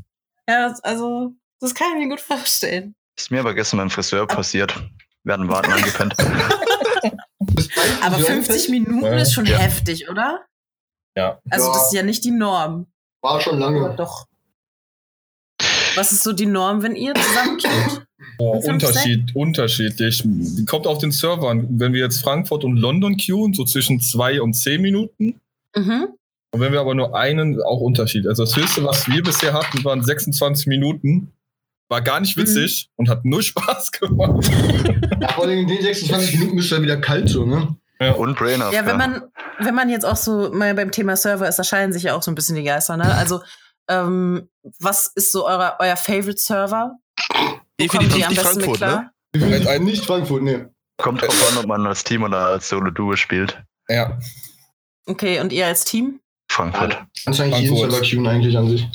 Ja, 0.48 0.74
also, 0.84 1.32
das 1.62 1.74
kann 1.74 1.88
ich 1.94 2.06
mir 2.06 2.10
gut 2.10 2.20
vorstellen. 2.20 2.96
Ist 3.18 3.32
mir 3.32 3.40
aber 3.40 3.54
gestern 3.54 3.78
beim 3.78 3.90
Friseur 3.90 4.28
passiert. 4.28 4.76
Werden 5.24 5.48
warten 5.48 5.72
angepennt. 5.72 6.16
aber 8.02 8.20
50 8.20 8.70
Minuten 8.70 9.06
ja. 9.06 9.20
ist 9.20 9.34
schon 9.34 9.46
ja. 9.46 9.58
heftig, 9.58 10.10
oder? 10.10 10.46
Ja. 11.20 11.40
Also, 11.50 11.68
ja. 11.68 11.74
das 11.74 11.88
ist 11.88 11.94
ja 11.94 12.04
nicht 12.04 12.24
die 12.24 12.32
Norm. 12.32 12.88
War 13.22 13.42
schon 13.42 13.60
lange. 13.60 13.80
Aber 13.80 13.96
doch. 13.96 14.26
Was 15.96 16.14
ist 16.14 16.24
so 16.24 16.32
die 16.32 16.46
Norm, 16.46 16.82
wenn 16.82 16.96
ihr 16.96 17.14
zusammenkommt? 17.14 18.06
Oh, 18.38 18.58
Unterschied, 18.68 19.34
unterschiedlich. 19.36 20.24
Kommt 20.66 20.88
auf 20.88 20.98
den 20.98 21.12
Servern. 21.12 21.68
Wenn 21.72 21.94
wir 21.94 22.02
jetzt 22.02 22.22
Frankfurt 22.22 22.64
und 22.64 22.78
London 22.78 23.18
queuen, 23.18 23.54
so 23.54 23.64
zwischen 23.66 24.00
zwei 24.02 24.42
und 24.42 24.54
zehn 24.54 24.82
Minuten. 24.82 25.40
Mhm. 25.76 26.08
Und 26.52 26.60
wenn 26.60 26.72
wir 26.72 26.80
aber 26.82 26.96
nur 26.96 27.16
einen, 27.18 27.62
auch 27.62 27.80
Unterschied. 27.80 28.28
Also 28.28 28.44
das 28.44 28.56
höchste, 28.56 28.84
was 28.84 29.08
wir 29.08 29.24
bisher 29.24 29.54
hatten, 29.54 29.84
waren 29.84 30.04
26 30.04 30.68
Minuten. 30.68 31.32
War 31.90 32.02
gar 32.02 32.20
nicht 32.20 32.38
witzig 32.38 32.90
mhm. 32.90 32.94
und 32.98 33.10
hat 33.10 33.26
nur 33.26 33.42
Spaß 33.44 33.92
gemacht. 33.92 34.50
Ja, 35.22 35.30
vor 35.34 35.46
allem 35.46 35.60
in 35.60 35.68
den 35.68 35.82
26 35.82 36.40
Minuten 36.40 36.56
bist 36.58 36.72
du 36.72 36.76
dann 36.76 36.84
wieder 36.84 36.98
kalt 36.98 37.30
so, 37.30 37.46
ne? 37.46 37.76
Ja. 38.02 38.14
Und 38.14 38.38
Brainer. 38.38 38.72
Ja, 38.72 38.86
wenn 38.86 38.98
man, 38.98 39.24
wenn 39.60 39.76
man 39.76 39.90
jetzt 39.90 40.06
auch 40.06 40.16
so 40.16 40.52
mal 40.54 40.74
beim 40.74 40.92
Thema 40.92 41.18
Server 41.18 41.48
ist, 41.48 41.60
da 41.60 41.64
scheinen 41.64 41.92
sich 41.92 42.04
ja 42.04 42.16
auch 42.16 42.24
so 42.24 42.32
ein 42.32 42.36
bisschen 42.36 42.56
die 42.56 42.64
Geister, 42.64 42.96
ne? 42.96 43.14
Also, 43.14 43.42
ähm, 43.90 44.50
was 44.80 45.12
ist 45.16 45.32
so 45.32 45.46
euer, 45.46 45.76
euer 45.80 45.98
Favorite 45.98 46.38
Server? 46.38 46.98
Definitiv 47.80 48.30
nicht 48.30 48.42
Frankfurt, 48.42 48.80
ne? 48.80 49.10
Definitiv 49.36 49.80
nicht 49.80 50.06
Frankfurt, 50.06 50.44
ne. 50.44 50.74
Kommt 50.98 51.22
drauf 51.22 51.52
an, 51.52 51.58
ob 51.58 51.66
man 51.66 51.86
als 51.86 52.04
Team 52.04 52.24
oder 52.24 52.38
als 52.48 52.70
Solo-Duo 52.70 53.16
spielt. 53.16 53.62
Ja. 53.88 54.18
Okay, 55.06 55.40
und 55.40 55.52
ihr 55.52 55.66
als 55.66 55.86
Team? 55.86 56.20
Frankfurt. 56.52 56.98
Anscheinend 57.26 57.58
jeden 57.58 57.76
Server 57.76 58.02
queuen 58.02 58.28
eigentlich 58.28 58.58
an 58.58 58.70
sich. 58.70 58.88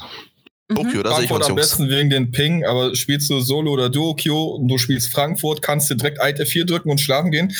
Mhm. 0.68 0.76
Tokio, 0.76 1.20
ich 1.20 1.30
uns 1.30 1.46
am 1.46 1.57
besten 1.57 1.88
wegen 1.88 2.11
den 2.11 2.30
Ping, 2.30 2.64
aber 2.64 2.94
spielst 2.94 3.28
du 3.28 3.40
Solo 3.40 3.72
oder 3.72 3.90
Duo 3.90 4.16
Q 4.16 4.57
und 4.57 4.68
du 4.68 4.78
spielst 4.78 5.12
Frankfurt, 5.12 5.61
kannst 5.61 5.90
du 5.90 5.94
direkt 5.94 6.20
Alt 6.20 6.40
F4 6.40 6.64
drücken 6.64 6.90
und 6.90 7.00
schlafen 7.00 7.30
gehen, 7.30 7.55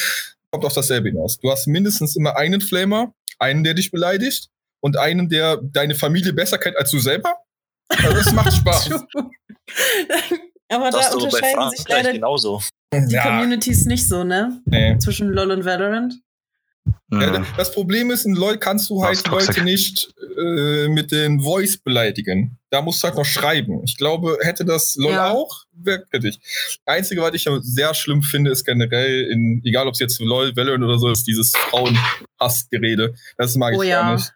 kommt 0.55 0.65
auf 0.65 0.75
dasselbe 0.75 1.09
hinaus. 1.09 1.39
Du 1.39 1.51
hast 1.51 1.67
mindestens 1.67 2.15
immer 2.15 2.37
einen 2.37 2.61
Flamer, 2.61 3.13
einen, 3.41 3.65
der 3.65 3.75
dich 3.75 3.91
beleidigt 3.91 4.51
und 4.81 4.97
einen, 4.97 5.29
der 5.29 5.57
deine 5.63 5.97
Familie 5.97 6.33
besser 6.33 6.59
kennt 6.59 6.77
als 6.77 6.93
du 6.93 7.01
selber. 7.01 7.37
Also 7.89 8.13
das 8.13 8.33
macht 8.33 8.53
Spaß. 8.57 8.91
aber 10.69 10.91
das 10.91 11.11
da 11.11 11.17
unterscheiden 11.17 11.71
sich 11.71 11.89
leider 11.89 12.13
genauso. 12.13 12.63
die 12.93 13.15
ja. 13.15 13.25
Communities 13.25 13.85
nicht 13.87 14.09
so, 14.09 14.23
ne? 14.23 14.61
Nee. 14.67 14.97
Zwischen 14.99 15.31
LoL 15.31 15.51
und 15.51 15.65
Valorant. 15.65 16.15
Ja, 17.11 17.45
das 17.57 17.73
Problem 17.73 18.11
ist, 18.11 18.25
in 18.25 18.35
LoL 18.35 18.59
kannst 18.59 18.91
du 18.91 19.05
halt 19.05 19.27
Leute 19.29 19.63
nicht 19.63 20.13
äh, 20.37 20.89
mit 20.89 21.13
den 21.13 21.41
Voice 21.41 21.79
beleidigen. 21.79 22.59
Da 22.71 22.83
musst 22.83 23.03
du 23.03 23.09
halt 23.09 23.17
noch 23.17 23.25
schreiben. 23.25 23.83
Ich 23.85 23.97
glaube, 23.97 24.39
hätte 24.41 24.65
das 24.65 24.97
LoL 24.97 25.13
ja. 25.13 25.31
auch, 25.31 25.65
wäre 25.73 26.05
kritisch. 26.11 26.37
Einzige, 26.85 27.23
was 27.23 27.35
ich 27.35 27.49
sehr 27.61 27.95
schlimm 27.95 28.23
finde, 28.23 28.51
ist 28.51 28.65
generell, 28.65 29.31
in, 29.31 29.63
egal 29.65 29.87
ob 29.87 29.95
es 29.95 30.01
jetzt 30.01 30.21
LoL, 30.21 30.57
Valorant 30.57 30.85
oder 30.85 30.99
so 30.99 31.09
ist, 31.09 31.27
dieses 31.27 31.53
Frauenhassgerede. 31.53 33.15
Das 33.37 33.55
mag 33.57 33.73
ich 33.73 33.79
oh, 33.79 33.83
gar 33.83 33.89
ja. 33.89 34.15
nicht. 34.15 34.33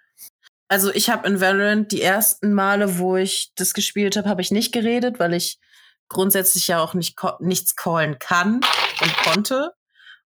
Also 0.68 0.92
ich 0.92 1.08
habe 1.10 1.26
in 1.26 1.40
Valorant 1.40 1.90
die 1.90 2.02
ersten 2.02 2.52
Male, 2.52 2.98
wo 2.98 3.16
ich 3.16 3.50
das 3.56 3.72
gespielt 3.72 4.16
habe, 4.16 4.28
habe 4.28 4.42
ich 4.42 4.50
nicht 4.50 4.72
geredet, 4.72 5.18
weil 5.18 5.34
ich 5.34 5.58
grundsätzlich 6.08 6.68
ja 6.68 6.80
auch 6.80 6.94
nicht 6.94 7.16
nichts 7.40 7.74
callen 7.74 8.18
kann 8.18 8.60
und 9.00 9.16
konnte. 9.24 9.72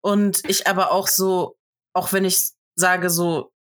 Und 0.02 0.48
ich 0.48 0.68
aber 0.68 0.92
auch 0.92 1.08
so, 1.08 1.57
auch 1.98 2.14
wenn 2.14 2.26
ich 2.26 2.52
sage 2.76 3.10
so, 3.10 3.52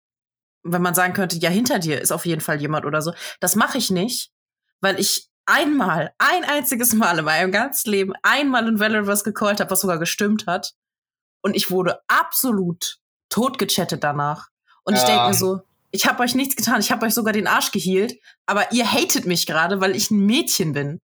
wenn 0.63 0.83
man 0.83 0.93
sagen 0.93 1.13
könnte, 1.13 1.37
ja, 1.37 1.49
hinter 1.49 1.79
dir 1.79 1.99
ist 1.99 2.11
auf 2.11 2.25
jeden 2.25 2.41
Fall 2.41 2.61
jemand 2.61 2.85
oder 2.85 3.01
so, 3.01 3.13
das 3.39 3.55
mache 3.55 3.79
ich 3.79 3.89
nicht, 3.89 4.31
weil 4.79 4.99
ich 4.99 5.27
einmal, 5.47 6.13
ein 6.19 6.43
einziges 6.43 6.93
Mal 6.93 7.17
in 7.17 7.25
meinem 7.25 7.51
ganzen 7.51 7.89
Leben 7.89 8.13
einmal 8.21 8.67
in 8.67 8.79
Valorant 8.79 9.07
was 9.07 9.23
gecallt 9.23 9.59
habe, 9.59 9.71
was 9.71 9.81
sogar 9.81 9.97
gestimmt 9.97 10.45
hat. 10.45 10.73
Und 11.41 11.55
ich 11.55 11.71
wurde 11.71 11.99
absolut 12.07 12.99
totgechattet 13.29 14.03
danach. 14.03 14.49
Und 14.83 14.93
ja. 14.93 14.99
ich 14.99 15.07
denke 15.07 15.27
mir 15.27 15.33
so, 15.33 15.61
ich 15.89 16.05
habe 16.05 16.21
euch 16.21 16.35
nichts 16.35 16.55
getan, 16.55 16.79
ich 16.79 16.91
habe 16.91 17.05
euch 17.05 17.13
sogar 17.13 17.33
den 17.33 17.47
Arsch 17.47 17.71
gehielt, 17.71 18.19
aber 18.45 18.71
ihr 18.71 18.91
hatet 18.91 19.25
mich 19.25 19.47
gerade, 19.47 19.81
weil 19.81 19.95
ich 19.95 20.11
ein 20.11 20.25
Mädchen 20.25 20.73
bin. 20.73 21.01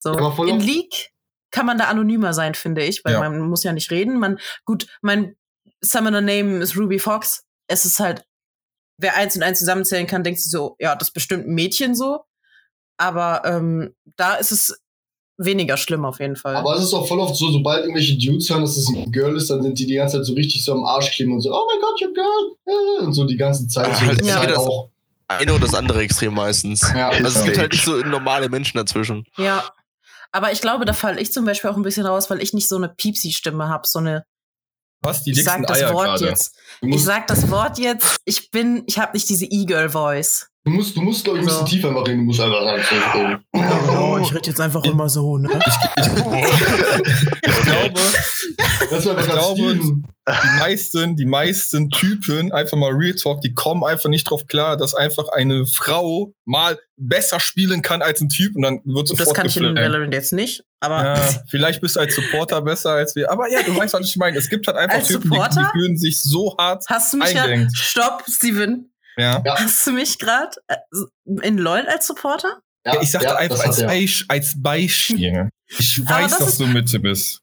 So, 0.00 0.16
in 0.44 0.60
League 0.60 1.10
kann 1.50 1.66
man 1.66 1.78
da 1.78 1.84
anonymer 1.84 2.32
sein, 2.34 2.54
finde 2.54 2.82
ich, 2.82 3.04
weil 3.04 3.12
ja. 3.12 3.20
man 3.20 3.38
muss 3.40 3.62
ja 3.62 3.72
nicht 3.72 3.90
reden. 3.90 4.18
Man, 4.18 4.38
gut, 4.64 4.86
mein 5.00 5.36
Summoner 5.80 6.20
Name 6.20 6.58
ist 6.58 6.76
Ruby 6.76 6.98
Fox. 6.98 7.44
Es 7.68 7.84
ist 7.84 8.00
halt, 8.00 8.24
wer 8.98 9.16
eins 9.16 9.36
und 9.36 9.42
eins 9.42 9.58
zusammenzählen 9.58 10.06
kann, 10.06 10.24
denkt 10.24 10.40
sich 10.40 10.50
so, 10.50 10.76
ja, 10.78 10.94
das 10.94 11.08
ist 11.08 11.14
bestimmt 11.14 11.46
ein 11.46 11.54
Mädchen 11.54 11.94
so. 11.94 12.24
Aber 12.98 13.42
ähm, 13.44 13.94
da 14.16 14.34
ist 14.36 14.52
es 14.52 14.80
weniger 15.38 15.76
schlimm 15.76 16.04
auf 16.04 16.18
jeden 16.20 16.36
Fall. 16.36 16.56
Aber 16.56 16.76
es 16.76 16.84
ist 16.84 16.94
auch 16.94 17.06
voll 17.06 17.20
oft 17.20 17.36
so, 17.36 17.50
sobald 17.50 17.82
irgendwelche 17.82 18.16
Dudes 18.16 18.48
hören, 18.48 18.62
dass 18.62 18.76
es 18.76 18.88
ein 18.88 19.12
Girl 19.12 19.36
ist, 19.36 19.50
dann 19.50 19.62
sind 19.62 19.78
die 19.78 19.86
die 19.86 19.96
ganze 19.96 20.16
Zeit 20.16 20.26
so 20.26 20.32
richtig 20.32 20.64
so 20.64 20.72
am 20.72 20.84
Arsch 20.84 21.10
kleben 21.10 21.34
und 21.34 21.42
so, 21.42 21.52
oh 21.52 21.66
mein 21.70 21.80
Gott, 21.80 22.00
you're 22.00 22.14
girl. 22.14 23.06
Und 23.06 23.12
so 23.12 23.24
die 23.24 23.36
ganze 23.36 23.68
Zeit. 23.68 23.94
So, 23.96 24.06
halt, 24.06 24.24
ja. 24.24 24.38
halt 24.38 24.56
auch 24.56 24.90
eine 25.28 25.52
oder 25.52 25.66
das 25.66 25.74
andere 25.74 26.00
Extrem 26.02 26.34
meistens. 26.34 26.82
Ja, 26.94 27.08
also 27.08 27.26
es 27.26 27.44
gibt 27.44 27.58
halt 27.58 27.72
nicht 27.72 27.84
so 27.84 27.96
normale 27.96 28.48
Menschen 28.48 28.78
dazwischen. 28.78 29.26
Ja. 29.36 29.64
Aber 30.32 30.52
ich 30.52 30.60
glaube, 30.60 30.84
da 30.84 30.92
falle 30.92 31.20
ich 31.20 31.32
zum 31.32 31.44
Beispiel 31.44 31.70
auch 31.70 31.76
ein 31.76 31.82
bisschen 31.82 32.06
raus, 32.06 32.30
weil 32.30 32.42
ich 32.42 32.52
nicht 32.52 32.68
so 32.68 32.76
eine 32.76 32.88
Piepsi-Stimme 32.88 33.68
habe, 33.68 33.86
so 33.86 33.98
eine 33.98 34.24
Die 35.24 35.30
ich 35.32 35.44
sag 35.44 35.66
das 35.66 35.78
Eier 35.78 35.92
Wort 35.92 36.06
grade. 36.06 36.26
jetzt. 36.26 36.54
Ich 36.82 37.04
sag 37.04 37.26
das 37.26 37.50
Wort 37.50 37.78
jetzt. 37.78 38.18
Ich 38.24 38.50
bin, 38.50 38.82
ich 38.86 38.98
habe 38.98 39.12
nicht 39.14 39.28
diese 39.28 39.46
E-Girl-Voice. 39.46 40.48
Du 40.66 40.72
musst, 40.72 40.96
du 40.96 41.00
musst, 41.00 41.22
glaube 41.22 41.38
ich, 41.38 41.44
ein 41.44 41.46
bisschen 41.46 41.60
also. 41.60 41.76
tiefer 41.76 41.90
machen. 41.92 42.06
Du 42.06 42.24
musst 42.24 42.40
einfach 42.40 42.60
sagen, 42.60 42.82
so. 43.52 43.58
Ja, 43.58 43.78
genau. 43.78 44.18
Ich 44.18 44.34
rede 44.34 44.48
jetzt 44.48 44.60
einfach 44.60 44.82
immer 44.82 45.08
so, 45.08 45.38
ne? 45.38 45.48
Ich, 45.96 46.04
ich, 46.04 47.48
ich 47.48 47.62
glaube, 47.62 48.00
das 48.90 49.06
war 49.06 49.18
ich 49.18 49.26
glaube 49.26 49.78
die 50.28 50.58
meisten, 50.58 51.14
die 51.14 51.24
meisten 51.24 51.88
Typen, 51.90 52.50
einfach 52.50 52.76
mal 52.76 52.90
Real 52.90 53.14
Talk, 53.14 53.42
die 53.42 53.54
kommen 53.54 53.84
einfach 53.84 54.08
nicht 54.08 54.28
drauf 54.28 54.48
klar, 54.48 54.76
dass 54.76 54.92
einfach 54.92 55.28
eine 55.28 55.66
Frau 55.66 56.32
mal 56.44 56.76
besser 56.96 57.38
spielen 57.38 57.80
kann 57.82 58.02
als 58.02 58.20
ein 58.20 58.28
Typ 58.28 58.56
und 58.56 58.62
dann 58.62 58.80
wird 58.84 59.06
sofort 59.06 59.28
Das 59.28 59.34
kann 59.34 59.46
ich 59.46 59.56
in 59.56 59.76
Valorant 59.76 60.12
jetzt 60.12 60.32
nicht, 60.32 60.64
aber. 60.80 61.04
Ja, 61.04 61.44
vielleicht 61.48 61.80
bist 61.80 61.94
du 61.94 62.00
als 62.00 62.16
Supporter 62.16 62.60
besser 62.60 62.90
als 62.90 63.14
wir. 63.14 63.30
Aber 63.30 63.48
ja, 63.48 63.62
du 63.62 63.76
weißt, 63.76 63.94
was 63.94 64.08
ich 64.08 64.16
meine. 64.16 64.36
Es 64.36 64.50
gibt 64.50 64.66
halt 64.66 64.76
einfach 64.76 64.98
als 64.98 65.08
Typen, 65.08 65.30
die, 65.30 65.38
die, 65.38 65.64
fühlen 65.72 65.96
sich 65.96 66.20
so 66.20 66.56
hart 66.58 66.84
Hast 66.88 67.12
du 67.12 67.18
mich 67.18 67.32
ja, 67.32 67.46
Stopp, 67.72 68.24
Steven. 68.28 68.90
Ja. 69.16 69.42
Hast 69.46 69.86
du 69.86 69.92
mich 69.92 70.18
gerade 70.18 70.50
äh, 70.68 70.76
in 71.42 71.56
LOL 71.58 71.86
als 71.88 72.06
Supporter? 72.06 72.60
Ja, 72.84 73.00
ich 73.00 73.10
sagte 73.10 73.28
ja, 73.28 73.36
einfach 73.36 73.64
als, 73.64 73.80
ja. 73.80 73.88
als 74.28 74.62
Beispiel. 74.62 75.48
Ich 75.68 75.98
weiß, 75.98 76.30
das 76.30 76.38
dass 76.38 76.58
du 76.58 76.66
Mitte 76.68 77.00
bist. 77.00 77.40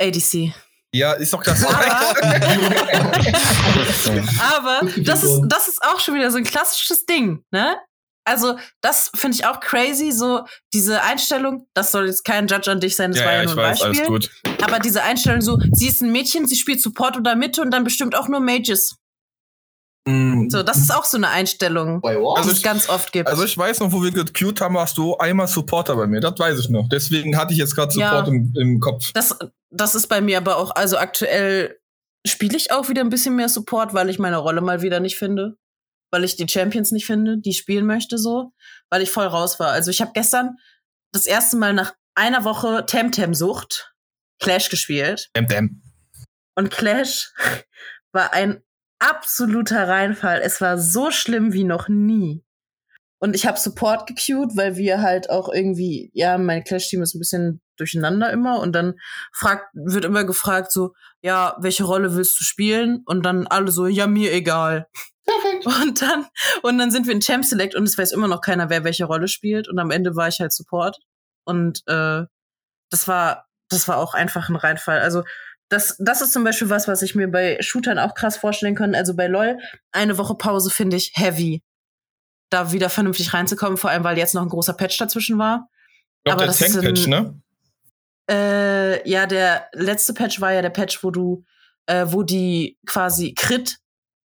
ADC. 0.00 0.54
Ja, 0.94 1.12
ist 1.12 1.34
doch 1.34 1.42
das. 1.42 1.62
Aber, 1.62 1.84
aber 4.56 4.80
das, 4.96 5.22
ist, 5.22 5.42
das 5.46 5.68
ist 5.68 5.82
auch 5.82 6.00
schon 6.00 6.14
wieder 6.14 6.30
so 6.30 6.38
ein 6.38 6.44
klassisches 6.44 7.04
Ding, 7.04 7.44
ne? 7.50 7.76
Also, 8.24 8.58
das 8.80 9.12
finde 9.14 9.36
ich 9.36 9.44
auch 9.44 9.60
crazy, 9.60 10.12
so 10.12 10.46
diese 10.72 11.02
Einstellung, 11.02 11.68
das 11.74 11.92
soll 11.92 12.06
jetzt 12.06 12.24
kein 12.24 12.46
Judge 12.46 12.70
an 12.70 12.80
dich 12.80 12.96
sein, 12.96 13.12
das 13.12 13.20
ja, 13.20 13.26
war 13.26 13.34
ja, 13.34 13.42
ja 13.42 13.44
nur 13.44 13.52
ein 13.52 13.70
weiß, 13.70 13.80
Beispiel. 13.80 14.06
Alles 14.06 14.08
gut. 14.08 14.30
Aber 14.62 14.78
diese 14.80 15.02
Einstellung 15.02 15.42
so, 15.42 15.58
sie 15.72 15.88
ist 15.88 16.00
ein 16.00 16.10
Mädchen, 16.10 16.48
sie 16.48 16.56
spielt 16.56 16.80
Support 16.80 17.18
oder 17.18 17.36
Mitte 17.36 17.60
und 17.60 17.70
dann 17.70 17.84
bestimmt 17.84 18.16
auch 18.16 18.28
nur 18.28 18.40
Mages. 18.40 18.96
Mm. 20.06 20.48
So, 20.48 20.62
das 20.62 20.78
ist 20.78 20.94
auch 20.94 21.04
so 21.04 21.16
eine 21.16 21.28
Einstellung, 21.28 22.02
also 22.04 22.50
die 22.50 22.56
es 22.56 22.62
ganz 22.62 22.88
oft 22.88 23.12
gibt. 23.12 23.28
Also 23.28 23.44
ich 23.44 23.58
weiß 23.58 23.80
noch, 23.80 23.90
wo 23.90 24.02
wir 24.02 24.12
gecued 24.12 24.60
haben, 24.60 24.76
warst 24.76 24.96
du 24.96 25.16
einmal 25.16 25.48
Supporter 25.48 25.96
bei 25.96 26.06
mir. 26.06 26.20
Das 26.20 26.38
weiß 26.38 26.60
ich 26.60 26.68
noch. 26.68 26.88
Deswegen 26.88 27.36
hatte 27.36 27.52
ich 27.52 27.58
jetzt 27.58 27.74
gerade 27.74 27.90
Support 27.90 28.28
ja, 28.28 28.32
im, 28.32 28.52
im, 28.54 28.80
Kopf. 28.80 29.12
Das, 29.14 29.36
das 29.70 29.96
ist 29.96 30.06
bei 30.06 30.20
mir 30.20 30.38
aber 30.38 30.58
auch, 30.58 30.70
also 30.76 30.96
aktuell 30.96 31.76
spiele 32.24 32.56
ich 32.56 32.70
auch 32.70 32.88
wieder 32.88 33.02
ein 33.02 33.10
bisschen 33.10 33.34
mehr 33.34 33.48
Support, 33.48 33.94
weil 33.94 34.08
ich 34.08 34.20
meine 34.20 34.36
Rolle 34.36 34.60
mal 34.60 34.80
wieder 34.80 35.00
nicht 35.00 35.18
finde. 35.18 35.56
Weil 36.12 36.22
ich 36.22 36.36
die 36.36 36.48
Champions 36.48 36.92
nicht 36.92 37.04
finde, 37.04 37.38
die 37.38 37.52
spielen 37.52 37.84
möchte 37.84 38.16
so. 38.16 38.52
Weil 38.90 39.02
ich 39.02 39.10
voll 39.10 39.26
raus 39.26 39.58
war. 39.58 39.72
Also 39.72 39.90
ich 39.90 40.00
habe 40.00 40.12
gestern 40.14 40.56
das 41.12 41.26
erste 41.26 41.56
Mal 41.56 41.72
nach 41.72 41.94
einer 42.14 42.44
Woche 42.44 42.86
Temtem-Sucht 42.86 43.92
Clash 44.40 44.68
gespielt. 44.68 45.30
Temtem. 45.34 45.82
Und 46.54 46.70
Clash 46.70 47.32
war 48.12 48.32
ein 48.32 48.62
absoluter 48.98 49.88
Reinfall. 49.88 50.40
Es 50.42 50.60
war 50.60 50.78
so 50.78 51.10
schlimm 51.10 51.52
wie 51.52 51.64
noch 51.64 51.88
nie. 51.88 52.42
Und 53.18 53.34
ich 53.34 53.46
habe 53.46 53.58
Support 53.58 54.06
gequeued, 54.06 54.56
weil 54.56 54.76
wir 54.76 55.00
halt 55.00 55.30
auch 55.30 55.48
irgendwie, 55.48 56.10
ja, 56.12 56.36
mein 56.36 56.64
Clash-Team 56.64 57.02
ist 57.02 57.14
ein 57.14 57.18
bisschen 57.18 57.62
durcheinander 57.78 58.30
immer 58.30 58.60
und 58.60 58.72
dann 58.72 58.94
fragt, 59.32 59.68
wird 59.74 60.04
immer 60.04 60.24
gefragt 60.24 60.70
so, 60.70 60.94
ja, 61.22 61.56
welche 61.60 61.84
Rolle 61.84 62.14
willst 62.14 62.38
du 62.40 62.44
spielen? 62.44 63.02
Und 63.06 63.24
dann 63.24 63.46
alle 63.46 63.70
so, 63.70 63.86
ja, 63.86 64.06
mir 64.06 64.32
egal. 64.32 64.86
Perfekt. 65.24 65.66
Und 65.82 66.02
dann, 66.02 66.26
und 66.62 66.78
dann 66.78 66.92
sind 66.92 67.06
wir 67.06 67.12
in 67.12 67.20
Champ 67.20 67.44
Select 67.44 67.74
und 67.74 67.82
es 67.82 67.98
weiß 67.98 68.12
immer 68.12 68.28
noch 68.28 68.40
keiner, 68.40 68.70
wer 68.70 68.84
welche 68.84 69.06
Rolle 69.06 69.26
spielt. 69.26 69.68
Und 69.68 69.80
am 69.80 69.90
Ende 69.90 70.14
war 70.14 70.28
ich 70.28 70.38
halt 70.38 70.52
Support. 70.52 70.98
Und 71.44 71.82
äh, 71.88 72.22
das 72.90 73.08
war 73.08 73.46
das 73.68 73.88
war 73.88 73.98
auch 73.98 74.14
einfach 74.14 74.48
ein 74.48 74.56
Reinfall. 74.56 75.00
Also 75.00 75.24
das, 75.68 75.96
das 75.98 76.22
ist 76.22 76.32
zum 76.32 76.44
Beispiel 76.44 76.70
was, 76.70 76.86
was 76.86 77.02
ich 77.02 77.14
mir 77.14 77.28
bei 77.28 77.58
Shootern 77.60 77.98
auch 77.98 78.14
krass 78.14 78.36
vorstellen 78.36 78.74
kann. 78.74 78.94
Also 78.94 79.14
bei 79.14 79.26
LOL, 79.26 79.58
eine 79.92 80.18
Woche 80.18 80.34
Pause 80.34 80.70
finde 80.70 80.96
ich 80.96 81.12
heavy. 81.14 81.62
Da 82.50 82.70
wieder 82.72 82.88
vernünftig 82.88 83.34
reinzukommen, 83.34 83.76
vor 83.76 83.90
allem 83.90 84.04
weil 84.04 84.18
jetzt 84.18 84.34
noch 84.34 84.42
ein 84.42 84.48
großer 84.48 84.74
Patch 84.74 84.96
dazwischen 84.98 85.38
war. 85.38 85.68
Ich 86.18 86.32
glaub, 86.32 86.40
Aber 86.40 86.46
der 86.46 86.54
Tank-Patch, 86.54 87.06
ne? 87.08 87.40
Äh, 88.30 89.08
ja, 89.08 89.26
der 89.26 89.68
letzte 89.72 90.14
Patch 90.14 90.40
war 90.40 90.52
ja 90.52 90.62
der 90.62 90.70
Patch, 90.70 91.02
wo 91.02 91.10
du, 91.10 91.44
äh, 91.86 92.06
wo 92.08 92.22
die 92.22 92.78
quasi 92.86 93.34
Crit, 93.34 93.78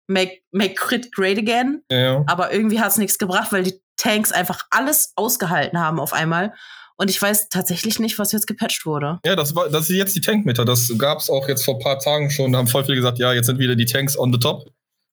make, 0.08 0.40
make 0.50 0.74
Crit 0.74 1.12
great 1.12 1.38
again. 1.38 1.82
Ja. 1.90 2.24
Aber 2.26 2.52
irgendwie 2.52 2.80
hat's 2.80 2.98
nichts 2.98 3.18
gebracht, 3.18 3.52
weil 3.52 3.62
die 3.62 3.80
Tanks 3.96 4.32
einfach 4.32 4.66
alles 4.70 5.12
ausgehalten 5.16 5.78
haben 5.78 6.00
auf 6.00 6.12
einmal. 6.12 6.54
Und 7.00 7.10
ich 7.10 7.22
weiß 7.22 7.48
tatsächlich 7.48 8.00
nicht, 8.00 8.18
was 8.18 8.32
jetzt 8.32 8.48
gepatcht 8.48 8.84
wurde. 8.84 9.20
Ja, 9.24 9.36
das 9.36 9.54
war, 9.54 9.68
das 9.68 9.88
ist 9.88 9.96
jetzt 9.96 10.16
die 10.16 10.20
Tankmeter. 10.20 10.64
Das 10.64 10.92
gab 10.98 11.18
es 11.18 11.30
auch 11.30 11.48
jetzt 11.48 11.64
vor 11.64 11.76
ein 11.76 11.80
paar 11.80 12.00
Tagen 12.00 12.28
schon. 12.30 12.52
Da 12.52 12.58
haben 12.58 12.66
voll 12.66 12.84
viele 12.84 12.96
gesagt, 12.96 13.20
ja, 13.20 13.32
jetzt 13.32 13.46
sind 13.46 13.60
wieder 13.60 13.76
die 13.76 13.86
Tanks 13.86 14.18
on 14.18 14.32
the 14.32 14.38
top. 14.38 14.68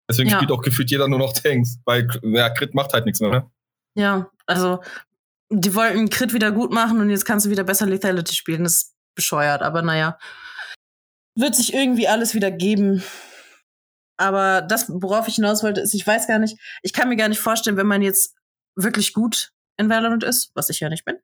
Deswegen 0.10 0.30
ja. 0.30 0.38
spielt 0.38 0.52
auch 0.52 0.62
gefühlt 0.62 0.90
jeder 0.90 1.08
nur 1.08 1.20
noch 1.20 1.34
Tanks, 1.34 1.78
weil 1.86 2.08
ja, 2.24 2.50
Crit 2.50 2.74
macht 2.74 2.94
halt 2.94 3.06
nichts 3.06 3.20
mehr. 3.20 3.30
Ne? 3.30 3.52
Ja, 3.96 4.30
also 4.48 4.82
die 5.52 5.76
wollten 5.76 6.10
Crit 6.10 6.34
wieder 6.34 6.52
gut 6.52 6.72
machen 6.72 7.00
und 7.00 7.10
jetzt 7.12 7.26
kannst 7.26 7.46
du 7.46 7.52
wieder 7.52 7.64
besser 7.64 7.86
Lethality 7.86 8.34
spielen. 8.34 8.64
Das 8.64 8.76
ist 8.76 8.96
bescheuert, 9.16 9.62
aber 9.62 9.84
naja. 9.84 10.18
Wird 11.38 11.56
sich 11.56 11.74
irgendwie 11.74 12.08
alles 12.08 12.34
wieder 12.34 12.50
geben. 12.50 13.04
Aber 14.18 14.62
das, 14.62 14.88
worauf 14.90 15.28
ich 15.28 15.36
hinaus 15.36 15.62
wollte, 15.64 15.82
ist, 15.82 15.94
ich 15.94 16.06
weiß 16.06 16.28
gar 16.28 16.40
nicht, 16.40 16.58
ich 16.82 16.94
kann 16.94 17.10
mir 17.10 17.18
gar 17.18 17.30
nicht 17.30 17.40
vorstellen, 17.40 17.78
wenn 17.78 17.88
man 17.88 18.02
jetzt 18.02 18.34
wirklich 18.76 19.14
gut 19.14 19.52
in 19.78 19.90
Valorant 19.90 20.24
ist, 20.24 20.52
was 20.56 20.70
ich 20.70 20.80
ja 20.80 20.90
nicht 20.90 21.06
bin, 21.06 21.18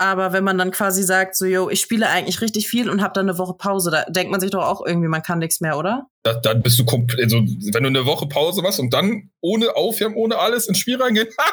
aber 0.00 0.32
wenn 0.32 0.44
man 0.44 0.56
dann 0.56 0.70
quasi 0.70 1.02
sagt, 1.02 1.36
so, 1.36 1.44
yo, 1.44 1.68
ich 1.68 1.82
spiele 1.82 2.08
eigentlich 2.08 2.40
richtig 2.40 2.68
viel 2.68 2.88
und 2.88 3.02
habe 3.02 3.12
dann 3.12 3.28
eine 3.28 3.36
Woche 3.36 3.52
Pause, 3.52 3.90
da 3.90 4.04
denkt 4.04 4.30
man 4.30 4.40
sich 4.40 4.50
doch 4.50 4.64
auch 4.64 4.84
irgendwie, 4.84 5.08
man 5.08 5.22
kann 5.22 5.40
nichts 5.40 5.60
mehr, 5.60 5.76
oder? 5.76 6.06
Da, 6.22 6.32
dann 6.32 6.62
bist 6.62 6.78
du 6.78 6.86
komplett, 6.86 7.20
also 7.24 7.36
wenn 7.36 7.82
du 7.82 7.88
eine 7.88 8.06
Woche 8.06 8.26
Pause 8.26 8.62
machst 8.62 8.80
und 8.80 8.94
dann 8.94 9.30
ohne 9.42 9.76
Aufwärmen, 9.76 10.16
ohne 10.16 10.38
alles 10.38 10.68
ins 10.68 10.78
Spiel 10.78 11.00
reingehen, 11.00 11.28
ha, 11.38 11.52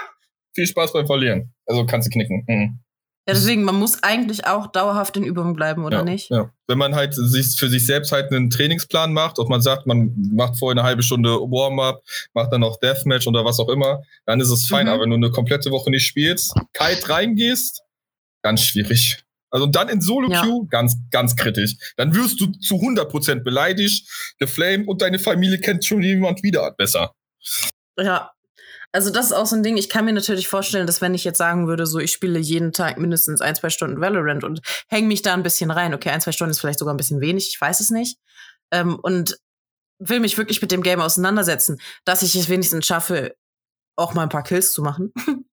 viel 0.56 0.66
Spaß 0.66 0.94
beim 0.94 1.06
Verlieren. 1.06 1.54
Also 1.66 1.86
kannst 1.86 2.08
du 2.08 2.12
knicken. 2.12 2.46
Mhm. 2.48 2.80
Ja, 3.28 3.34
deswegen, 3.34 3.64
man 3.64 3.76
muss 3.76 4.02
eigentlich 4.02 4.48
auch 4.48 4.68
dauerhaft 4.68 5.18
in 5.18 5.26
Übung 5.26 5.54
bleiben, 5.54 5.84
oder 5.84 5.98
ja, 5.98 6.04
nicht? 6.06 6.30
Ja. 6.30 6.50
Wenn 6.68 6.78
man 6.78 6.96
halt 6.96 7.14
sich 7.14 7.60
für 7.60 7.68
sich 7.68 7.86
selbst 7.86 8.14
halt 8.14 8.32
einen 8.32 8.50
Trainingsplan 8.50 9.12
macht, 9.12 9.40
ob 9.40 9.50
man 9.50 9.62
sagt, 9.62 9.86
man 9.86 10.16
macht 10.32 10.58
vorher 10.58 10.80
eine 10.80 10.88
halbe 10.88 11.04
Stunde 11.04 11.32
Warm-up, 11.32 12.02
macht 12.34 12.54
dann 12.54 12.62
noch 12.62 12.80
Deathmatch 12.80 13.28
oder 13.28 13.44
was 13.44 13.60
auch 13.60 13.68
immer, 13.68 14.04
dann 14.26 14.40
ist 14.40 14.50
es 14.50 14.68
fein. 14.68 14.86
Mhm. 14.86 14.94
Aber 14.94 15.04
wenn 15.04 15.10
du 15.10 15.18
eine 15.18 15.32
komplette 15.32 15.72
Woche 15.72 15.92
nicht 15.92 16.06
spielst, 16.06 16.56
kalt 16.72 17.10
reingehst, 17.10 17.84
ganz 18.42 18.62
schwierig. 18.62 19.24
Also 19.50 19.66
dann 19.66 19.90
in 19.90 20.02
Solo-Queue, 20.02 20.62
ja. 20.64 20.68
ganz, 20.70 20.96
ganz 21.10 21.36
kritisch. 21.36 21.76
Dann 21.96 22.14
wirst 22.14 22.40
du 22.42 22.48
zu 22.48 22.76
100% 22.76 23.44
beleidigt, 23.44 24.10
geflamed 24.40 24.88
und 24.88 25.02
deine 25.02 25.20
Familie 25.20 25.60
kennt 25.60 25.86
schon 25.86 26.02
jemand 26.02 26.44
wieder 26.44 26.70
besser. 26.72 27.14
Ja, 27.98 28.32
also 28.92 29.10
das 29.10 29.28
ist 29.28 29.34
auch 29.34 29.46
so 29.46 29.56
ein 29.56 29.64
Ding, 29.64 29.78
ich 29.78 29.90
kann 29.90 30.06
mir 30.06 30.14
natürlich 30.14 30.48
vorstellen, 30.48 30.88
dass 30.88 31.02
wenn 31.02 31.14
ich 31.14 31.24
jetzt 31.24 31.38
sagen 31.38 31.68
würde, 31.68 31.86
so 31.86 32.00
ich 32.00 32.12
spiele 32.12 32.40
jeden 32.40 32.72
Tag 32.72 32.98
mindestens 32.98 33.42
ein, 33.42 33.56
zwei 33.56 33.70
Stunden 33.70 34.02
Valorant 34.02 34.44
und 34.44 34.62
hänge 34.88 35.08
mich 35.08 35.22
da 35.22 35.34
ein 35.34 35.44
bisschen 35.44 35.72
rein, 35.72 35.94
okay, 35.94 36.10
ein, 36.10 36.22
zwei 36.22 36.32
Stunden 36.32 36.52
ist 36.52 36.60
vielleicht 36.60 36.80
sogar 36.80 36.94
ein 36.94 36.98
bisschen 36.98 37.22
wenig, 37.22 37.50
ich 37.50 37.60
weiß 37.60 37.80
es 37.80 37.90
nicht. 37.90 38.18
Ähm, 38.72 38.98
und 39.02 39.38
will 40.00 40.20
mich 40.20 40.38
wirklich 40.38 40.62
mit 40.62 40.72
dem 40.72 40.84
Game 40.84 41.02
auseinandersetzen, 41.02 41.80
dass 42.06 42.22
ich 42.22 42.36
es 42.36 42.50
wenigstens 42.50 42.86
schaffe, 42.86 43.36
auch 43.96 44.14
mal 44.14 44.24
ein 44.24 44.30
paar 44.30 44.44
Kills 44.44 44.74
zu 44.74 44.82
machen. 44.82 45.12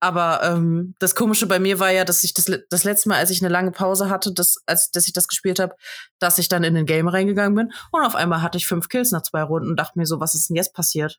Aber 0.00 0.42
ähm, 0.42 0.94
das 0.98 1.14
Komische 1.14 1.46
bei 1.46 1.58
mir 1.58 1.80
war 1.80 1.90
ja, 1.90 2.04
dass 2.04 2.24
ich 2.24 2.34
das, 2.34 2.50
das 2.70 2.84
letzte 2.84 3.08
Mal, 3.08 3.18
als 3.18 3.30
ich 3.30 3.42
eine 3.42 3.52
lange 3.52 3.72
Pause 3.72 4.08
hatte, 4.08 4.32
das, 4.32 4.56
als 4.66 4.90
dass 4.90 5.06
ich 5.06 5.12
das 5.12 5.28
gespielt 5.28 5.58
habe, 5.58 5.74
dass 6.18 6.38
ich 6.38 6.48
dann 6.48 6.64
in 6.64 6.74
den 6.74 6.86
Game 6.86 7.08
reingegangen 7.08 7.54
bin 7.54 7.72
und 7.90 8.04
auf 8.04 8.14
einmal 8.14 8.42
hatte 8.42 8.58
ich 8.58 8.66
fünf 8.66 8.88
Kills 8.88 9.10
nach 9.10 9.22
zwei 9.22 9.42
Runden 9.42 9.70
und 9.70 9.76
dachte 9.76 9.98
mir 9.98 10.06
so, 10.06 10.20
was 10.20 10.34
ist 10.34 10.48
denn 10.48 10.56
jetzt 10.56 10.74
passiert? 10.74 11.18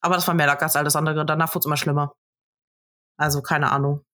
Aber 0.00 0.16
das 0.16 0.26
war 0.26 0.34
mehr 0.34 0.46
Lack 0.46 0.62
als 0.62 0.76
alles 0.76 0.96
andere. 0.96 1.24
Danach 1.24 1.54
wurde 1.54 1.60
es 1.60 1.66
immer 1.66 1.76
schlimmer. 1.76 2.14
Also 3.16 3.40
keine 3.40 3.70
Ahnung. 3.70 4.04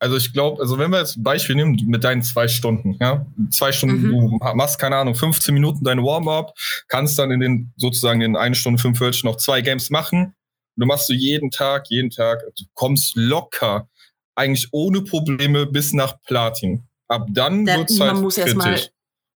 Also 0.00 0.16
ich 0.16 0.32
glaube, 0.32 0.60
also 0.60 0.78
wenn 0.78 0.92
wir 0.92 0.98
jetzt 1.00 1.16
ein 1.16 1.24
Beispiel 1.24 1.56
nehmen 1.56 1.76
mit 1.86 2.04
deinen 2.04 2.22
zwei 2.22 2.46
Stunden, 2.46 2.96
ja, 3.00 3.26
zwei 3.50 3.72
Stunden, 3.72 4.02
mhm. 4.02 4.38
du 4.38 4.54
machst 4.54 4.78
keine 4.78 4.96
Ahnung, 4.96 5.16
15 5.16 5.52
Minuten 5.52 5.82
deine 5.84 6.02
Warm-up, 6.02 6.54
kannst 6.86 7.18
dann 7.18 7.32
in 7.32 7.40
den 7.40 7.72
sozusagen 7.76 8.20
in 8.20 8.36
eine 8.36 8.54
Stunde 8.54 8.80
45 8.80 9.24
noch 9.24 9.36
zwei 9.36 9.60
Games 9.60 9.90
machen 9.90 10.34
du 10.78 10.86
machst 10.86 11.08
du 11.08 11.14
jeden 11.14 11.50
Tag, 11.50 11.86
jeden 11.88 12.10
Tag, 12.10 12.40
du 12.56 12.64
kommst 12.74 13.12
locker, 13.16 13.88
eigentlich 14.34 14.68
ohne 14.72 15.02
Probleme 15.02 15.66
bis 15.66 15.92
nach 15.92 16.20
Platin. 16.22 16.84
Ab 17.08 17.26
dann 17.30 17.64
da, 17.64 17.78
wird's 17.78 17.98
halt 17.98 18.12
Man 18.12 18.22
muss 18.22 18.38
erstmal 18.38 18.80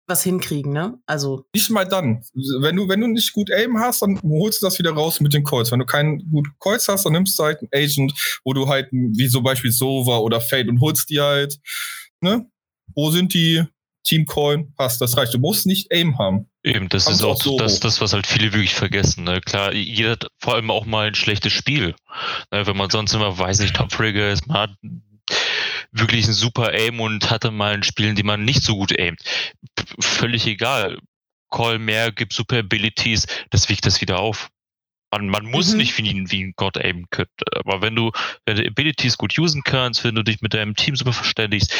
was 0.07 0.23
hinkriegen, 0.23 0.73
ne? 0.73 0.99
Also. 1.05 1.45
Nicht 1.55 1.69
mal 1.69 1.85
dann. 1.85 2.21
Wenn 2.59 2.75
du, 2.75 2.89
wenn 2.89 2.99
du 2.99 3.07
nicht 3.07 3.31
gut 3.31 3.49
Aim 3.49 3.79
hast, 3.79 4.01
dann 4.01 4.19
holst 4.21 4.61
du 4.61 4.65
das 4.65 4.77
wieder 4.77 4.91
raus 4.91 5.21
mit 5.21 5.33
den 5.33 5.43
Calls. 5.43 5.71
Wenn 5.71 5.79
du 5.79 5.85
keinen 5.85 6.29
gut 6.29 6.47
Calls 6.59 6.87
hast, 6.89 7.05
dann 7.05 7.13
nimmst 7.13 7.39
du 7.39 7.43
halt 7.43 7.59
einen 7.59 7.69
Agent, 7.73 8.41
wo 8.43 8.53
du 8.53 8.67
halt, 8.67 8.89
wie 8.91 9.29
zum 9.29 9.43
Beispiel 9.43 9.71
Sova 9.71 10.17
oder 10.17 10.41
Fade 10.41 10.69
und 10.69 10.81
holst 10.81 11.09
die 11.09 11.21
halt, 11.21 11.59
ne? 12.19 12.45
Wo 12.93 13.09
sind 13.09 13.33
die? 13.33 13.63
Team 14.03 14.25
Coin, 14.25 14.73
passt, 14.75 15.01
das 15.01 15.15
reicht. 15.17 15.33
Du 15.33 15.39
musst 15.39 15.65
nicht 15.65 15.91
Aim 15.91 16.17
haben. 16.17 16.49
Eben, 16.63 16.89
das 16.89 17.07
ist 17.07 17.23
auch, 17.23 17.35
auch 17.35 17.41
so 17.41 17.57
das, 17.57 17.79
das, 17.79 18.01
was 18.01 18.13
halt 18.13 18.27
viele 18.27 18.53
wirklich 18.53 18.75
vergessen. 18.75 19.23
Ne? 19.23 19.41
Klar, 19.41 19.73
jeder 19.73 20.11
hat 20.11 20.27
vor 20.37 20.55
allem 20.55 20.69
auch 20.69 20.85
mal 20.85 21.07
ein 21.07 21.15
schlechtes 21.15 21.53
Spiel. 21.53 21.95
Ne? 22.51 22.67
Wenn 22.67 22.77
man 22.77 22.91
sonst 22.91 23.13
immer, 23.13 23.35
weiß 23.37 23.59
nicht, 23.59 23.75
Top-Frigger 23.75 24.31
ist, 24.31 24.47
man 24.47 24.57
hat 24.57 24.75
wirklich 25.91 26.27
ein 26.27 26.33
super 26.33 26.71
Aim 26.73 26.99
und 26.99 27.31
hatte 27.31 27.49
mal 27.49 27.73
ein 27.73 27.83
Spiel, 27.83 28.09
in 28.09 28.15
dem 28.15 28.27
man 28.27 28.45
nicht 28.45 28.63
so 28.63 28.75
gut 28.75 28.97
aimt. 28.97 29.21
Völlig 29.99 30.45
egal. 30.45 30.99
Call 31.49 31.79
mehr, 31.79 32.11
gibt 32.11 32.33
super 32.33 32.59
Abilities, 32.59 33.25
das 33.49 33.67
wiegt 33.67 33.85
das 33.85 33.99
wieder 33.99 34.19
auf. 34.19 34.49
Man, 35.11 35.27
man 35.27 35.45
muss 35.45 35.71
mhm. 35.71 35.77
nicht 35.77 35.97
wie, 35.97 36.31
wie 36.31 36.43
ein 36.43 36.53
Gott 36.55 36.77
aimen 36.77 37.09
können. 37.09 37.29
Aber 37.55 37.81
wenn 37.81 37.95
du 37.95 38.11
deine 38.45 38.65
Abilities 38.65 39.17
gut 39.17 39.37
usen 39.37 39.63
kannst, 39.63 40.03
wenn 40.03 40.15
du 40.15 40.23
dich 40.23 40.41
mit 40.41 40.53
deinem 40.53 40.75
Team 40.75 40.95
super 40.95 41.11
verständigst, 41.11 41.73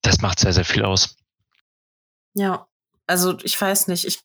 das 0.00 0.20
macht 0.20 0.38
sehr, 0.38 0.52
sehr 0.52 0.64
viel 0.64 0.84
aus. 0.84 1.16
Ja, 2.34 2.66
also 3.12 3.36
ich 3.42 3.60
weiß 3.60 3.88
nicht. 3.88 4.06
Ich, 4.06 4.22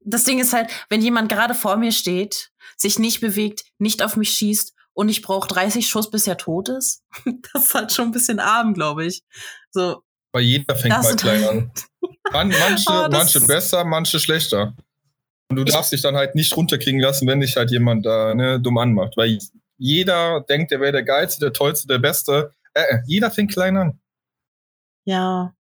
das 0.00 0.24
Ding 0.24 0.38
ist 0.38 0.52
halt, 0.52 0.70
wenn 0.90 1.00
jemand 1.00 1.30
gerade 1.30 1.54
vor 1.54 1.78
mir 1.78 1.92
steht, 1.92 2.50
sich 2.76 2.98
nicht 2.98 3.20
bewegt, 3.20 3.64
nicht 3.78 4.02
auf 4.02 4.16
mich 4.16 4.30
schießt 4.32 4.74
und 4.92 5.08
ich 5.08 5.22
brauche 5.22 5.48
30 5.48 5.88
Schuss, 5.88 6.10
bis 6.10 6.26
er 6.26 6.36
tot 6.36 6.68
ist, 6.68 7.02
das 7.52 7.64
ist 7.64 7.74
halt 7.74 7.92
schon 7.92 8.08
ein 8.08 8.12
bisschen 8.12 8.38
arm, 8.38 8.74
glaube 8.74 9.06
ich. 9.06 9.22
So. 9.70 10.02
Weil 10.32 10.42
jeder 10.42 10.76
fängt 10.76 11.02
mal 11.02 11.16
klein 11.16 11.44
an. 11.48 11.72
Man, 12.30 12.48
manche, 12.50 12.90
oh, 12.90 13.08
manche 13.10 13.40
besser, 13.40 13.82
manche 13.84 14.20
schlechter. 14.20 14.76
Und 15.48 15.56
du 15.56 15.64
darfst 15.64 15.92
dich 15.92 16.02
dann 16.02 16.16
halt 16.16 16.34
nicht 16.34 16.54
runterkriegen 16.54 17.00
lassen, 17.00 17.26
wenn 17.26 17.40
dich 17.40 17.56
halt 17.56 17.70
jemand 17.70 18.04
da 18.04 18.34
ne, 18.34 18.60
dumm 18.60 18.76
anmacht. 18.76 19.16
Weil 19.16 19.38
jeder 19.78 20.42
denkt, 20.42 20.70
er 20.72 20.80
wäre 20.80 20.92
der 20.92 21.04
Geilste, 21.04 21.40
der 21.40 21.54
Tollste, 21.54 21.88
der 21.88 21.98
Beste. 21.98 22.52
Äh, 22.74 22.82
äh 22.82 22.98
jeder 23.06 23.30
fängt 23.30 23.52
klein 23.52 23.78
an. 23.78 23.98
Ja, 25.06 25.54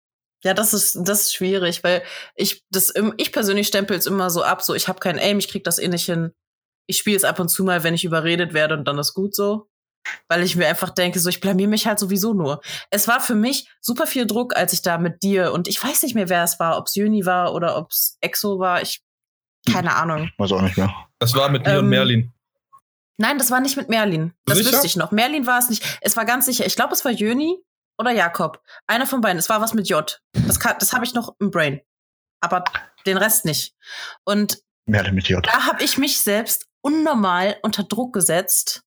ja, 0.47 0.55
das 0.55 0.73
ist 0.73 0.97
das 1.03 1.23
ist 1.23 1.35
schwierig, 1.35 1.83
weil 1.83 2.05
ich 2.37 2.65
das 2.71 2.95
ich 3.17 3.33
persönlich 3.33 3.67
stempel 3.67 3.97
es 3.97 4.07
immer 4.07 4.31
so 4.31 4.45
ab, 4.45 4.63
so 4.63 4.75
ich 4.75 4.87
habe 4.87 5.01
kein 5.01 5.19
Aim, 5.19 5.41
ich 5.41 5.49
krieg 5.49 5.65
das 5.65 5.79
eh 5.81 5.89
nicht 5.89 6.05
hin. 6.05 6.31
Ich 6.87 6.99
spiele 6.99 7.17
es 7.17 7.25
ab 7.25 7.41
und 7.41 7.49
zu 7.49 7.65
mal, 7.65 7.83
wenn 7.83 7.95
ich 7.95 8.05
überredet 8.05 8.55
werde 8.55 8.77
und 8.77 8.85
dann 8.87 8.97
ist 8.97 9.13
gut 9.13 9.35
so, 9.35 9.69
weil 10.29 10.45
ich 10.45 10.55
mir 10.55 10.69
einfach 10.69 10.91
denke, 10.91 11.19
so 11.19 11.29
ich 11.29 11.41
blamier 11.41 11.67
mich 11.67 11.89
halt 11.89 11.99
sowieso 11.99 12.33
nur. 12.33 12.61
Es 12.91 13.09
war 13.09 13.21
für 13.21 13.35
mich 13.35 13.69
super 13.81 14.07
viel 14.07 14.25
Druck, 14.25 14.55
als 14.55 14.73
ich 14.73 14.83
da 14.83 14.99
mit 14.99 15.25
dir 15.25 15.53
und 15.53 15.67
ich 15.67 15.83
weiß 15.83 16.05
nicht 16.05 16.15
mehr, 16.15 16.29
wer 16.29 16.45
es 16.45 16.61
war, 16.61 16.79
ob 16.79 16.87
es 16.87 16.95
Juni 16.95 17.27
war 17.27 17.53
oder 17.53 17.77
ob 17.77 17.91
es 17.91 18.17
Exo 18.21 18.61
war, 18.61 18.83
ich 18.83 19.03
keine 19.69 19.91
hm, 19.91 19.97
Ahnung. 19.97 20.31
Weiß 20.39 20.53
auch 20.53 20.63
nicht 20.63 20.77
mehr. 20.77 20.95
Das 21.19 21.35
war 21.35 21.49
mit 21.49 21.65
mir 21.67 21.73
ähm, 21.73 21.79
und 21.81 21.89
Merlin. 21.89 22.33
Nein, 23.19 23.39
das 23.39 23.51
war 23.51 23.59
nicht 23.59 23.77
mit 23.77 23.89
Merlin. 23.89 24.33
Das 24.45 24.59
sicher? 24.59 24.71
wüsste 24.71 24.87
ich 24.87 24.95
noch. 24.95 25.11
Merlin 25.11 25.45
war 25.45 25.59
es 25.59 25.71
nicht. 25.71 25.83
Es 26.03 26.17
war 26.17 26.25
ganz 26.25 26.47
sicher. 26.47 26.67
Ich 26.67 26.77
glaube, 26.77 26.93
es 26.93 27.05
war 27.05 27.11
Jöni 27.11 27.57
oder 27.99 28.11
Jakob. 28.11 28.63
Einer 28.87 29.07
von 29.07 29.21
beiden. 29.21 29.39
Es 29.39 29.49
war 29.49 29.61
was 29.61 29.75
mit 29.75 29.89
J. 29.89 30.21
Das, 30.47 30.59
das 30.59 30.93
habe 30.93 31.05
ich 31.05 31.15
noch 31.15 31.35
im 31.39 31.51
Brain. 31.51 31.81
Aber 32.41 32.65
den 33.07 33.17
Rest 33.17 33.45
nicht. 33.45 33.75
Und 34.25 34.63
Mehr 34.87 35.11
mit 35.13 35.29
J. 35.29 35.45
da 35.45 35.67
habe 35.67 35.83
ich 35.83 35.99
mich 35.99 36.23
selbst 36.23 36.67
unnormal 36.81 37.57
unter 37.63 37.83
Druck 37.83 38.13
gesetzt, 38.13 38.85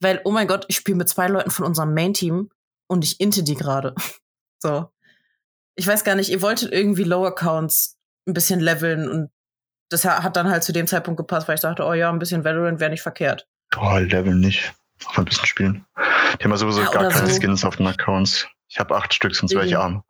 weil, 0.00 0.20
oh 0.24 0.32
mein 0.32 0.48
Gott, 0.48 0.64
ich 0.68 0.76
spiele 0.76 0.96
mit 0.96 1.08
zwei 1.08 1.28
Leuten 1.28 1.50
von 1.50 1.64
unserem 1.64 1.94
Main-Team 1.94 2.50
und 2.88 3.04
ich 3.04 3.20
inte 3.20 3.42
die 3.42 3.54
gerade. 3.54 3.94
so. 4.58 4.90
Ich 5.76 5.86
weiß 5.86 6.02
gar 6.02 6.16
nicht, 6.16 6.30
ihr 6.30 6.42
wolltet 6.42 6.72
irgendwie 6.72 7.04
Lower 7.04 7.34
Counts 7.34 7.96
ein 8.26 8.34
bisschen 8.34 8.58
leveln 8.58 9.08
und 9.08 9.30
das 9.90 10.04
hat 10.04 10.36
dann 10.36 10.50
halt 10.50 10.64
zu 10.64 10.72
dem 10.72 10.86
Zeitpunkt 10.86 11.16
gepasst, 11.16 11.48
weil 11.48 11.54
ich 11.54 11.60
dachte, 11.60 11.84
oh 11.84 11.94
ja, 11.94 12.10
ein 12.10 12.18
bisschen 12.18 12.44
Valorant 12.44 12.80
wäre 12.80 12.90
nicht 12.90 13.02
verkehrt. 13.02 13.48
Oh, 13.76 13.96
leveln 13.96 14.40
nicht. 14.40 14.74
Auch 15.06 15.18
ein 15.18 15.24
bisschen 15.24 15.46
spielen. 15.46 15.84
Die 16.38 16.44
haben 16.44 16.50
ja 16.50 16.56
sowieso 16.56 16.82
ja, 16.82 16.90
gar 16.90 17.08
keine 17.08 17.28
so. 17.28 17.40
Skins 17.40 17.64
auf 17.64 17.76
den 17.76 17.86
Accounts. 17.86 18.46
Ich 18.68 18.78
habe 18.78 18.94
acht 18.96 19.14
Stück, 19.14 19.34
sonst 19.34 19.54
wäre 19.54 19.66
ich 19.66 19.76
arm. 19.76 20.04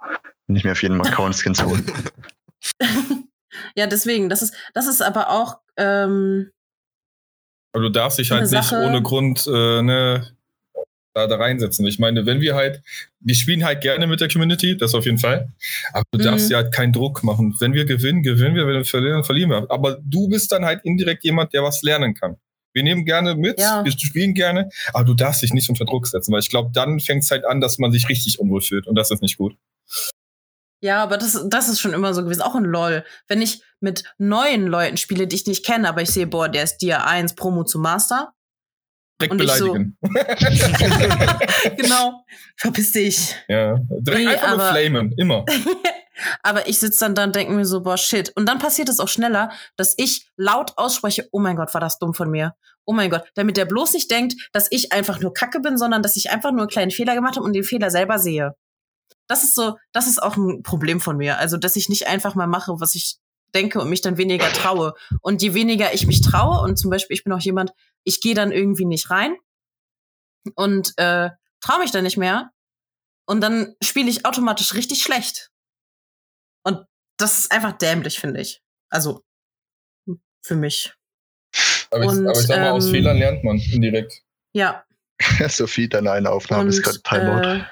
Nicht 0.46 0.64
mehr 0.64 0.72
auf 0.72 0.82
jeden 0.82 1.00
Account 1.06 1.36
Skins 1.36 1.62
holen. 1.62 1.90
ja, 3.74 3.86
deswegen, 3.86 4.28
das 4.28 4.42
ist, 4.42 4.54
das 4.74 4.86
ist 4.86 5.02
aber 5.02 5.30
auch. 5.30 5.58
Ähm, 5.76 6.50
aber 7.72 7.84
du 7.84 7.90
darfst 7.90 8.18
dich 8.18 8.30
halt 8.30 8.50
nicht 8.50 8.72
ohne 8.72 9.02
Grund, 9.02 9.46
äh, 9.46 9.82
ne, 9.82 10.36
da, 11.14 11.26
da 11.26 11.36
reinsetzen. 11.36 11.86
Ich 11.86 11.98
meine, 11.98 12.26
wenn 12.26 12.40
wir 12.40 12.54
halt, 12.54 12.82
wir 13.20 13.34
spielen 13.34 13.64
halt 13.64 13.80
gerne 13.80 14.06
mit 14.06 14.20
der 14.20 14.28
Community, 14.28 14.76
das 14.76 14.94
auf 14.94 15.04
jeden 15.04 15.18
Fall. 15.18 15.52
Aber 15.92 16.04
du 16.12 16.18
mhm. 16.18 16.22
darfst 16.22 16.50
dir 16.50 16.56
halt 16.56 16.72
keinen 16.72 16.92
Druck 16.92 17.24
machen. 17.24 17.54
Wenn 17.58 17.74
wir 17.74 17.84
gewinnen, 17.84 18.22
gewinnen 18.22 18.54
wir, 18.54 18.66
wenn 18.66 18.74
wir 18.74 18.84
verlieren, 18.84 19.24
verlieren 19.24 19.50
wir. 19.50 19.66
Aber 19.70 19.98
du 20.02 20.28
bist 20.28 20.52
dann 20.52 20.64
halt 20.64 20.80
indirekt 20.84 21.24
jemand, 21.24 21.52
der 21.52 21.62
was 21.62 21.82
lernen 21.82 22.14
kann. 22.14 22.36
Wir 22.74 22.82
nehmen 22.82 23.04
gerne 23.04 23.34
mit, 23.34 23.60
ja. 23.60 23.84
wir 23.84 23.92
spielen 23.92 24.34
gerne, 24.34 24.68
aber 24.92 25.04
du 25.04 25.14
darfst 25.14 25.42
dich 25.42 25.52
nicht 25.52 25.68
unter 25.68 25.84
Druck 25.84 26.06
setzen, 26.06 26.32
weil 26.32 26.40
ich 26.40 26.50
glaube, 26.50 26.70
dann 26.72 27.00
fängt 27.00 27.24
es 27.24 27.30
halt 27.30 27.44
an, 27.44 27.60
dass 27.60 27.78
man 27.78 27.92
sich 27.92 28.08
richtig 28.08 28.38
unwohl 28.38 28.60
fühlt 28.60 28.86
und 28.86 28.94
das 28.94 29.10
ist 29.10 29.22
nicht 29.22 29.38
gut. 29.38 29.56
Ja, 30.80 31.02
aber 31.02 31.16
das, 31.16 31.44
das 31.48 31.68
ist 31.68 31.80
schon 31.80 31.92
immer 31.92 32.14
so 32.14 32.22
gewesen. 32.22 32.42
Auch 32.42 32.54
in 32.54 32.64
LOL. 32.64 33.04
Wenn 33.26 33.42
ich 33.42 33.62
mit 33.80 34.04
neuen 34.18 34.66
Leuten 34.66 34.96
spiele, 34.96 35.26
die 35.26 35.34
ich 35.34 35.46
nicht 35.46 35.66
kenne, 35.66 35.88
aber 35.88 36.02
ich 36.02 36.10
sehe, 36.10 36.26
boah, 36.26 36.48
der 36.48 36.62
ist 36.62 36.78
Dia 36.78 37.04
1 37.04 37.34
Promo 37.34 37.64
zu 37.64 37.78
Master. 37.80 38.32
Direkt 39.20 39.32
und 39.32 39.38
beleidigen. 39.38 39.96
So, 40.00 40.08
genau. 41.76 42.24
Verpiss 42.56 42.92
dich. 42.92 43.34
Ja. 43.48 43.80
Direkt 43.88 44.24
nee, 44.24 44.28
einfach 44.28 44.56
nur 44.56 44.66
flamen. 44.68 45.12
Immer. 45.16 45.44
aber 46.42 46.68
ich 46.68 46.78
sitze 46.78 47.00
dann 47.00 47.14
da 47.14 47.24
und 47.24 47.36
denke 47.36 47.52
mir 47.52 47.64
so, 47.64 47.82
boah, 47.82 47.96
shit. 47.96 48.32
Und 48.36 48.46
dann 48.46 48.58
passiert 48.58 48.88
es 48.88 49.00
auch 49.00 49.08
schneller, 49.08 49.50
dass 49.76 49.94
ich 49.96 50.30
laut 50.36 50.72
ausspreche, 50.76 51.28
oh 51.32 51.40
mein 51.40 51.56
Gott, 51.56 51.72
war 51.74 51.80
das 51.80 51.98
dumm 51.98 52.14
von 52.14 52.30
mir. 52.30 52.54
Oh 52.84 52.92
mein 52.92 53.10
Gott. 53.10 53.24
Damit 53.34 53.56
der 53.56 53.66
bloß 53.66 53.92
nicht 53.92 54.10
denkt, 54.10 54.48
dass 54.52 54.68
ich 54.70 54.92
einfach 54.92 55.20
nur 55.20 55.32
Kacke 55.32 55.60
bin, 55.60 55.76
sondern 55.76 56.02
dass 56.02 56.16
ich 56.16 56.30
einfach 56.30 56.50
nur 56.50 56.62
einen 56.62 56.70
kleinen 56.70 56.90
Fehler 56.90 57.14
gemacht 57.14 57.36
habe 57.36 57.44
und 57.44 57.52
den 57.52 57.64
Fehler 57.64 57.90
selber 57.90 58.18
sehe 58.18 58.54
das 59.28 59.44
ist 59.44 59.54
so, 59.54 59.76
das 59.92 60.08
ist 60.08 60.20
auch 60.22 60.36
ein 60.36 60.62
Problem 60.62 61.00
von 61.00 61.16
mir. 61.16 61.38
Also, 61.38 61.56
dass 61.56 61.76
ich 61.76 61.88
nicht 61.88 62.08
einfach 62.08 62.34
mal 62.34 62.46
mache, 62.46 62.80
was 62.80 62.94
ich 62.94 63.18
denke 63.54 63.80
und 63.80 63.88
mich 63.88 64.00
dann 64.00 64.16
weniger 64.16 64.50
traue. 64.52 64.94
Und 65.20 65.42
je 65.42 65.54
weniger 65.54 65.94
ich 65.94 66.06
mich 66.06 66.22
traue, 66.22 66.60
und 66.62 66.76
zum 66.78 66.90
Beispiel, 66.90 67.14
ich 67.14 67.24
bin 67.24 67.32
auch 67.32 67.40
jemand, 67.40 67.72
ich 68.04 68.20
gehe 68.20 68.34
dann 68.34 68.52
irgendwie 68.52 68.86
nicht 68.86 69.10
rein 69.10 69.36
und 70.54 70.94
äh, 70.96 71.30
traue 71.60 71.78
mich 71.78 71.90
dann 71.90 72.04
nicht 72.04 72.16
mehr. 72.16 72.50
Und 73.26 73.42
dann 73.42 73.74
spiele 73.82 74.08
ich 74.08 74.24
automatisch 74.24 74.74
richtig 74.74 75.02
schlecht. 75.02 75.50
Das 77.18 77.38
ist 77.38 77.52
einfach 77.52 77.72
dämlich, 77.72 78.18
finde 78.18 78.40
ich. 78.40 78.62
Also, 78.90 79.24
für 80.42 80.56
mich. 80.56 80.94
Aber 81.90 82.04
ich, 82.04 82.10
und, 82.10 82.26
aber 82.26 82.38
ich 82.38 82.46
sag 82.46 82.58
mal, 82.58 82.68
ähm, 82.68 82.72
aus 82.72 82.90
Fehlern 82.90 83.18
lernt 83.18 83.44
man 83.44 83.58
indirekt. 83.58 84.22
Ja. 84.54 84.84
Sophie, 85.48 85.88
deine 85.88 86.12
eine 86.12 86.30
Aufnahme 86.30 86.62
und, 86.62 86.68
ist 86.68 86.82
gerade 86.82 87.02
Timeout. 87.02 87.60
Äh, 87.60 87.64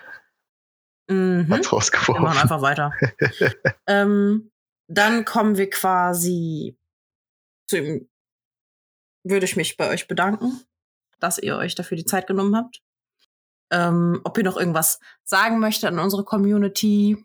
Mhm. 1.09 1.49
Hat's 1.51 1.73
rausgeworfen. 1.73 2.25
Wir 2.25 2.29
machen 2.29 2.43
einfach 2.43 2.63
weiter. 2.63 2.93
ähm, 3.87 4.51
dann 4.89 5.25
kommen 5.25 5.57
wir 5.57 5.71
quasi 5.71 6.77
zu 7.69 7.79
ihm. 7.79 8.09
Würde 9.25 9.45
ich 9.45 9.57
mich 9.57 9.77
bei 9.77 9.89
euch 9.91 10.07
bedanken, 10.07 10.63
dass 11.19 11.39
ihr 11.39 11.57
euch 11.57 11.75
dafür 11.75 11.97
die 11.97 12.05
Zeit 12.05 12.27
genommen 12.27 12.57
habt. 12.57 12.83
Ähm, 13.73 14.21
ob 14.23 14.39
ihr 14.39 14.45
noch 14.45 14.57
irgendwas 14.57 15.01
sagen 15.25 15.59
möchtet 15.59 15.91
an 15.91 15.99
unsere 15.99 16.25
Community 16.25 17.25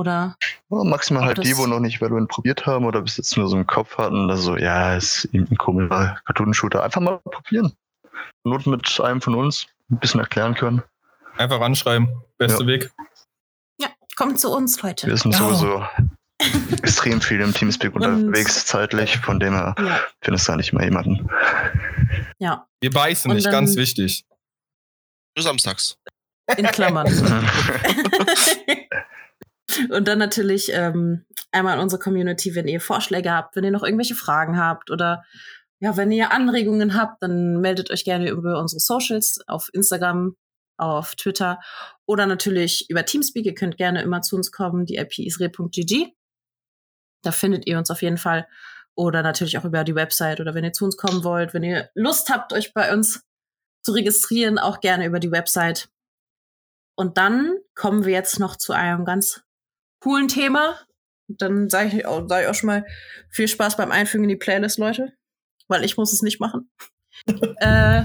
oder. 0.00 0.36
Ja, 0.70 0.84
maximal 0.84 1.24
halt 1.24 1.44
die, 1.44 1.56
wo 1.56 1.66
noch 1.66 1.78
nicht 1.78 2.00
Valorant 2.00 2.28
probiert 2.28 2.66
haben 2.66 2.84
oder 2.84 3.02
bis 3.02 3.16
jetzt 3.18 3.36
nur 3.36 3.48
so 3.48 3.56
im 3.56 3.66
Kopf 3.66 3.98
hatten, 3.98 4.30
also 4.30 4.56
ja, 4.56 4.96
ist 4.96 5.26
eben 5.26 5.46
ein 5.50 5.56
komischer 5.56 6.18
Cartoon-Shooter. 6.24 6.82
Einfach 6.82 7.00
mal 7.00 7.20
probieren. 7.24 7.72
Not 8.44 8.66
mit 8.66 9.00
einem 9.00 9.20
von 9.20 9.34
uns 9.34 9.66
ein 9.90 9.98
bisschen 9.98 10.20
erklären 10.20 10.54
können. 10.54 10.82
Einfach 11.36 11.60
anschreiben. 11.60 12.08
Beste 12.38 12.62
ja. 12.62 12.66
Weg. 12.66 12.90
Ja, 13.80 13.88
kommt 14.16 14.40
zu 14.40 14.50
uns, 14.50 14.82
Leute. 14.82 15.06
Wir 15.06 15.16
sind 15.16 15.34
sowieso 15.34 15.84
extrem 16.72 17.20
viel 17.20 17.40
im 17.40 17.52
Teamspeak 17.52 17.94
unterwegs 17.94 18.66
zeitlich, 18.66 19.18
von 19.18 19.38
dem 19.38 19.54
her 19.54 19.74
ja. 19.78 20.00
findest 20.22 20.48
du 20.48 20.52
da 20.52 20.56
nicht 20.56 20.72
mehr 20.72 20.84
jemanden. 20.84 21.28
Ja. 22.38 22.66
Wir 22.80 22.90
beißen 22.90 23.32
nicht, 23.32 23.50
ganz 23.50 23.76
wichtig. 23.76 24.24
Nur 25.36 25.44
samstags. 25.44 25.96
In 26.56 26.66
Klammern. 26.66 27.06
Und 29.90 30.06
dann 30.08 30.18
natürlich 30.18 30.70
ähm, 30.72 31.24
einmal 31.50 31.74
an 31.74 31.80
unsere 31.80 32.00
Community, 32.00 32.54
wenn 32.54 32.68
ihr 32.68 32.80
Vorschläge 32.80 33.32
habt, 33.32 33.56
wenn 33.56 33.64
ihr 33.64 33.70
noch 33.70 33.82
irgendwelche 33.82 34.14
Fragen 34.14 34.58
habt 34.58 34.90
oder 34.90 35.24
ja, 35.80 35.96
wenn 35.96 36.12
ihr 36.12 36.30
Anregungen 36.32 36.94
habt, 36.94 37.22
dann 37.22 37.60
meldet 37.60 37.90
euch 37.90 38.04
gerne 38.04 38.28
über 38.28 38.60
unsere 38.60 38.80
Socials 38.80 39.40
auf 39.46 39.70
Instagram, 39.72 40.36
auf 40.76 41.14
Twitter 41.14 41.58
oder 42.06 42.26
natürlich 42.26 42.88
über 42.90 43.04
Teamspeak. 43.04 43.46
Ihr 43.46 43.54
könnt 43.54 43.78
gerne 43.78 44.02
immer 44.02 44.20
zu 44.20 44.36
uns 44.36 44.52
kommen. 44.52 44.84
Die 44.84 44.96
IP 44.96 45.18
ist. 45.18 45.40
Da 47.22 47.32
findet 47.32 47.66
ihr 47.66 47.78
uns 47.78 47.90
auf 47.90 48.02
jeden 48.02 48.18
Fall. 48.18 48.46
Oder 48.94 49.22
natürlich 49.22 49.56
auch 49.56 49.64
über 49.64 49.84
die 49.84 49.94
Website 49.94 50.40
oder 50.40 50.54
wenn 50.54 50.64
ihr 50.64 50.72
zu 50.72 50.84
uns 50.84 50.96
kommen 50.96 51.24
wollt, 51.24 51.54
wenn 51.54 51.62
ihr 51.62 51.90
Lust 51.94 52.28
habt, 52.28 52.52
euch 52.52 52.74
bei 52.74 52.92
uns 52.92 53.22
zu 53.82 53.92
registrieren, 53.92 54.58
auch 54.58 54.80
gerne 54.80 55.06
über 55.06 55.20
die 55.20 55.30
Website. 55.30 55.88
Und 56.96 57.16
dann 57.16 57.56
kommen 57.74 58.04
wir 58.04 58.12
jetzt 58.12 58.38
noch 58.38 58.56
zu 58.56 58.74
einem 58.74 59.06
ganz 59.06 59.42
coolen 60.00 60.28
Thema. 60.28 60.78
Dann 61.28 61.70
sage 61.70 61.96
ich, 61.96 62.04
sag 62.28 62.42
ich 62.42 62.48
auch 62.48 62.54
schon 62.54 62.66
mal 62.66 62.84
viel 63.30 63.48
Spaß 63.48 63.76
beim 63.76 63.92
Einfügen 63.92 64.24
in 64.24 64.30
die 64.30 64.36
Playlist, 64.36 64.78
Leute. 64.78 65.12
Weil 65.68 65.84
ich 65.84 65.96
muss 65.96 66.12
es 66.12 66.22
nicht 66.22 66.40
machen. 66.40 66.70
äh, 67.58 68.02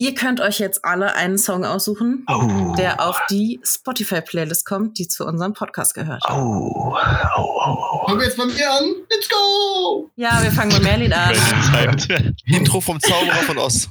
Ihr 0.00 0.14
könnt 0.14 0.40
euch 0.40 0.60
jetzt 0.60 0.84
alle 0.84 1.16
einen 1.16 1.38
Song 1.38 1.64
aussuchen, 1.64 2.24
oh. 2.28 2.72
der 2.78 3.04
auf 3.04 3.20
die 3.30 3.58
Spotify-Playlist 3.64 4.64
kommt, 4.64 4.96
die 4.96 5.08
zu 5.08 5.26
unserem 5.26 5.54
Podcast 5.54 5.92
gehört. 5.92 6.22
Oh. 6.30 6.32
Oh, 6.32 6.96
oh, 7.36 7.76
oh. 7.76 8.06
Fangen 8.06 8.20
wir 8.20 8.26
jetzt 8.26 8.36
bei 8.36 8.44
mir 8.44 8.70
an? 8.70 8.84
Let's 9.10 9.28
go! 9.28 10.08
Ja, 10.14 10.40
wir 10.40 10.52
fangen 10.52 10.72
mit 10.72 10.84
Merlin 10.84 11.12
an. 11.12 11.34
Intro 12.46 12.80
vom 12.80 13.00
Zauberer 13.00 13.42
von 13.42 13.58
Oz. 13.58 13.88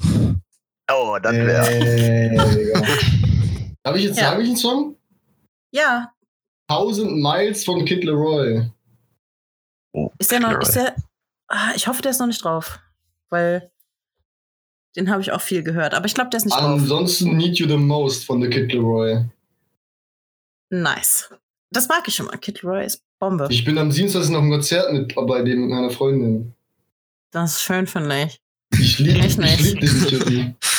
Oh, 0.90 1.18
dann 1.22 1.46
wäre. 1.46 1.70
Äh, 1.72 2.38
Habe 3.86 3.98
ich 3.98 4.06
jetzt 4.06 4.18
ja. 4.18 4.30
sage 4.30 4.44
ich 4.44 4.48
einen 4.48 4.58
Song? 4.58 4.96
Ja. 5.72 6.14
1000 6.68 7.18
Miles 7.18 7.64
von 7.64 7.86
Kid 7.86 8.04
Leroy. 8.04 8.70
Oh, 9.94 10.12
ist 10.20 10.32
der 10.32 10.40
noch, 10.40 10.60
ist 10.60 10.76
der, 10.76 10.96
ah, 11.48 11.72
ich 11.76 11.88
hoffe, 11.88 12.02
der 12.02 12.12
ist 12.12 12.20
noch 12.20 12.28
nicht 12.28 12.44
drauf. 12.44 12.80
Weil 13.30 13.72
den 14.96 15.10
habe 15.10 15.22
ich 15.22 15.32
auch 15.32 15.42
viel 15.42 15.64
gehört, 15.64 15.94
aber 15.94 16.06
ich 16.06 16.14
glaube, 16.14 16.30
der 16.30 16.38
ist 16.38 16.46
nicht 16.46 16.56
Ansonsten 16.56 17.26
drauf. 17.28 17.36
Need 17.36 17.60
You 17.60 17.68
the 17.68 17.78
Most 17.78 18.26
von 18.26 18.42
The 18.42 18.50
Kid 18.50 18.74
Leroy. 18.74 19.26
Nice. 20.70 21.30
Das 21.72 21.88
mag 21.88 22.08
ich 22.08 22.16
schon 22.16 22.26
mal. 22.28 22.38
Kid 22.38 22.62
Leroy 22.62 22.86
ist 22.86 23.04
Bombe. 23.20 23.48
Ich 23.50 23.64
bin 23.64 23.78
am 23.78 23.90
Dienstag 23.90 24.28
noch 24.30 24.42
ein 24.42 24.50
Konzert 24.50 24.92
mit 24.92 25.14
bei 25.16 25.42
dem 25.42 25.62
mit 25.62 25.70
meiner 25.70 25.90
Freundin. 25.90 26.54
Das 27.32 27.54
ist 27.54 27.62
schön, 27.64 27.88
finde 27.88 28.24
ich. 28.24 28.40
Ich 28.80 29.00
liebe 29.00 29.26
ich 29.26 29.38
lieb 29.38 29.80
den 29.80 30.56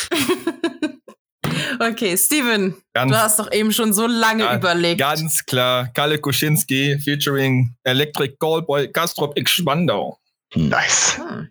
Okay, 1.81 2.17
Steven, 2.17 2.81
ganz, 2.95 3.11
du 3.11 3.19
hast 3.19 3.39
doch 3.39 3.53
eben 3.53 3.73
schon 3.73 3.93
so 3.93 4.07
lange 4.07 4.45
ja, 4.45 4.57
überlegt. 4.57 5.01
Ganz 5.01 5.45
klar, 5.45 5.89
Kalle 5.89 6.19
Kuschinski 6.19 6.99
featuring 6.99 7.75
Electric 7.85 8.37
Callboy 8.39 8.89
Gastrop 8.89 9.39
X 9.39 9.53
Spandau. 9.53 10.19
Nice. 10.55 11.19
Hm. 11.19 11.51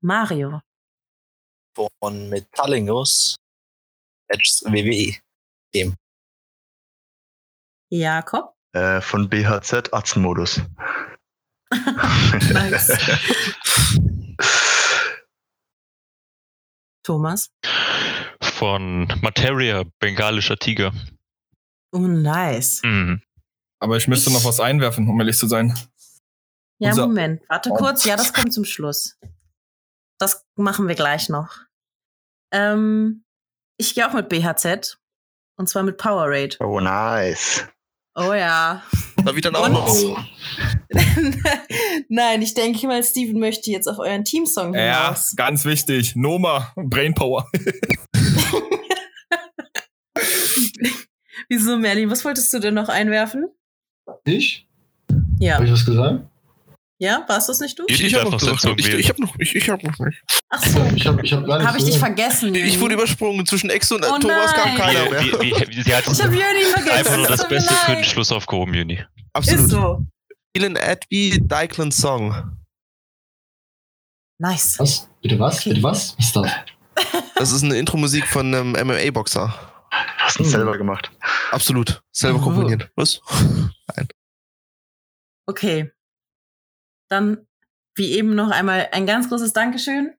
Mario 0.00 0.60
von 2.00 2.28
Metallingus 2.28 3.36
WWE 4.28 5.16
Game. 5.72 5.94
Jakob? 7.90 8.54
Äh, 8.72 9.00
von 9.00 9.28
BHZ 9.28 9.92
Atzenmodus. 9.92 10.60
Thomas? 17.02 17.50
Von 18.58 19.06
Materia, 19.22 19.84
bengalischer 20.00 20.56
Tiger. 20.56 20.92
Oh, 21.92 22.08
nice. 22.08 22.80
Mhm. 22.82 23.22
Aber 23.80 23.96
ich 23.96 24.08
müsste 24.08 24.30
ich... 24.30 24.34
noch 24.34 24.44
was 24.44 24.58
einwerfen, 24.58 25.08
um 25.08 25.20
ehrlich 25.20 25.38
zu 25.38 25.46
sein. 25.46 25.78
Ja, 26.80 26.90
Unser 26.90 27.06
Moment. 27.06 27.40
Warte 27.48 27.70
kurz. 27.70 28.04
Ja, 28.04 28.16
das 28.16 28.32
kommt 28.32 28.52
zum 28.52 28.64
Schluss. 28.64 29.16
Das 30.18 30.44
machen 30.56 30.88
wir 30.88 30.96
gleich 30.96 31.28
noch. 31.28 31.54
Ähm, 32.52 33.22
ich 33.76 33.94
gehe 33.94 34.08
auch 34.08 34.12
mit 34.12 34.28
BHZ. 34.28 34.98
Und 35.56 35.68
zwar 35.68 35.84
mit 35.84 35.96
Powerade. 35.96 36.56
Oh, 36.58 36.80
nice. 36.80 37.64
Oh 38.16 38.32
ja. 38.32 38.82
Da 39.24 39.36
wieder 39.36 39.54
auch 39.54 39.68
noch. 39.68 40.26
Nein, 42.08 42.42
ich 42.42 42.54
denke 42.54 42.88
mal, 42.88 43.04
Steven 43.04 43.38
möchte 43.38 43.70
jetzt 43.70 43.86
auf 43.86 44.00
euren 44.00 44.24
Teamsong 44.24 44.74
hinaus. 44.74 45.30
Ja, 45.30 45.36
ganz 45.36 45.64
wichtig. 45.64 46.16
Noma, 46.16 46.72
Brainpower. 46.74 47.48
Wieso, 51.48 51.78
Merlin? 51.78 52.10
Was 52.10 52.24
wolltest 52.24 52.52
du 52.52 52.58
denn 52.58 52.74
noch 52.74 52.88
einwerfen? 52.88 53.48
Ich? 54.24 54.66
Ja. 55.38 55.54
Habe 55.54 55.66
ich 55.66 55.72
was 55.72 55.84
gesagt? 55.84 56.24
Ja, 57.00 57.24
warst 57.28 57.48
das 57.48 57.60
nicht 57.60 57.78
du? 57.78 57.84
Ich, 57.86 58.02
ich 58.02 58.14
habe 58.16 58.28
noch, 58.28 58.42
ich, 58.76 58.94
ich 58.94 59.08
hab 59.08 59.18
noch, 59.20 59.34
ich, 59.38 59.54
ich 59.54 59.70
hab 59.70 59.82
noch 59.84 59.98
nicht. 60.00 60.20
Ach 60.48 60.64
so. 60.64 60.82
Ich 60.96 61.06
habe 61.06 61.24
ich 61.24 61.32
hab 61.32 61.46
gar 61.46 61.62
Habe 61.62 61.78
ich 61.78 61.84
dich 61.84 61.98
vergessen? 61.98 62.52
Ich 62.54 62.80
wurde 62.80 62.94
übersprungen. 62.94 63.46
Zwischen 63.46 63.70
Exo 63.70 63.94
und 63.94 64.04
oh 64.04 64.18
Thomas 64.18 64.52
kam 64.52 64.74
keiner 64.74 65.08
mehr. 65.08 65.22
Wie, 65.22 65.32
wie, 65.32 65.76
wie, 65.76 65.82
sie 65.82 65.94
hat 65.94 66.04
ich 66.08 66.20
habe 66.20 66.32
Juni 66.32 66.64
vergessen. 66.72 66.90
Einfach 66.90 67.16
nur 67.16 67.28
das 67.28 67.46
Beste 67.46 67.72
für 67.72 67.94
den 67.94 68.04
Schluss 68.04 68.32
aufgehoben, 68.32 68.74
Juni. 68.74 69.04
Absolut. 69.32 69.60
Ist 69.60 69.70
so. 69.70 70.04
Dylan 70.56 70.76
Adby, 70.76 71.40
Dylan 71.40 71.92
Song. 71.92 72.58
Nice. 74.40 74.76
Was? 74.78 75.08
Bitte 75.22 75.38
was? 75.38 75.62
Bitte 75.62 75.82
was? 75.82 76.16
Was 76.18 76.26
ist 76.26 76.36
das? 76.36 76.50
Das 77.36 77.52
ist 77.52 77.62
eine 77.62 77.78
Intro-Musik 77.78 78.26
von 78.26 78.52
einem 78.52 78.72
MMA-Boxer. 78.72 79.54
Du 80.38 80.44
Hm. 80.44 80.50
selber 80.50 80.78
gemacht? 80.78 81.10
Absolut. 81.50 82.02
Selber 82.12 82.40
komponiert. 82.40 82.90
Was? 82.96 83.20
Nein. 83.96 84.08
Okay. 85.46 85.92
Dann, 87.10 87.46
wie 87.94 88.12
eben 88.12 88.34
noch 88.34 88.50
einmal 88.50 88.88
ein 88.92 89.06
ganz 89.06 89.28
großes 89.28 89.52
Dankeschön 89.52 90.14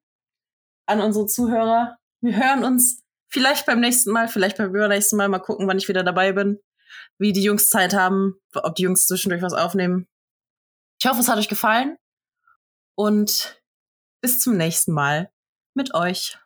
an 0.86 1.01
unsere 1.01 1.26
Zuhörer. 1.26 1.97
Wir 2.22 2.36
hören 2.36 2.63
uns 2.63 3.01
vielleicht 3.30 3.65
beim 3.65 3.80
nächsten 3.80 4.11
Mal, 4.11 4.28
vielleicht 4.28 4.57
beim 4.57 4.70
übernächsten 4.76 5.17
Mal. 5.17 5.30
Mal 5.30 5.39
gucken, 5.39 5.67
wann 5.67 5.78
ich 5.78 5.88
wieder 5.88 6.03
dabei 6.03 6.34
bin. 6.34 6.59
Wie 7.17 7.32
die 7.34 7.43
Jungs 7.43 7.70
Zeit 7.70 7.93
haben, 7.93 8.36
ob 8.53 8.76
die 8.76 8.84
Jungs 8.84 9.07
zwischendurch 9.07 9.41
was 9.41 9.53
aufnehmen. 9.53 10.07
Ich 10.99 11.07
hoffe, 11.09 11.22
es 11.22 11.30
hat 11.30 11.38
euch 11.38 11.47
gefallen. 11.49 11.97
Und 12.95 13.61
bis 14.22 14.41
zum 14.41 14.57
nächsten 14.57 14.91
Mal 14.91 15.32
mit 15.76 15.93
euch. 15.93 16.38